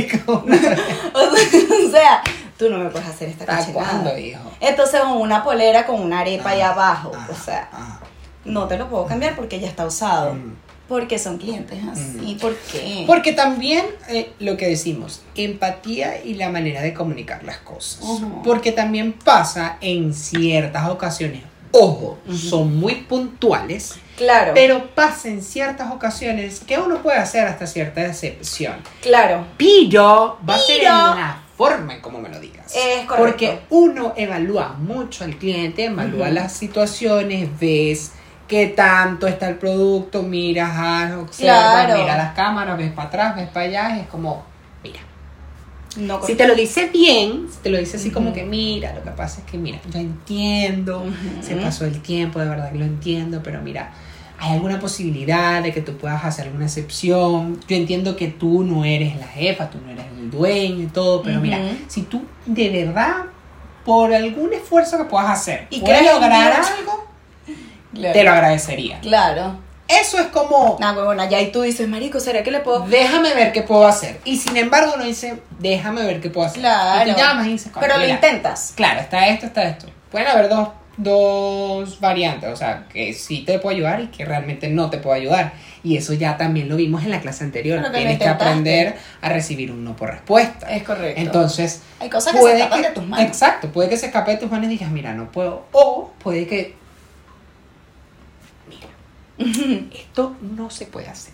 O 1.15 1.91
sea, 1.91 2.23
tú 2.59 2.69
no 2.69 2.79
me 2.79 2.91
puedes 2.91 3.09
hacer 3.09 3.31
esta 3.31 3.45
¿Hasta 3.45 3.73
cochinada. 3.73 4.03
cuándo, 4.03 4.19
hijo? 4.19 4.43
Entonces, 4.61 5.01
una 5.05 5.43
polera 5.43 5.87
con 5.87 6.01
una 6.01 6.21
arepa 6.21 6.51
ahí 6.51 6.61
abajo. 6.61 7.11
Ah, 7.15 7.29
o 7.31 7.35
sea, 7.35 7.69
ah. 7.73 7.99
no 8.45 8.69
te 8.69 8.77
lo 8.77 8.89
puedo 8.89 9.07
cambiar 9.07 9.35
porque 9.35 9.59
ya 9.59 9.67
está 9.69 9.87
usado. 9.87 10.35
Mm. 10.35 10.57
Porque 10.91 11.21
son 11.21 11.39
clientes 11.39 11.79
así. 11.89 12.37
¿Por 12.41 12.57
qué? 12.57 13.05
Porque 13.07 13.33
también 13.33 13.87
eh, 14.09 14.33
lo 14.41 14.57
que 14.57 14.67
decimos, 14.67 15.23
empatía 15.37 16.21
y 16.25 16.35
la 16.35 16.49
manera 16.49 16.83
de 16.83 16.93
comunicar 16.93 17.45
las 17.45 17.59
cosas. 17.59 18.01
Ujú. 18.03 18.43
Porque 18.43 18.73
también 18.73 19.13
pasa 19.13 19.79
en 19.81 20.13
ciertas 20.13 20.89
ocasiones. 20.89 21.43
Ojo, 21.71 22.19
son 22.35 22.77
muy 22.81 22.97
puntuales, 23.03 23.95
claro, 24.17 24.51
pero 24.53 24.93
pasa 24.93 25.29
en 25.29 25.41
ciertas 25.41 25.93
ocasiones 25.93 26.59
que 26.59 26.77
uno 26.77 27.01
puede 27.01 27.19
hacer 27.19 27.47
hasta 27.47 27.69
cierta 27.69 28.01
decepción. 28.01 28.75
claro. 29.01 29.47
Pero 29.57 30.39
va 30.49 30.57
a 30.57 30.59
ser 30.59 30.79
en 30.79 30.85
la 30.87 31.43
forma 31.57 31.95
en 31.95 32.01
cómo 32.01 32.19
me 32.19 32.29
lo 32.29 32.41
digas. 32.41 32.75
Es 32.75 33.07
correcto. 33.07 33.17
Porque 33.25 33.61
uno 33.71 34.13
evalúa 34.17 34.71
mucho 34.73 35.23
al 35.23 35.37
cliente, 35.37 35.85
evalúa 35.85 36.25
Ujú. 36.27 36.35
las 36.35 36.53
situaciones, 36.55 37.49
ves 37.61 38.11
qué 38.51 38.67
tanto 38.67 39.29
está 39.29 39.49
el 39.49 39.55
producto, 39.55 40.23
miras, 40.25 40.71
ah, 40.75 41.19
observas, 41.23 41.85
Claro. 41.87 42.01
mira 42.03 42.17
las 42.17 42.35
cámaras, 42.35 42.77
ves 42.77 42.91
para 42.93 43.07
atrás, 43.09 43.37
ves 43.37 43.49
para 43.49 43.67
allá, 43.67 43.99
es 44.01 44.09
como, 44.09 44.43
mira. 44.83 44.99
No 45.97 46.21
Si 46.27 46.35
te 46.35 46.47
lo 46.49 46.55
dice 46.57 46.89
bien, 46.93 47.47
si 47.51 47.59
te 47.63 47.71
lo 47.71 47.79
dice 47.79 47.97
así 47.97 48.11
como 48.11 48.33
que 48.33 48.45
mira, 48.45 48.93
lo 48.93 49.03
que 49.05 49.11
pasa 49.11 49.41
es 49.41 49.47
que 49.51 49.57
mira, 49.57 49.79
yo 49.93 50.01
entiendo, 50.01 51.05
se 51.41 51.55
pasó 51.57 51.85
el 51.85 52.03
tiempo, 52.03 52.41
de 52.41 52.49
verdad 52.49 52.73
que 52.73 52.79
lo 52.79 52.85
entiendo, 52.85 53.41
pero 53.43 53.63
mira, 53.63 53.93
hay 54.41 54.55
alguna 54.55 54.81
posibilidad 54.81 55.63
de 55.63 55.73
que 55.73 55.81
tú 55.81 55.97
puedas 55.97 56.25
hacer 56.25 56.47
alguna 56.47 56.65
excepción. 56.65 57.61
Yo 57.69 57.77
entiendo 57.77 58.17
que 58.17 58.29
tú 58.29 58.65
no 58.65 58.85
eres 58.85 59.17
la 59.17 59.27
jefa, 59.29 59.71
tú 59.71 59.79
no 59.85 59.93
eres 59.93 60.07
el 60.19 60.31
dueño 60.31 60.83
y 60.85 60.87
todo, 60.89 61.23
pero 61.23 61.41
mira, 61.41 61.59
si 61.89 62.03
tú 62.03 62.23
de 62.47 62.69
verdad, 62.85 63.27
por 63.85 64.13
algún 64.13 64.53
esfuerzo 64.53 64.99
que 64.99 65.05
puedas 65.05 65.31
hacer, 65.31 65.67
Y 65.71 65.81
puedes 65.81 66.05
lograr 66.05 66.53
algo, 66.53 67.00
Claro. 67.95 68.13
te 68.13 68.25
lo 68.25 68.31
agradecería. 68.31 69.01
Claro. 69.01 69.59
Eso 69.89 70.19
es 70.21 70.27
como, 70.29 70.77
Nah, 70.79 70.93
huevona, 70.97 71.29
ya 71.29 71.41
y 71.41 71.51
tú 71.51 71.63
dices, 71.63 71.89
marico, 71.89 72.21
¿será 72.21 72.45
que 72.45 72.53
le 72.53 72.61
puedo...? 72.61 72.87
déjame 72.87 73.35
ver 73.35 73.51
qué 73.51 73.63
puedo 73.63 73.87
hacer. 73.89 74.21
Y 74.25 74.37
sin 74.37 74.57
embargo, 74.57 74.93
uno 74.95 75.05
dice, 75.05 75.41
déjame 75.59 76.05
ver 76.05 76.21
qué 76.21 76.31
puedo 76.31 76.47
hacer. 76.47 76.61
Claro. 76.61 77.11
Y 77.11 77.15
te 77.15 77.21
llamas 77.21 77.47
y 77.49 77.53
dices, 77.53 77.73
Pero 77.81 77.95
lo 77.95 78.01
"Mira, 78.01 78.15
intentas. 78.15 78.73
Claro, 78.77 79.01
está 79.01 79.27
esto, 79.27 79.47
está 79.47 79.65
esto. 79.65 79.87
Pueden 80.13 80.29
haber 80.29 80.49
dos, 80.49 80.69
dos 80.97 81.99
variantes, 81.99 82.51
o 82.53 82.57
sea, 82.57 82.85
que 82.93 83.13
sí 83.15 83.43
te 83.45 83.59
puedo 83.59 83.75
ayudar 83.75 84.01
y 84.01 84.07
que 84.09 84.25
realmente 84.25 84.69
no 84.69 84.91
te 84.91 84.99
puedo 84.99 85.17
ayudar. 85.17 85.53
Y 85.83 85.97
eso 85.97 86.13
ya 86.13 86.37
también 86.37 86.69
lo 86.69 86.77
vimos 86.77 87.03
en 87.03 87.11
la 87.11 87.21
clase 87.21 87.43
anterior. 87.43 87.83
Que 87.83 87.91
Tienes 87.99 88.19
que 88.19 88.29
aprender 88.29 88.97
a 89.23 89.29
recibir 89.31 89.73
un 89.73 89.83
no 89.83 89.97
por 89.97 90.11
respuesta. 90.11 90.71
Es 90.71 90.85
correcto. 90.85 91.21
Entonces, 91.21 91.83
Hay 91.99 92.09
cosas 92.11 92.33
que 92.35 92.41
se 92.43 92.57
escapan 92.59 92.83
de 92.83 92.91
tus 92.91 93.05
manos. 93.07 93.27
Exacto, 93.27 93.69
puede 93.73 93.89
que 93.89 93.97
se 93.97 94.07
escape 94.07 94.33
de 94.33 94.37
tus 94.37 94.51
manos 94.51 94.67
y 94.67 94.71
digas, 94.71 94.91
mira, 94.91 95.15
no 95.15 95.33
puedo. 95.33 95.65
O 95.73 96.13
puede 96.23 96.47
que. 96.47 96.79
Esto 99.95 100.37
no 100.41 100.71
se 100.71 100.87
puede 100.87 101.09
hacer. 101.09 101.33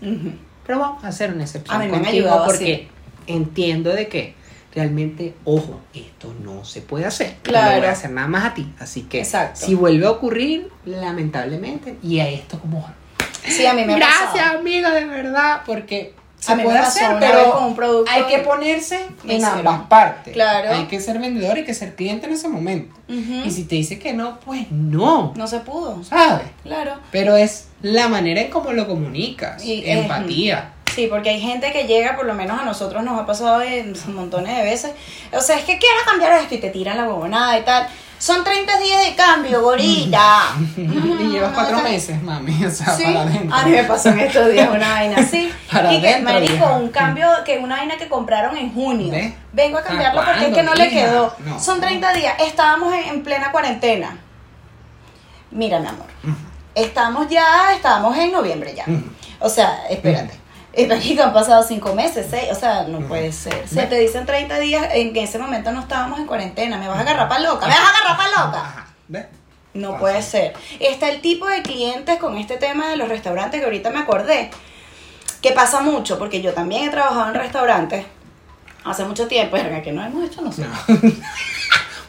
Pero 0.66 0.78
vamos 0.78 1.04
a 1.04 1.08
hacer 1.08 1.32
una 1.32 1.42
excepción 1.44 1.76
A 1.76 1.78
mí 1.84 1.90
me 1.90 1.96
han 1.98 2.02
contigo 2.04 2.26
ayudado 2.28 2.46
porque 2.46 2.88
entiendo 3.26 3.90
de 3.92 4.08
que 4.08 4.34
realmente, 4.74 5.34
ojo, 5.44 5.80
esto 5.94 6.34
no 6.42 6.64
se 6.64 6.82
puede 6.82 7.06
hacer. 7.06 7.36
No 7.36 7.42
Claro. 7.44 7.72
lo 7.72 7.78
voy 7.78 7.86
a 7.86 7.92
hacer 7.92 8.10
nada 8.10 8.28
más 8.28 8.44
a 8.44 8.54
ti. 8.54 8.66
Así 8.78 9.02
que 9.02 9.20
Exacto. 9.20 9.64
si 9.64 9.74
vuelve 9.74 10.06
a 10.06 10.10
ocurrir, 10.10 10.70
lamentablemente, 10.84 11.96
y 12.02 12.18
a 12.20 12.28
esto 12.28 12.58
como... 12.58 12.86
Sí, 13.44 13.64
a 13.64 13.74
mí 13.74 13.84
me 13.84 13.94
ha 13.94 13.96
Gracias, 13.96 14.32
pasado. 14.32 14.58
amiga, 14.58 14.90
de 14.92 15.04
verdad, 15.06 15.62
porque 15.64 16.14
se 16.38 16.52
A 16.52 16.56
puede 16.56 16.78
hacer, 16.78 17.16
pero 17.18 17.52
con 17.52 17.64
un 17.64 17.76
producto 17.76 18.10
hay 18.10 18.24
que 18.24 18.38
ponerse 18.38 19.06
en 19.26 19.44
ambas 19.44 19.86
partes. 19.88 20.34
Claro. 20.34 20.72
Hay 20.72 20.84
que 20.84 21.00
ser 21.00 21.18
vendedor 21.18 21.58
y 21.58 21.64
que 21.64 21.74
ser 21.74 21.94
cliente 21.94 22.26
en 22.26 22.32
ese 22.34 22.48
momento. 22.48 22.94
Y 23.08 23.50
si 23.50 23.64
te 23.64 23.76
dice 23.76 23.98
que 23.98 24.12
no, 24.12 24.38
pues 24.40 24.70
no, 24.70 25.32
No 25.36 25.46
se 25.46 25.60
pudo. 25.60 26.02
¿sabes? 26.04 26.46
Claro. 26.62 26.94
Pero 27.10 27.36
es 27.36 27.68
la 27.82 28.08
manera 28.08 28.40
en 28.40 28.50
cómo 28.50 28.72
lo 28.72 28.86
comunicas, 28.86 29.64
Y, 29.64 29.84
eh, 29.84 30.00
empatía. 30.00 30.72
Sí, 30.94 31.08
porque 31.10 31.30
hay 31.30 31.40
gente 31.40 31.72
que 31.72 31.84
llega, 31.84 32.16
por 32.16 32.24
lo 32.24 32.34
menos 32.34 32.58
a 32.58 32.64
nosotros 32.64 33.04
nos 33.04 33.20
ha 33.20 33.26
pasado 33.26 33.60
en 33.60 33.94
montones 34.14 34.56
de 34.56 34.62
veces. 34.62 34.92
O 35.32 35.40
sea, 35.40 35.56
es 35.56 35.64
que 35.64 35.78
quiero 35.78 35.96
cambiar 36.06 36.32
esto 36.40 36.54
y 36.54 36.58
te 36.58 36.70
tiran 36.70 36.96
la 36.96 37.04
huevonada 37.04 37.58
y 37.58 37.62
tal. 37.64 37.86
Son 38.18 38.42
30 38.42 38.78
días 38.78 39.04
de 39.04 39.14
cambio, 39.14 39.60
gorita. 39.62 40.54
y 40.76 41.28
llevas 41.28 41.52
cuatro 41.52 41.82
meses, 41.82 42.22
mami, 42.22 42.64
o 42.64 42.70
sea, 42.70 42.94
Sí, 42.96 43.04
para 43.04 43.22
adentro. 43.22 43.54
a 43.56 43.62
mí 43.64 43.70
me 43.72 43.84
pasó 43.84 44.08
en 44.08 44.20
estos 44.20 44.50
días 44.50 44.70
una 44.70 44.88
vaina 44.90 45.16
así. 45.18 45.52
Para 45.70 45.92
y 45.92 46.00
que, 46.00 46.20
marico, 46.20 46.52
vieja. 46.54 46.72
un 46.76 46.88
cambio, 46.88 47.28
que 47.44 47.58
una 47.58 47.76
vaina 47.76 47.96
que 47.98 48.08
compraron 48.08 48.56
en 48.56 48.72
junio. 48.72 49.10
¿Ves? 49.12 49.34
Vengo 49.52 49.78
a 49.78 49.82
cambiarlo 49.82 50.22
¿A 50.22 50.24
porque 50.26 50.46
es 50.48 50.54
que 50.54 50.62
no 50.62 50.74
le 50.74 50.88
quedó. 50.88 51.34
No. 51.44 51.60
Son 51.60 51.80
30 51.80 52.12
días. 52.14 52.34
Estábamos 52.40 52.94
en, 52.94 53.04
en 53.04 53.22
plena 53.22 53.52
cuarentena. 53.52 54.16
Mira, 55.50 55.78
mi 55.80 55.86
amor. 55.88 56.06
Estamos 56.74 57.28
ya, 57.28 57.72
estamos 57.74 58.16
en 58.16 58.32
noviembre 58.32 58.74
ya. 58.74 58.84
O 59.40 59.48
sea, 59.48 59.86
espérate. 59.88 60.34
Marico, 60.84 61.22
han 61.22 61.32
pasado 61.32 61.62
cinco 61.62 61.94
meses, 61.94 62.26
seis, 62.28 62.48
o 62.52 62.54
sea, 62.54 62.84
no 62.84 63.00
puede 63.08 63.32
ser. 63.32 63.66
Se 63.66 63.76
¿Ves? 63.76 63.88
te 63.88 63.98
dicen 63.98 64.26
30 64.26 64.58
días, 64.58 64.88
en 64.92 65.16
ese 65.16 65.38
momento 65.38 65.72
no 65.72 65.80
estábamos 65.80 66.18
en 66.18 66.26
cuarentena. 66.26 66.76
¿Me 66.76 66.86
vas 66.88 66.98
a 66.98 67.00
agarrar 67.00 67.28
pa' 67.28 67.38
loca? 67.38 67.66
¿Me 67.66 67.72
vas 67.72 67.80
a 67.80 67.90
agarrar 67.90 68.16
pa' 68.16 68.44
loca? 68.46 68.86
¿ves? 69.08 69.26
No 69.72 69.88
Pasa. 69.92 70.00
puede 70.00 70.22
ser. 70.22 70.54
Está 70.80 71.08
el 71.08 71.20
tipo 71.20 71.46
de 71.46 71.62
clientes 71.62 72.18
con 72.18 72.36
este 72.36 72.56
tema 72.58 72.88
de 72.88 72.96
los 72.96 73.08
restaurantes 73.08 73.60
que 73.60 73.64
ahorita 73.64 73.90
me 73.90 74.00
acordé, 74.00 74.50
que 75.40 75.52
pasa 75.52 75.80
mucho, 75.80 76.18
porque 76.18 76.42
yo 76.42 76.52
también 76.52 76.84
he 76.84 76.88
trabajado 76.90 77.28
en 77.28 77.34
restaurantes 77.34 78.04
hace 78.84 79.04
mucho 79.04 79.26
tiempo, 79.28 79.56
verga, 79.56 79.82
que 79.82 79.92
no 79.92 80.04
hemos 80.04 80.24
hecho 80.24 80.42
nosotros. 80.42 80.72
No. 80.88 80.96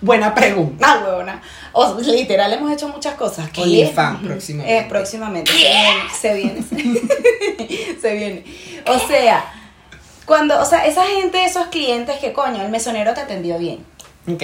Buena 0.02 0.34
pregunta. 0.36 0.86
Ah, 0.88 1.04
huevona. 1.04 1.42
O 1.74 2.00
literal 2.02 2.54
hemos 2.54 2.72
hecho 2.72 2.88
muchas 2.90 3.16
cosas. 3.16 3.50
¿Qué? 3.50 3.62
OnlyFans, 3.62 4.20
próximamente. 4.28 4.78
Eh, 4.78 4.86
próximamente. 4.88 5.52
Se 6.20 6.34
viene. 6.36 6.62
Se 6.64 6.76
viene. 6.76 7.02
se 8.02 8.14
viene. 8.14 8.44
O 8.88 9.00
sea, 9.00 9.44
cuando, 10.26 10.60
o 10.62 10.66
sea, 10.66 10.86
esa 10.86 11.04
gente, 11.06 11.44
esos 11.46 11.68
clientes 11.68 12.18
que 12.20 12.34
coño, 12.34 12.62
el 12.62 12.70
mesonero 12.70 13.14
te 13.14 13.22
atendió 13.22 13.58
bien. 13.58 13.84
Ok. 14.28 14.44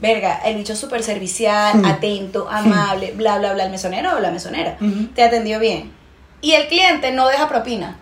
Verga, 0.00 0.40
el 0.46 0.56
bicho 0.56 0.74
súper 0.74 1.02
servicial, 1.02 1.84
atento, 1.84 2.48
amable, 2.50 3.12
bla, 3.12 3.38
bla, 3.38 3.52
bla. 3.52 3.64
El 3.64 3.70
mesonero 3.70 4.16
o 4.16 4.20
la 4.20 4.30
mesonera 4.30 4.78
te 5.14 5.22
atendió 5.22 5.58
bien. 5.60 5.92
Y 6.40 6.52
el 6.52 6.68
cliente 6.68 7.12
no 7.12 7.28
deja 7.28 7.48
propina. 7.48 7.98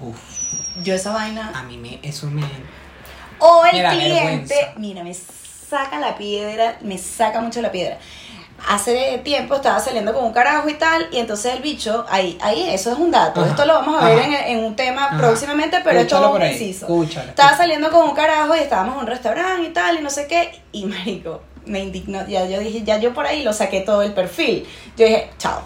Uf, 0.00 0.18
Yo 0.82 0.94
esa 0.94 1.12
vaina. 1.12 1.52
a 1.54 1.62
mí 1.62 1.78
me, 1.78 2.00
eso 2.02 2.26
me... 2.28 2.42
O 3.38 3.64
el 3.66 3.76
Me 3.76 3.82
da 3.82 3.90
cliente, 3.92 4.14
vergüenza. 4.14 4.54
mira, 4.76 5.04
me 5.04 5.10
saca 5.72 5.98
la 5.98 6.16
piedra, 6.16 6.76
me 6.82 6.98
saca 6.98 7.40
mucho 7.40 7.62
la 7.62 7.72
piedra. 7.72 7.96
Hace 8.68 9.18
tiempo 9.24 9.56
estaba 9.56 9.80
saliendo 9.80 10.12
con 10.12 10.22
un 10.24 10.32
carajo 10.32 10.68
y 10.68 10.74
tal, 10.74 11.08
y 11.10 11.18
entonces 11.18 11.54
el 11.54 11.62
bicho, 11.62 12.04
ahí, 12.08 12.38
ahí 12.42 12.68
eso 12.70 12.92
es 12.92 12.98
un 12.98 13.10
dato. 13.10 13.40
Ajá, 13.40 13.50
Esto 13.50 13.64
lo 13.66 13.74
vamos 13.74 14.00
a 14.00 14.06
ver 14.08 14.18
en, 14.20 14.34
en 14.34 14.64
un 14.64 14.76
tema 14.76 15.06
Ajá. 15.06 15.16
próximamente, 15.18 15.78
pero 15.82 15.98
esto 16.00 16.16
es 16.22 16.28
por 16.28 16.40
un 16.40 16.46
inciso. 16.46 16.86
escúchalo, 16.86 17.30
Estaba 17.30 17.50
escúchalo. 17.50 17.56
saliendo 17.56 17.90
con 17.90 18.08
un 18.10 18.14
carajo 18.14 18.54
y 18.54 18.60
estábamos 18.60 18.94
en 18.96 19.00
un 19.00 19.06
restaurante 19.08 19.66
y 19.68 19.72
tal, 19.72 19.98
y 19.98 20.02
no 20.02 20.10
sé 20.10 20.26
qué, 20.28 20.62
y 20.70 20.84
marico, 20.84 21.42
me 21.66 21.80
indignó, 21.80 22.24
ya 22.28 22.44
yo 22.46 22.60
dije, 22.60 22.82
ya 22.84 22.98
yo 22.98 23.12
por 23.14 23.26
ahí 23.26 23.42
lo 23.42 23.52
saqué 23.52 23.80
todo 23.80 24.02
el 24.02 24.12
perfil. 24.12 24.64
Yo 24.96 25.06
dije, 25.06 25.30
chao. 25.38 25.62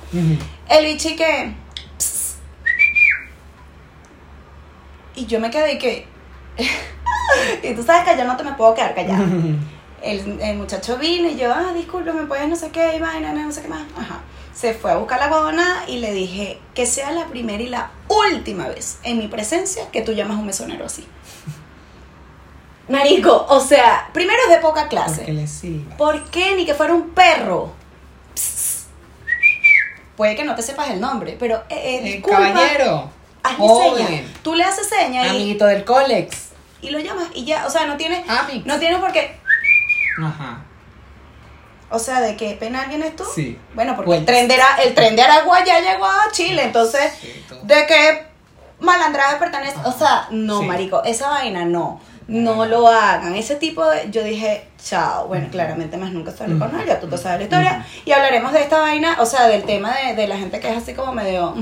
El 0.69 0.85
bicho 0.87 1.09
y 1.11 1.17
que. 1.17 1.55
Y 5.17 5.27
yo 5.27 5.41
me 5.41 5.51
quedé 5.51 5.75
y 5.75 5.79
que. 5.79 6.07
y 7.63 7.75
tú 7.75 7.83
sabes 7.83 8.05
que 8.11 8.17
yo 8.19 8.25
no 8.25 8.37
te 8.37 8.45
me 8.45 8.53
puedo 8.53 8.75
quedar 8.75 8.95
callada. 8.95 9.25
El, 10.03 10.40
el 10.40 10.57
muchacho 10.57 10.97
vino 10.99 11.28
y 11.28 11.36
yo, 11.36 11.53
ah, 11.53 11.72
disculpe, 11.74 12.12
me 12.12 12.26
puedes 12.26 12.49
no 12.49 12.55
sé 12.57 12.70
qué, 12.70 12.97
y 12.97 13.01
vaina, 13.01 13.32
no 13.32 13.51
sé 13.53 13.62
qué 13.62 13.68
más. 13.68 13.82
Ajá. 13.99 14.20
Se 14.55 14.72
fue 14.72 14.90
a 14.92 14.97
buscar 14.97 15.18
la 15.18 15.28
guadona 15.28 15.84
y 15.86 15.99
le 15.99 16.12
dije 16.12 16.59
que 16.74 16.86
sea 16.86 17.11
la 17.12 17.26
primera 17.26 17.62
y 17.62 17.68
la 17.68 17.90
última 18.09 18.68
vez 18.68 18.99
en 19.03 19.18
mi 19.18 19.28
presencia 19.28 19.90
que 19.90 20.01
tú 20.03 20.12
llamas 20.12 20.36
a 20.36 20.40
un 20.40 20.47
mesonero 20.47 20.86
así. 20.86 21.07
Marico, 22.88 23.47
o 23.49 23.61
sea, 23.61 24.09
primero 24.12 24.38
es 24.49 24.55
de 24.55 24.61
poca 24.61 24.86
clase. 24.88 25.16
Porque 25.16 25.32
le 25.32 25.47
sirva. 25.47 25.97
¿Por 25.97 26.30
qué? 26.30 26.55
Ni 26.55 26.64
que 26.64 26.74
fuera 26.74 26.94
un 26.94 27.11
perro. 27.11 27.72
Psst. 28.34 28.86
Puede 30.16 30.36
que 30.36 30.44
no 30.44 30.55
te 30.55 30.62
sepas 30.62 30.90
el 30.90 31.01
nombre, 31.01 31.36
pero 31.38 31.57
eh, 31.68 31.74
eh, 31.74 31.97
Eh, 31.99 32.03
disculpa, 32.12 32.38
caballero. 32.53 33.11
hazle 33.42 34.07
seña. 34.07 34.24
Tú 34.42 34.55
le 34.55 34.64
haces 34.64 34.88
seña 34.88 35.26
y, 35.26 35.28
Amiguito 35.30 35.66
del 35.66 35.84
Colex. 35.84 36.51
y 36.80 36.90
lo 36.90 37.01
llamas 37.01 37.26
y 37.34 37.44
ya, 37.44 37.66
o 37.66 37.70
sea, 37.70 37.86
no 37.86 37.97
tienes, 37.97 38.26
Amix. 38.28 38.64
no 38.64 38.78
tienes 38.78 38.99
por 39.01 39.12
qué, 39.12 39.36
Ajá. 40.23 40.59
o 41.91 41.99
sea, 41.99 42.21
¿de 42.21 42.37
qué 42.37 42.53
penal 42.59 42.89
vienes 42.89 43.14
tú? 43.17 43.25
Sí. 43.35 43.59
Bueno, 43.75 43.95
porque 43.95 44.07
Pues- 44.09 44.21
el 44.21 44.27
tren 44.27 44.49
de 44.49 44.57
el 44.85 44.95
tren 44.95 45.14
de 45.17 45.23
Aragua 45.23 45.64
ya 45.64 45.81
llegó 45.81 46.05
a 46.07 46.31
Chile, 46.33 46.64
entonces, 46.64 47.12
Sí, 47.21 47.45
todo. 47.49 47.61
¿de 47.62 47.87
qué 47.87 48.27
malandraje 48.81 49.37
pertenece? 49.37 49.77
O 49.85 49.93
sea, 49.93 50.27
no, 50.31 50.61
Sí. 50.61 50.67
marico, 50.67 51.03
esa 51.05 51.29
vaina 51.31 51.64
no. 51.64 52.01
No 52.29 52.67
lo 52.67 52.89
hagan. 52.89 53.37
Ese 53.37 53.55
tipo 53.55 53.87
de. 53.89 54.11
Yo 54.11 54.25
dije, 54.25 54.67
chao. 54.85 55.29
Bueno, 55.29 55.47
claramente 55.49 55.97
más 55.97 56.11
nunca 56.11 56.33
sale 56.33 56.59
con. 56.59 56.73
Ya 56.85 56.99
tú 56.99 57.07
te 57.07 57.17
sabes 57.19 57.39
la 57.39 57.45
historia. 57.45 57.87
Y 58.05 58.11
hablaremos 58.11 58.53
de 58.53 58.62
esta 58.62 58.81
vaina, 58.81 59.17
o 59.21 59.27
sea, 59.27 59.47
del 59.47 59.62
tema 59.62 59.95
de, 59.97 60.14
de 60.17 60.27
la 60.27 60.37
gente 60.37 60.59
que 60.59 60.69
es 60.69 60.77
así 60.77 60.93
como 60.93 61.12
medio. 61.12 61.55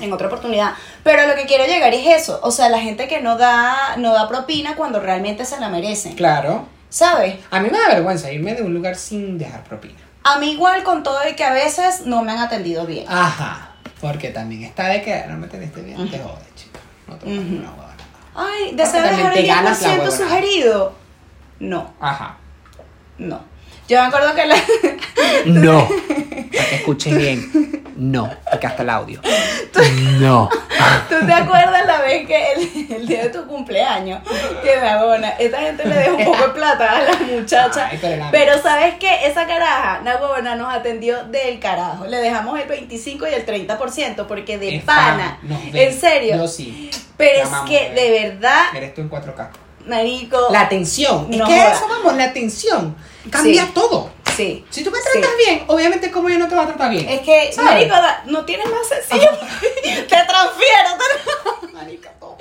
en 0.00 0.12
otra 0.12 0.26
oportunidad. 0.26 0.74
Pero 1.02 1.26
lo 1.26 1.34
que 1.34 1.46
quiero 1.46 1.64
llegar 1.64 1.94
es 1.94 2.06
eso. 2.20 2.40
O 2.42 2.50
sea, 2.50 2.68
la 2.68 2.78
gente 2.80 3.08
que 3.08 3.22
no 3.22 3.38
da, 3.38 3.96
no 3.96 4.12
da 4.12 4.28
propina 4.28 4.76
cuando 4.76 5.00
realmente 5.00 5.46
se 5.46 5.58
la 5.58 5.70
merecen. 5.70 6.14
Claro. 6.14 6.66
¿Sabes? 6.90 7.36
A 7.50 7.60
mí 7.60 7.70
me 7.70 7.78
da 7.78 7.88
vergüenza 7.88 8.30
irme 8.32 8.54
de 8.54 8.62
un 8.62 8.74
lugar 8.74 8.96
sin 8.96 9.38
dejar 9.38 9.64
propina. 9.64 9.94
A 10.24 10.38
mí 10.38 10.52
igual 10.52 10.82
con 10.82 11.02
todo 11.02 11.18
y 11.30 11.34
que 11.34 11.44
a 11.44 11.52
veces 11.52 12.04
no 12.04 12.22
me 12.22 12.32
han 12.32 12.38
atendido 12.38 12.84
bien. 12.84 13.06
Ajá. 13.08 13.70
Porque 14.00 14.30
también 14.30 14.64
está 14.64 14.88
de 14.88 15.00
que 15.02 15.24
no 15.28 15.36
me 15.38 15.46
teniste 15.46 15.80
bien, 15.82 16.10
te 16.10 16.18
jode, 16.18 16.42
chica. 16.56 16.78
No 17.06 17.14
te 17.16 17.26
Ujú. 17.26 17.56
una 17.56 17.70
huevona. 17.70 17.86
Ay, 18.34 18.72
¿deseo 18.74 19.02
dejar 19.02 19.36
el 19.36 19.46
ganas 19.46 19.80
la 19.82 19.88
10% 19.88 19.90
huevonada. 19.92 20.16
sugerido? 20.16 20.94
No, 21.60 21.92
Ajá. 22.00 22.36
no. 23.18 23.40
Yo 23.88 24.00
me 24.00 24.06
acuerdo 24.06 24.34
que 24.34 24.46
la... 24.46 24.56
No. 25.46 25.88
Para 26.56 26.68
que 26.68 26.76
escuchen 26.76 27.16
bien. 27.18 27.79
No. 28.00 28.30
Porque 28.50 28.66
hasta 28.66 28.82
el 28.82 28.90
audio. 28.90 29.20
No. 30.20 30.48
¿Tú 31.08 31.14
te 31.26 31.32
acuerdas 31.32 31.86
la 31.86 32.00
vez 32.02 32.26
que 32.26 32.52
el, 32.52 32.92
el 32.96 33.06
día 33.06 33.22
de 33.24 33.28
tu 33.30 33.46
cumpleaños, 33.46 34.20
que 34.62 34.78
me 34.78 34.88
abona, 34.88 35.30
esta 35.30 35.58
gente 35.60 35.86
le 35.86 35.94
dejó 35.94 36.16
un 36.16 36.24
poco 36.26 36.42
de 36.42 36.48
plata 36.50 36.90
a 36.90 37.02
la 37.02 37.16
muchacha, 37.18 37.88
Ay, 37.90 37.98
pero 38.00 38.16
la- 38.24 38.30
pero 38.30 38.62
¿sabes 38.62 38.94
qué? 39.00 39.26
Esa 39.26 39.46
caraja, 39.46 40.02
huevona 40.04 40.56
nos 40.56 40.72
atendió 40.74 41.24
del 41.24 41.58
carajo, 41.60 42.04
le 42.06 42.18
dejamos 42.18 42.58
el 42.60 42.68
25 42.68 43.26
y 43.28 43.34
el 43.34 43.46
30% 43.46 44.26
porque 44.26 44.58
de 44.58 44.76
Es 44.76 44.84
pana, 44.84 45.38
fan, 45.40 45.48
nos 45.48 45.72
ve. 45.72 45.84
en 45.88 45.98
serio, 45.98 46.36
Yo 46.36 46.48
sí. 46.48 46.90
pero 47.16 47.38
La 47.38 47.44
es 47.44 47.70
que 47.70 47.88
bebé. 47.94 48.00
de 48.20 48.28
verdad, 48.28 48.62
Eres 48.74 48.94
tú 48.94 49.00
en 49.00 49.10
4K. 49.10 49.48
marico, 49.86 50.38
La 50.50 50.60
atención. 50.62 51.26
No 51.30 51.44
es 51.46 51.54
que 51.54 51.60
joda. 51.60 51.72
eso 51.72 51.88
vamos, 51.88 52.14
la 52.16 52.24
atención. 52.24 52.96
Cambia 53.30 53.64
Sí. 53.64 53.70
todo. 53.74 54.10
Sí. 54.40 54.64
Si 54.70 54.84
tú 54.84 54.90
me 54.90 54.98
Sí. 54.98 55.04
tratas 55.12 55.30
bien, 55.46 55.64
obviamente 55.66 56.10
como 56.10 56.28
yo 56.28 56.38
no 56.38 56.48
te 56.48 56.54
voy 56.54 56.64
a 56.64 56.68
tratar 56.68 56.90
bien. 56.90 57.08
Es 57.08 57.20
que, 57.20 57.52
¿Sabes? 57.52 57.70
marico, 57.72 57.94
da- 57.94 58.22
no 58.26 58.44
tienes 58.44 58.66
más 58.70 58.86
sencillo, 58.88 59.30
te 59.82 60.04
transfiero, 60.06 60.90
te- 61.60 61.66
Marica, 61.72 62.10
todo. 62.18 62.36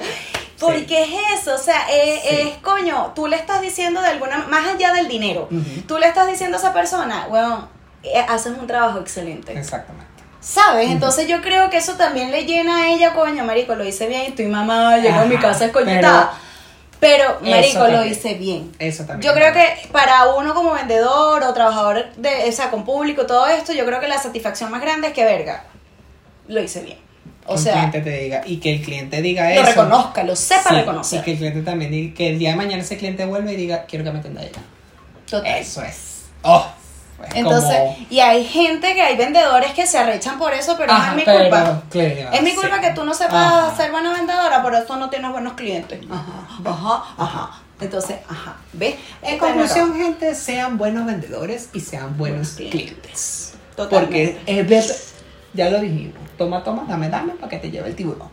Porque 0.59 1.03
es 1.03 1.39
eso, 1.41 1.55
o 1.55 1.57
sea, 1.57 1.87
es, 1.89 2.21
Sí. 2.21 2.27
es, 2.29 2.57
coño, 2.57 3.13
tú 3.15 3.27
le 3.27 3.35
estás 3.37 3.61
diciendo 3.61 4.01
de 4.01 4.07
alguna 4.09 4.39
más 4.49 4.67
allá 4.67 4.93
del 4.93 5.07
dinero, 5.07 5.47
Ujú. 5.51 5.81
tú 5.87 5.97
le 5.97 6.07
estás 6.07 6.27
diciendo 6.27 6.57
a 6.57 6.59
esa 6.59 6.73
persona, 6.73 7.27
weón, 7.29 7.67
eh, 8.03 8.25
haces 8.27 8.53
un 8.59 8.67
trabajo 8.67 8.99
excelente. 8.99 9.57
Exactamente. 9.57 10.07
¿Sabes? 10.41 10.89
Entonces 10.89 11.27
yo 11.27 11.41
creo 11.41 11.69
que 11.69 11.77
eso 11.77 11.95
también 11.95 12.31
le 12.31 12.45
llena 12.45 12.83
a 12.83 12.87
ella, 12.89 13.13
coño, 13.13 13.43
marico, 13.43 13.75
lo 13.75 13.83
hice 13.85 14.07
bien, 14.07 14.21
estoy 14.23 14.45
mamá, 14.47 14.97
llego 14.97 15.19
a 15.19 15.25
mi 15.25 15.37
casa 15.37 15.65
escoltada. 15.65 16.33
Pero, 16.99 17.39
marico, 17.41 17.87
lo 17.87 18.05
hice 18.05 18.33
bien. 18.33 18.71
Eso 18.77 19.05
también. 19.05 19.31
Yo 19.31 19.33
creo 19.37 19.53
que 19.53 19.87
para 19.91 20.33
uno 20.35 20.53
como 20.53 20.73
vendedor 20.73 21.43
o 21.43 21.53
trabajador 21.53 22.11
de, 22.17 22.49
o 22.49 22.51
sea, 22.51 22.69
con 22.69 22.83
público, 22.83 23.25
todo 23.25 23.47
esto, 23.47 23.71
yo 23.71 23.85
creo 23.85 24.01
que 24.01 24.07
la 24.09 24.17
satisfacción 24.19 24.69
más 24.69 24.81
grande 24.81 25.07
es 25.07 25.13
que, 25.13 25.23
verga, 25.23 25.63
lo 26.47 26.61
hice 26.61 26.81
bien. 26.81 26.97
O 27.45 27.55
Que 27.55 27.61
sea, 27.61 27.73
cliente 27.73 28.01
te 28.01 28.09
diga 28.11 28.41
y 28.45 28.57
que 28.57 28.73
el 28.75 28.81
cliente 28.81 29.21
diga 29.21 29.45
lo 29.45 29.61
eso. 29.61 29.63
reconozca, 29.63 30.23
lo 30.23 30.35
sepa 30.35 30.69
Sí, 30.69 30.75
reconocer. 30.75 31.19
Y 31.19 31.23
que 31.23 31.31
el 31.31 31.37
cliente 31.37 31.61
también 31.61 31.89
diga 31.91 32.13
que 32.15 32.29
el 32.29 32.37
día 32.37 32.49
de 32.51 32.55
mañana 32.57 32.83
ese 32.83 32.97
cliente 32.97 33.25
vuelve 33.25 33.53
y 33.53 33.55
diga, 33.55 33.85
quiero 33.85 34.03
que 34.05 34.11
me 34.11 34.19
atienda 34.19 34.43
ella. 34.43 34.61
Total. 35.27 35.57
Eso 35.57 35.81
es. 35.81 36.25
Oh, 36.43 36.67
Entonces, 37.33 37.77
como- 37.77 37.97
y 38.09 38.19
hay 38.19 38.43
gente 38.45 38.93
que 38.93 39.01
hay 39.01 39.15
vendedores 39.17 39.71
que 39.73 39.85
se 39.85 39.97
arrechan 39.97 40.37
por 40.39 40.53
eso, 40.53 40.75
pero 40.77 40.91
Ajá, 40.91 41.05
no 41.05 41.11
es 41.11 41.15
mi 41.17 41.23
pero, 41.25 41.39
culpa. 41.39 41.83
claro, 41.89 42.29
es 42.33 42.41
mi 42.43 42.55
culpa 42.55 42.75
sí. 42.75 42.81
que 42.81 42.91
tú 42.91 43.03
no 43.03 43.13
sepas 43.13 43.33
Ajá. 43.35 43.75
ser 43.75 43.91
buena 43.91 44.13
vendedora, 44.13 44.61
por 44.61 44.73
eso 44.75 44.95
no 44.97 45.09
tienes 45.09 45.31
buenos 45.31 45.53
clientes. 45.53 45.99
Ajá. 46.09 46.69
Ajá, 46.69 47.03
ajá. 47.17 47.49
Entonces, 47.81 48.17
ajá, 48.27 48.57
¿ves? 48.73 48.95
En 49.21 49.37
conclusión, 49.37 49.95
gente, 49.95 50.35
sean 50.35 50.77
buenos 50.77 51.05
vendedores 51.05 51.69
y 51.73 51.79
sean 51.79 52.17
buenos 52.17 52.55
Buenos 52.55 52.71
clientes. 52.73 53.53
Totalmente. 53.75 54.35
Porque 54.45 54.59
es 54.59 54.67
verdad, 54.67 54.95
ya 55.53 55.69
lo 55.69 55.79
dijimos, 55.79 56.15
toma, 56.37 56.61
toma, 56.63 56.83
dame, 56.87 57.07
dame 57.09 57.33
para 57.33 57.49
que 57.49 57.57
te 57.59 57.71
lleve 57.71 57.87
el 57.89 57.95
tiburón. 57.95 58.27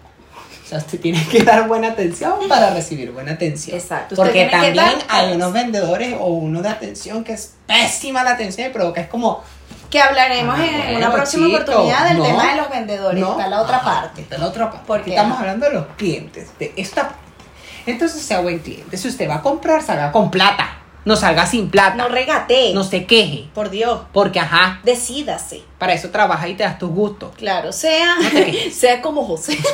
O 0.66 0.68
sea, 0.68 0.78
usted 0.78 0.98
tiene 1.00 1.24
que 1.28 1.44
dar 1.44 1.68
buena 1.68 1.88
atención 1.92 2.34
para 2.48 2.70
recibir 2.74 3.12
buena 3.12 3.32
atención. 3.32 3.76
Exacto, 3.78 4.14
usted 4.14 4.24
Porque 4.24 4.46
también 4.46 4.74
dar- 4.74 4.94
hay 5.08 5.32
unos 5.34 5.52
vendedores 5.52 6.16
o 6.18 6.26
uno 6.26 6.60
de 6.60 6.68
atención 6.68 7.22
que 7.22 7.34
es 7.34 7.52
pésima 7.68 8.24
la 8.24 8.32
atención 8.32 8.68
y 8.68 8.72
provoca, 8.72 9.00
es 9.00 9.08
como... 9.08 9.42
Que 9.90 10.00
hablaremos 10.00 10.58
Ah, 10.58 10.66
en 10.66 10.76
bueno, 10.82 10.98
una 10.98 11.12
próxima 11.12 11.46
chico, 11.46 11.58
oportunidad 11.62 12.08
del 12.08 12.18
no, 12.18 12.24
tema 12.24 12.50
de 12.50 12.56
los 12.56 12.68
vendedores. 12.70 13.20
no, 13.20 13.30
está 13.32 13.46
la 13.48 13.62
otra 13.62 13.76
ajá, 13.76 13.84
parte. 14.02 14.20
Está 14.22 14.38
la 14.38 14.46
otra 14.46 14.70
parte. 14.72 14.84
Porque, 14.88 15.10
estamos 15.10 15.38
hablando 15.38 15.66
de 15.66 15.72
los 15.74 15.86
clientes, 15.96 16.48
de 16.58 16.72
esta 16.76 17.02
parte. 17.02 17.18
Entonces 17.86 18.20
sea 18.20 18.40
buen 18.40 18.58
cliente. 18.58 18.96
Si 18.96 19.06
usted 19.06 19.28
va 19.30 19.36
a 19.36 19.42
comprar, 19.42 19.80
salga 19.80 20.10
con 20.10 20.28
plata. 20.32 20.78
No 21.06 21.16
salga 21.16 21.46
sin 21.46 21.70
plata. 21.70 21.94
No 21.94 22.08
regate. 22.08 22.72
No 22.74 22.82
se 22.84 23.06
queje. 23.06 23.48
Por 23.54 23.70
Dios. 23.70 24.00
Porque, 24.12 24.40
ajá, 24.40 24.80
Decídase. 24.82 25.62
para 25.78 25.94
eso 25.94 26.10
trabaja 26.10 26.48
y 26.48 26.54
te 26.54 26.64
das 26.64 26.78
tus 26.78 26.90
gustos. 26.90 27.30
Claro, 27.36 27.72
sea, 27.72 28.16
No 28.16 28.28
sea 28.72 29.00
como 29.00 29.24
José. 29.24 29.56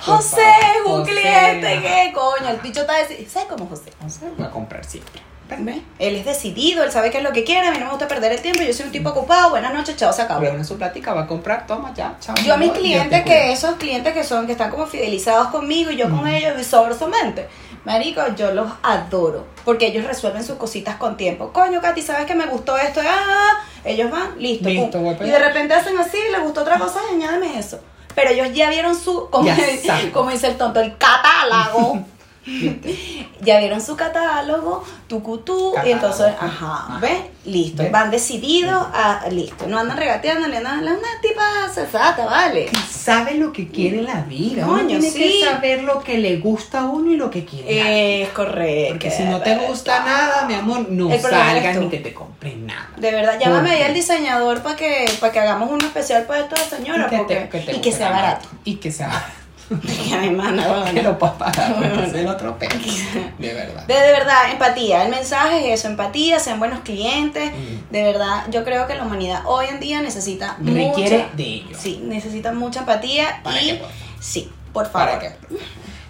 José, 0.00 0.42
un 0.84 1.00
José. 1.00 1.10
cliente, 1.12 1.80
¿qué 1.80 2.12
coño? 2.12 2.50
El 2.50 2.56
bicho 2.58 2.80
está 2.80 2.96
decidido. 2.96 3.30
Sea 3.30 3.44
como 3.46 3.66
José. 3.68 3.92
No 4.02 4.10
sé, 4.10 4.26
voy 4.36 4.46
a 4.46 4.50
comprar 4.50 4.84
siempre. 4.84 5.22
¿Ve? 5.60 5.80
Él 5.98 6.14
es 6.16 6.26
decidido, 6.26 6.84
él 6.84 6.92
sabe 6.92 7.10
qué 7.10 7.18
es 7.18 7.24
lo 7.24 7.32
que 7.32 7.42
quiere, 7.42 7.66
a 7.68 7.70
mí 7.70 7.78
no 7.78 7.86
me 7.86 7.90
gusta 7.92 8.06
perder 8.06 8.32
el 8.32 8.42
tiempo, 8.42 8.62
yo 8.62 8.70
soy 8.74 8.84
un 8.84 8.92
tipo 8.92 9.08
ocupado, 9.08 9.48
buenas 9.48 9.72
noches, 9.72 9.96
chao, 9.96 10.12
se 10.12 10.20
acabó. 10.20 10.46
Abre 10.46 10.62
su 10.62 10.76
plática, 10.76 11.14
va 11.14 11.22
a 11.22 11.26
comprar, 11.26 11.66
toma 11.66 11.94
ya, 11.94 12.16
chao. 12.20 12.34
Yo 12.44 12.52
a 12.52 12.58
mis 12.58 12.68
amor, 12.68 12.80
clientes, 12.80 13.22
que 13.24 13.50
esos 13.52 13.76
clientes 13.76 14.12
que 14.12 14.24
son, 14.24 14.44
que 14.44 14.52
están 14.52 14.70
como 14.70 14.86
fidelizados 14.86 15.48
conmigo 15.48 15.90
y 15.90 15.96
yo 15.96 16.10
con 16.10 16.28
ellos 16.28 16.54
viceversamente, 16.54 17.48
marico, 17.84 18.20
yo 18.36 18.52
los 18.52 18.70
adoro, 18.82 19.46
porque 19.64 19.86
ellos 19.86 20.04
resuelven 20.04 20.44
sus 20.44 20.56
cositas 20.56 20.96
con 20.96 21.16
tiempo. 21.16 21.52
Coño, 21.52 21.80
Katy, 21.80 22.02
¿sabes 22.02 22.26
que 22.26 22.34
me 22.34 22.46
gustó 22.46 22.76
esto? 22.76 23.00
Ah, 23.04 23.60
ellos 23.84 24.10
van, 24.10 24.38
listo. 24.38 24.64
Voy 24.64 25.16
y 25.26 25.30
de 25.30 25.38
repente 25.38 25.74
hacen 25.74 25.98
así, 25.98 26.18
les 26.30 26.40
gustó 26.42 26.62
otra 26.62 26.78
cosa, 26.78 27.00
añádeme 27.12 27.58
eso. 27.58 27.80
Pero 28.14 28.30
ellos 28.30 28.48
ya 28.52 28.70
vieron 28.70 28.98
su, 28.98 29.28
como 29.30 29.50
dice 30.30 30.48
el 30.48 30.56
tonto, 30.56 30.80
el 30.80 30.96
catálogo. 30.96 32.04
ya 33.40 33.58
vieron 33.60 33.80
su 33.80 33.96
catálogo, 33.96 34.84
tu 35.06 35.22
cutú, 35.22 35.70
y 35.72 35.74
Catálogo. 35.76 35.94
entonces, 35.94 36.26
ajá, 36.40 36.46
Ajá. 36.72 36.98
¿ves? 37.00 37.18
Listo, 37.44 37.82
¿Ves? 37.82 37.92
van 37.92 38.10
decididos 38.10 38.86
a, 38.92 39.22
listo, 39.30 39.66
no 39.68 39.78
andan 39.78 39.96
regateando, 39.96 40.48
ni 40.48 40.56
andan, 40.56 40.82
una 40.82 40.98
tipa 41.22 41.42
sensata, 41.72 42.26
vale. 42.26 42.68
Sabe 42.90 43.34
lo 43.36 43.52
que 43.52 43.68
quiere 43.68 44.02
la 44.02 44.20
vida. 44.22 44.64
uno 44.66 44.76
Coño, 44.78 44.88
tiene 44.98 45.10
sí. 45.10 45.18
que 45.40 45.44
saber 45.46 45.82
lo 45.84 46.02
que 46.02 46.18
le 46.18 46.36
gusta 46.38 46.80
a 46.80 46.84
uno 46.84 47.10
y 47.10 47.16
lo 47.16 47.30
que 47.30 47.44
quiere. 47.46 48.22
Es 48.22 48.28
correcto. 48.30 48.88
Porque 48.94 49.10
si 49.10 49.22
no 49.24 49.40
te 49.40 49.56
gusta 49.56 50.04
nada, 50.04 50.44
mi 50.46 50.54
amor, 50.54 50.90
no 50.90 51.08
salgas 51.18 51.76
ni 51.76 51.88
que 51.88 51.98
te 51.98 52.12
compren 52.12 52.66
nada. 52.66 52.90
De 52.98 53.10
verdad, 53.12 53.38
llámame 53.40 53.70
ahí 53.70 53.82
al 53.82 53.94
diseñador 53.94 54.62
para 54.62 54.76
que, 54.76 55.06
para 55.20 55.32
que 55.32 55.38
hagamos 55.40 55.70
uno 55.70 55.86
especial 55.86 56.24
para 56.24 56.40
esta 56.40 56.56
señora. 56.56 57.06
y 57.06 57.10
que, 57.10 57.16
porque- 57.18 57.34
te- 57.36 57.48
que 57.48 57.60
te 57.60 57.76
y 57.76 57.80
que 57.80 57.92
sea 57.92 58.10
barato. 58.10 58.48
Y 58.64 58.74
que 58.76 58.92
sea 58.92 59.06
barato. 59.08 59.32
Que 60.22 60.30
mana, 60.30 60.62
Que 60.84 60.92
bueno. 60.92 61.02
lo 61.10 61.18
puedas 61.18 61.36
pagar. 61.36 61.74
porque 61.74 62.04
es 62.04 62.14
el 62.14 62.26
otro 62.26 62.58
pedo. 62.58 62.70
De 63.38 63.54
verdad. 63.54 63.84
De, 63.86 63.94
de 63.94 64.12
verdad, 64.12 64.50
empatía. 64.50 65.04
El 65.04 65.10
mensaje 65.10 65.72
es 65.72 65.80
eso, 65.80 65.88
empatía, 65.88 66.38
sean 66.40 66.58
buenos 66.58 66.80
clientes. 66.80 67.52
Mm. 67.52 67.92
De 67.92 68.02
verdad, 68.02 68.46
yo 68.50 68.64
creo 68.64 68.86
que 68.86 68.94
la 68.94 69.04
humanidad 69.04 69.42
hoy 69.46 69.66
en 69.66 69.78
día 69.80 70.00
necesita 70.00 70.56
Requiere 70.58 71.18
mucha- 71.18 71.36
de 71.36 71.42
ello. 71.44 71.76
Sí, 71.78 72.00
necesita 72.04 72.52
mucha 72.52 72.80
empatía 72.80 73.40
¿Para 73.44 73.60
y 73.62 73.66
qué, 73.66 73.74
por 73.74 73.88
favor? 73.90 74.04
sí, 74.20 74.52
por 74.72 74.90
favor. 74.90 75.08
¿Para 75.08 75.18
qué? 75.20 75.36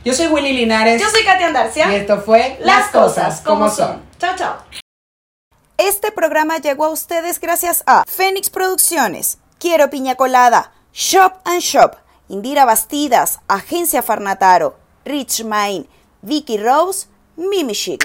Yo 0.04 0.14
soy 0.14 0.28
Willy 0.28 0.52
Linares. 0.52 1.02
Yo 1.02 1.09
soy 1.11 1.24
Katia 1.24 1.48
Andarcia. 1.48 1.90
Y 1.92 1.96
esto 1.96 2.20
fue 2.20 2.59
Las 2.61 2.88
cosas 2.88 3.40
como 3.40 3.68
son. 3.68 4.00
Chao, 4.18 4.34
chao. 4.36 4.56
Este 5.76 6.11
programa 6.12 6.59
llegó 6.59 6.86
a 6.86 6.90
ustedes 6.90 7.40
gracias 7.40 7.82
a 7.86 8.04
Fénix 8.09 8.50
Producciones, 8.50 9.38
Quiero 9.59 9.90
Piña 9.90 10.14
Colada, 10.16 10.72
Shop 10.92 11.34
and 11.44 11.61
Shop, 11.61 11.94
Indira 12.31 12.66
Bastidas, 12.66 13.39
Agencia 13.49 14.03
Farnataro, 14.03 14.76
Rich 15.05 15.45
Mine, 15.45 15.87
Vicky 16.22 16.59
Rose, 16.59 17.07
Mimi 17.37 17.74
Chic. 17.74 18.05